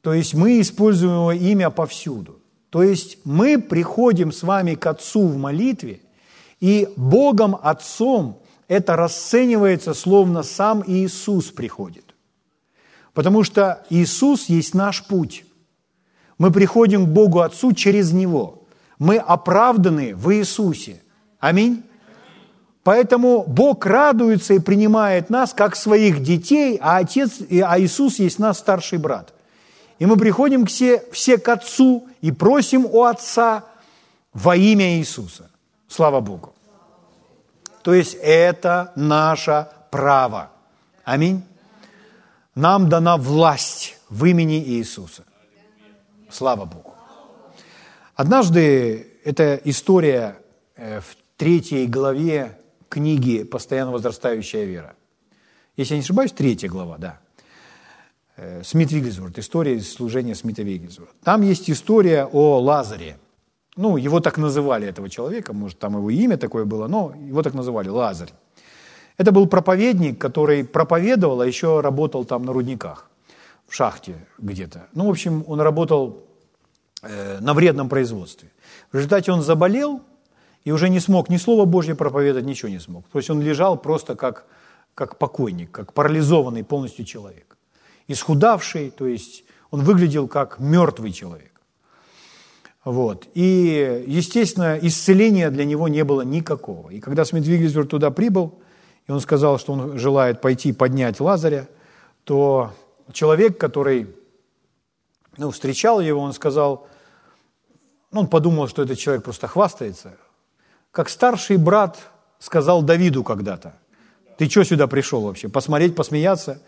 То 0.03 0.14
есть 0.14 0.36
мы 0.36 0.62
используем 0.62 1.14
Его 1.14 1.32
имя 1.32 1.72
повсюду. 1.72 2.38
То 2.70 2.84
есть 2.84 3.17
мы 3.24 3.59
приходим 3.59 4.32
с 4.32 4.43
вами 4.43 4.76
к 4.76 4.86
Отцу 4.86 5.28
в 5.28 5.38
молитве, 5.38 6.01
и 6.59 6.89
Богом 6.95 7.57
Отцом 7.61 8.39
это 8.67 8.95
расценивается, 8.95 9.93
словно 9.93 10.43
сам 10.43 10.84
Иисус 10.86 11.45
приходит. 11.47 12.13
Потому 13.13 13.43
что 13.43 13.84
Иисус 13.89 14.45
есть 14.49 14.76
наш 14.76 15.03
путь. 15.05 15.45
Мы 16.38 16.51
приходим 16.51 17.05
к 17.05 17.09
Богу 17.09 17.39
Отцу 17.39 17.74
через 17.74 18.11
Него. 18.11 18.63
Мы 18.99 19.17
оправданы 19.17 20.15
в 20.15 20.34
Иисусе. 20.34 21.01
Аминь. 21.39 21.84
Поэтому 22.84 23.43
Бог 23.47 23.86
радуется 23.86 24.53
и 24.53 24.59
принимает 24.59 25.30
нас 25.30 25.53
как 25.53 25.76
своих 25.76 26.22
детей, 26.22 26.78
а, 26.82 26.97
Отец, 26.97 27.39
а 27.49 27.80
Иисус 27.80 28.20
есть 28.20 28.39
наш 28.39 28.57
старший 28.57 28.99
брат. 28.99 29.34
И 29.99 30.05
мы 30.05 30.17
приходим 30.17 30.65
все, 30.65 31.03
все 31.11 31.37
к 31.37 31.47
Отцу 31.49 32.07
и 32.21 32.31
просим 32.31 32.85
у 32.85 33.03
Отца 33.03 33.65
во 34.33 34.55
имя 34.55 34.97
Иисуса. 34.97 35.51
Слава 35.87 36.21
Богу. 36.21 36.53
То 37.83 37.93
есть 37.93 38.17
это 38.21 38.91
наше 38.95 39.67
право. 39.91 40.51
Аминь. 41.03 41.43
Нам 42.55 42.89
дана 42.89 43.17
власть 43.17 43.97
в 44.09 44.25
имени 44.25 44.59
Иисуса. 44.59 45.23
Слава 46.29 46.65
Богу. 46.65 46.93
Однажды 48.15 49.07
эта 49.23 49.59
история 49.63 50.37
э, 50.75 50.99
в 51.01 51.17
третьей 51.37 51.87
главе 51.87 52.57
книги 52.89 53.43
«Постоянно 53.43 53.91
возрастающая 53.91 54.65
вера». 54.65 54.95
Если 55.77 55.93
я 55.93 55.99
не 55.99 56.03
ошибаюсь, 56.03 56.31
третья 56.31 56.67
глава, 56.67 56.97
да. 56.97 57.19
Э, 58.41 58.63
Смит 58.63 58.91
Вигельсворт, 58.91 59.37
история 59.37 59.81
служения 59.81 60.33
Смита 60.33 60.63
Вигельсворта. 60.63 61.13
Там 61.23 61.41
есть 61.41 61.69
история 61.69 62.25
о 62.25 62.59
Лазаре. 62.59 63.17
Ну, 63.75 63.97
его 63.97 64.21
так 64.21 64.37
называли, 64.37 64.87
этого 64.87 65.09
человека, 65.09 65.53
может, 65.53 65.79
там 65.79 65.97
его 65.97 66.09
имя 66.09 66.37
такое 66.37 66.63
было, 66.63 66.87
но 66.87 67.13
его 67.27 67.41
так 67.43 67.53
называли, 67.53 67.89
Лазарь. 67.89 68.31
Это 69.17 69.31
был 69.33 69.47
проповедник, 69.47 70.17
который 70.17 70.63
проповедовал, 70.63 71.41
а 71.41 71.45
еще 71.45 71.81
работал 71.81 72.23
там 72.23 72.45
на 72.45 72.53
рудниках, 72.53 73.09
в 73.67 73.75
шахте 73.75 74.15
где-то. 74.37 74.87
Ну, 74.93 75.05
в 75.05 75.09
общем, 75.09 75.43
он 75.47 75.59
работал 75.59 76.23
э, 77.01 77.39
на 77.41 77.53
вредном 77.53 77.89
производстве. 77.89 78.51
В 78.91 78.95
результате 78.95 79.33
он 79.33 79.41
заболел, 79.41 80.01
и 80.63 80.71
уже 80.71 80.89
не 80.89 81.01
смог 81.01 81.29
ни 81.29 81.37
Слова 81.37 81.65
Божье 81.65 81.93
проповедовать, 81.93 82.45
ничего 82.45 82.71
не 82.71 82.79
смог. 82.79 83.03
То 83.11 83.19
есть 83.19 83.29
он 83.29 83.41
лежал 83.41 83.77
просто 83.77 84.15
как, 84.15 84.45
как 84.95 85.17
покойник, 85.17 85.71
как 85.71 85.93
парализованный 85.93 86.63
полностью 86.63 87.05
человек. 87.05 87.59
Исхудавший, 88.10 88.89
то 88.89 89.07
есть 89.07 89.45
Он 89.72 89.84
выглядел 89.84 90.28
как 90.28 90.60
мертвый 90.60 91.14
человек. 91.14 91.53
Вот. 92.84 93.28
И, 93.36 94.03
естественно, 94.07 94.78
исцеления 94.82 95.51
для 95.51 95.64
него 95.64 95.88
не 95.88 96.03
было 96.03 96.22
никакого. 96.22 96.89
И 96.89 96.99
когда 96.99 97.24
Смит 97.24 97.45
туда 97.88 98.10
прибыл, 98.10 98.60
и 99.07 99.12
он 99.12 99.20
сказал, 99.22 99.60
что 99.60 99.74
он 99.74 99.99
желает 99.99 100.41
пойти 100.41 100.74
поднять 100.74 101.20
Лазаря, 101.20 101.68
то 102.24 102.74
человек, 103.12 103.60
который 103.60 104.07
ну, 105.38 105.51
встречал 105.51 105.99
его, 105.99 106.20
он 106.20 106.34
сказал, 106.34 106.88
ну, 108.12 108.22
он 108.22 108.28
подумал, 108.28 108.68
что 108.68 108.82
этот 108.82 108.97
человек 108.97 109.24
просто 109.24 109.47
хвастается, 109.47 110.18
как 110.91 111.10
старший 111.10 111.57
брат 111.57 111.99
сказал 112.39 112.82
Давиду 112.82 113.24
когда-то, 113.24 113.76
ты 114.38 114.49
что 114.49 114.64
сюда 114.64 114.88
пришел 114.88 115.22
вообще, 115.22 115.49
посмотреть, 115.49 115.95
посмеяться? 115.95 116.62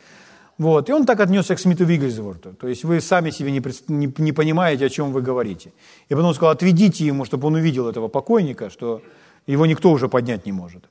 Вот. 0.62 0.90
И 0.90 0.94
он 0.94 1.06
так 1.06 1.20
отнесся 1.20 1.56
к 1.56 1.60
Смиту 1.60 1.86
Вигельсворту. 1.86 2.54
То 2.54 2.68
есть 2.68 2.84
вы 2.84 3.02
сами 3.02 3.32
себе 3.32 3.52
не, 3.52 3.64
не, 3.88 4.14
не 4.16 4.32
понимаете, 4.32 4.86
о 4.86 4.90
чем 4.90 5.12
вы 5.12 5.24
говорите. 5.24 5.74
И 6.08 6.14
потом 6.14 6.36
сказал, 6.36 6.52
отведите 6.52 7.04
ему, 7.04 7.26
чтобы 7.26 7.48
он 7.48 7.56
увидел 7.56 7.90
этого 7.90 8.10
покойника, 8.10 8.70
что 8.70 9.02
его 9.48 9.66
никто 9.66 9.90
уже 9.90 10.08
поднять 10.08 10.46
не 10.46 10.52
может. 10.52 10.84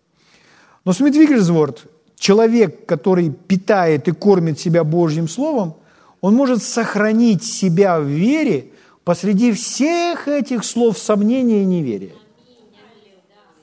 Но 0.85 0.93
Смит 0.93 1.15
Вигельсворт, 1.15 1.85
человек, 2.17 2.85
который 2.85 3.31
питает 3.31 4.09
и 4.09 4.11
кормит 4.11 4.59
себя 4.59 4.83
Божьим 4.83 5.29
Словом, 5.29 5.75
он 6.21 6.35
может 6.35 6.65
сохранить 6.65 7.45
себя 7.45 8.01
в 8.01 8.07
вере 8.07 8.73
посреди 9.05 9.53
всех 9.53 10.27
этих 10.27 10.65
слов 10.65 10.99
сомнения 10.99 11.63
и 11.63 11.67
неверия. 11.67 12.15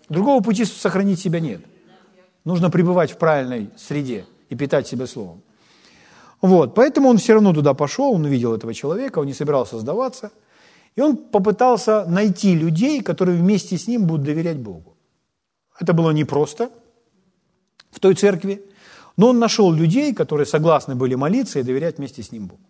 Другого 0.08 0.42
пути 0.42 0.64
сохранить 0.64 1.20
себя 1.20 1.42
нет. 1.42 1.60
Нужно 2.46 2.70
пребывать 2.70 3.12
в 3.12 3.18
правильной 3.18 3.72
среде 3.76 4.26
и 4.48 4.56
питать 4.56 4.88
себя 4.88 5.06
Словом. 5.06 5.42
Вот, 6.42 6.76
поэтому 6.76 7.10
он 7.10 7.18
все 7.18 7.34
равно 7.34 7.54
туда 7.54 7.74
пошел, 7.74 8.14
он 8.14 8.26
увидел 8.26 8.54
этого 8.54 8.74
человека, 8.74 9.20
он 9.20 9.26
не 9.26 9.34
собирался 9.34 9.80
сдаваться. 9.80 10.32
И 10.96 11.02
он 11.02 11.18
попытался 11.18 12.06
найти 12.06 12.56
людей, 12.56 13.02
которые 13.02 13.38
вместе 13.38 13.78
с 13.78 13.88
ним 13.88 14.06
будут 14.06 14.26
доверять 14.26 14.58
Богу. 14.58 14.96
Это 15.80 15.94
было 15.94 16.12
непросто 16.12 16.70
в 17.92 18.00
той 18.00 18.16
церкви, 18.16 18.66
но 19.16 19.30
он 19.30 19.40
нашел 19.40 19.72
людей, 19.72 20.14
которые 20.14 20.46
согласны 20.46 20.96
были 20.96 21.16
молиться 21.16 21.60
и 21.60 21.64
доверять 21.64 21.98
вместе 21.98 22.24
с 22.24 22.32
ним 22.32 22.48
Богу. 22.48 22.62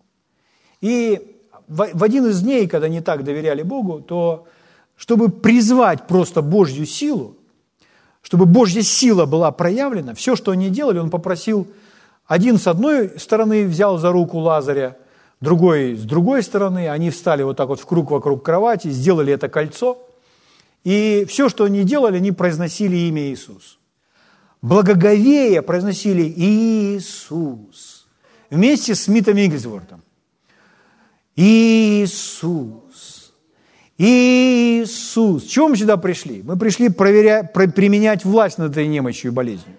И 0.80 1.36
в 1.68 2.02
один 2.02 2.26
из 2.26 2.40
дней, 2.40 2.66
когда 2.66 2.86
они 2.86 3.00
так 3.00 3.24
доверяли 3.24 3.62
Богу, 3.62 4.00
то 4.00 4.46
чтобы 4.96 5.28
призвать 5.28 6.06
просто 6.06 6.42
Божью 6.42 6.86
силу, 6.86 7.36
чтобы 8.22 8.46
Божья 8.46 8.82
сила 8.82 9.26
была 9.26 9.50
проявлена, 9.52 10.14
все, 10.14 10.36
что 10.36 10.52
они 10.52 10.70
делали, 10.70 10.98
он 10.98 11.10
попросил, 11.10 11.66
один 12.28 12.58
с 12.58 12.66
одной 12.66 13.18
стороны 13.18 13.66
взял 13.66 13.96
за 13.96 14.12
руку 14.12 14.38
Лазаря, 14.38 14.98
другой 15.40 15.96
с 15.96 16.02
другой 16.02 16.42
стороны, 16.42 16.88
они 16.90 17.10
встали 17.10 17.42
вот 17.42 17.56
так 17.56 17.68
вот 17.68 17.80
в 17.80 17.86
круг 17.86 18.10
вокруг 18.10 18.44
кровати, 18.44 18.88
сделали 18.90 19.32
это 19.32 19.48
кольцо, 19.48 19.98
и 20.84 21.24
все, 21.26 21.48
что 21.48 21.64
они 21.64 21.84
делали, 21.84 22.18
они 22.18 22.30
произносили 22.30 22.96
имя 22.96 23.22
Иисус. 23.32 23.78
Благоговея 24.60 25.62
произносили 25.62 26.22
Иисус 26.36 28.06
вместе 28.50 28.94
с 28.94 29.04
Смитом 29.04 29.38
Игельсвортом. 29.38 30.02
Иисус. 31.34 33.32
Иисус. 33.96 35.44
Чего 35.44 35.68
мы 35.68 35.76
сюда 35.76 35.96
пришли? 35.96 36.42
Мы 36.42 36.58
пришли 36.58 36.90
проверять, 36.90 37.52
применять 37.52 38.24
власть 38.24 38.58
над 38.58 38.72
этой 38.72 38.86
немощью 38.86 39.30
и 39.30 39.34
болезнью. 39.34 39.76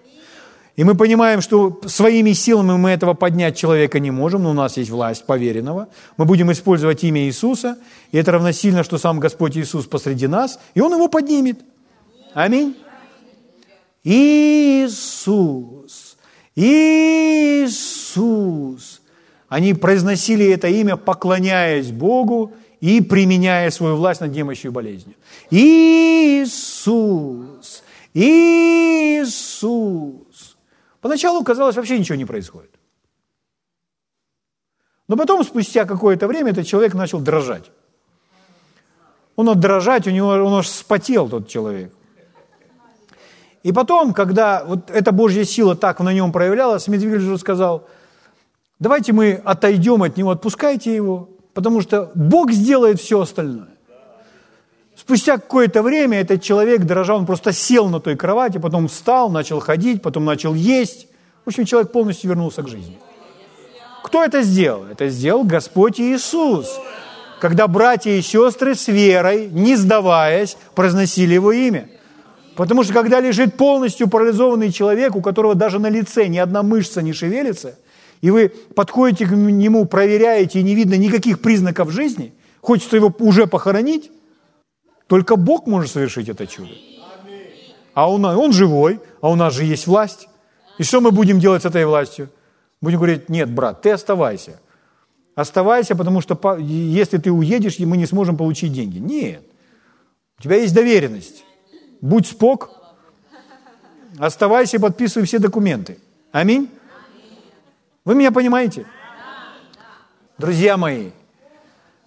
И 0.80 0.84
мы 0.84 0.94
понимаем, 0.94 1.42
что 1.42 1.78
своими 1.84 2.32
силами 2.32 2.78
мы 2.78 2.88
этого 2.88 3.12
поднять 3.12 3.54
человека 3.54 4.00
не 4.00 4.10
можем, 4.10 4.44
но 4.44 4.52
у 4.52 4.54
нас 4.54 4.78
есть 4.78 4.88
власть 4.88 5.26
поверенного. 5.26 5.88
Мы 6.16 6.24
будем 6.24 6.50
использовать 6.52 7.04
имя 7.04 7.26
Иисуса, 7.26 7.76
и 8.12 8.16
это 8.16 8.32
равносильно, 8.32 8.82
что 8.82 8.96
сам 8.96 9.20
Господь 9.20 9.58
Иисус 9.58 9.84
посреди 9.84 10.26
нас, 10.26 10.58
и 10.72 10.80
Он 10.80 10.94
его 10.94 11.08
поднимет. 11.08 11.60
Аминь. 12.32 12.78
Иисус. 14.04 16.16
Иисус. 16.56 18.22
Они 19.50 19.74
произносили 19.74 20.50
это 20.50 20.68
имя, 20.68 20.96
поклоняясь 20.96 21.90
Богу 21.90 22.54
и 22.80 23.02
применяя 23.02 23.70
свою 23.70 23.96
власть 23.96 24.22
над 24.22 24.32
немощью 24.32 24.70
и 24.70 24.72
болезнью. 24.72 25.16
Иисус! 25.50 26.86
Иисус! 28.14 30.29
Поначалу 31.00 31.42
казалось, 31.44 31.76
вообще 31.76 31.98
ничего 31.98 32.16
не 32.16 32.24
происходит. 32.24 32.70
Но 35.08 35.16
потом, 35.16 35.44
спустя 35.44 35.84
какое-то 35.84 36.28
время, 36.28 36.52
этот 36.52 36.66
человек 36.66 36.94
начал 36.94 37.20
дрожать. 37.20 37.70
Он 39.36 39.48
от 39.48 39.58
дрожать, 39.58 40.06
у 40.06 40.10
него, 40.10 40.28
он 40.28 40.54
аж 40.54 40.68
спотел, 40.68 41.28
тот 41.28 41.48
человек. 41.48 41.92
И 43.62 43.72
потом, 43.72 44.14
когда 44.14 44.64
вот 44.64 44.90
эта 44.90 45.12
Божья 45.12 45.44
сила 45.44 45.74
так 45.74 46.00
на 46.00 46.12
нем 46.12 46.32
проявлялась, 46.32 46.88
Медведев 46.88 47.38
сказал– 47.40 47.88
Давайте 48.80 49.12
мы 49.12 49.34
отойдем 49.44 50.02
от 50.02 50.16
него, 50.16 50.30
отпускайте 50.30 50.94
его, 50.94 51.28
потому 51.52 51.82
что 51.82 52.10
Бог 52.14 52.50
сделает 52.50 52.98
все 52.98 53.20
остальное. 53.20 53.68
Спустя 55.10 55.38
какое-то 55.38 55.82
время 55.82 56.20
этот 56.20 56.40
человек, 56.40 56.82
дрожа, 56.82 57.16
он 57.16 57.26
просто 57.26 57.52
сел 57.52 57.88
на 57.88 57.98
той 57.98 58.14
кровати, 58.14 58.58
потом 58.58 58.86
встал, 58.86 59.28
начал 59.28 59.58
ходить, 59.58 60.02
потом 60.02 60.24
начал 60.24 60.54
есть. 60.54 61.08
В 61.44 61.48
общем, 61.48 61.64
человек 61.64 61.90
полностью 61.90 62.30
вернулся 62.30 62.62
к 62.62 62.68
жизни. 62.68 62.96
Кто 64.04 64.22
это 64.22 64.42
сделал? 64.42 64.84
Это 64.84 65.08
сделал 65.08 65.42
Господь 65.42 65.98
Иисус. 65.98 66.78
Когда 67.40 67.66
братья 67.66 68.12
и 68.12 68.22
сестры 68.22 68.76
с 68.76 68.86
верой, 68.86 69.48
не 69.50 69.74
сдаваясь, 69.74 70.56
произносили 70.76 71.34
Его 71.34 71.50
имя. 71.50 71.88
Потому 72.54 72.84
что 72.84 72.92
когда 72.92 73.18
лежит 73.18 73.56
полностью 73.56 74.08
парализованный 74.08 74.70
человек, 74.70 75.16
у 75.16 75.22
которого 75.22 75.56
даже 75.56 75.80
на 75.80 75.88
лице 75.88 76.28
ни 76.28 76.38
одна 76.38 76.62
мышца 76.62 77.02
не 77.02 77.12
шевелится– 77.12 77.76
и 78.20 78.30
вы 78.30 78.52
подходите 78.76 79.26
к 79.26 79.30
нему, 79.32 79.86
проверяете, 79.86 80.60
и 80.60 80.62
не 80.62 80.74
видно 80.74 80.94
никаких 80.94 81.40
признаков 81.40 81.90
жизни, 81.90 82.32
хочется 82.60 82.96
его 82.96 83.12
уже 83.18 83.46
похоронить, 83.46 84.10
только 85.10 85.34
Бог 85.34 85.66
может 85.66 85.90
совершить 85.90 86.28
это 86.28 86.46
чудо. 86.46 86.70
А 87.94 88.08
он, 88.08 88.24
он 88.24 88.52
живой, 88.52 89.00
а 89.20 89.28
у 89.28 89.34
нас 89.34 89.52
же 89.54 89.64
есть 89.64 89.88
власть. 89.88 90.28
И 90.78 90.84
что 90.84 91.00
мы 91.00 91.10
будем 91.10 91.40
делать 91.40 91.62
с 91.62 91.66
этой 91.66 91.84
властью? 91.84 92.30
Будем 92.80 92.98
говорить, 92.98 93.28
нет, 93.28 93.52
брат, 93.52 93.82
ты 93.82 93.90
оставайся. 93.90 94.60
Оставайся, 95.34 95.96
потому 95.96 96.20
что 96.20 96.38
если 96.58 97.18
ты 97.18 97.32
уедешь, 97.32 97.80
мы 97.80 97.96
не 97.96 98.06
сможем 98.06 98.36
получить 98.36 98.72
деньги. 98.72 98.98
Нет. 98.98 99.42
У 100.38 100.42
тебя 100.42 100.58
есть 100.58 100.74
доверенность. 100.74 101.44
Будь 102.00 102.28
спок, 102.28 102.70
оставайся 104.16 104.76
и 104.76 104.80
подписывай 104.80 105.26
все 105.26 105.40
документы. 105.40 105.98
Аминь. 106.30 106.70
Вы 108.04 108.14
меня 108.14 108.30
понимаете? 108.30 108.86
Друзья 110.38 110.76
мои, 110.76 111.10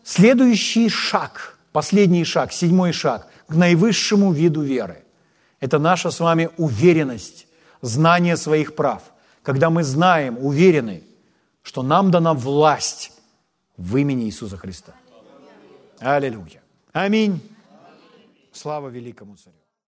следующий 0.06 0.88
шаг, 0.88 1.53
последний 1.74 2.24
шаг, 2.24 2.54
седьмой 2.54 2.94
шаг 2.94 3.28
к 3.48 3.56
наивысшему 3.56 4.32
виду 4.32 4.62
веры– 4.62 5.04
это 5.64 5.80
наша 5.80 6.12
с 6.12 6.20
вами 6.20 6.50
уверенность, 6.58 7.48
знание 7.82 8.36
своих 8.36 8.76
прав. 8.76 9.02
Когда 9.44 9.70
мы 9.70 9.84
знаем, 9.84 10.38
уверены, 10.38 11.04
что 11.62 11.84
нам 11.84 12.12
дана 12.12 12.34
власть 12.34 13.14
в 13.78 13.96
имени 13.96 14.26
Иисуса 14.26 14.58
Христа. 14.58 14.94
Аллилуйя. 16.00 16.62
Аминь. 16.92 17.40
Слава 18.52 18.90
великому 18.90 19.38
царю. 19.38 19.63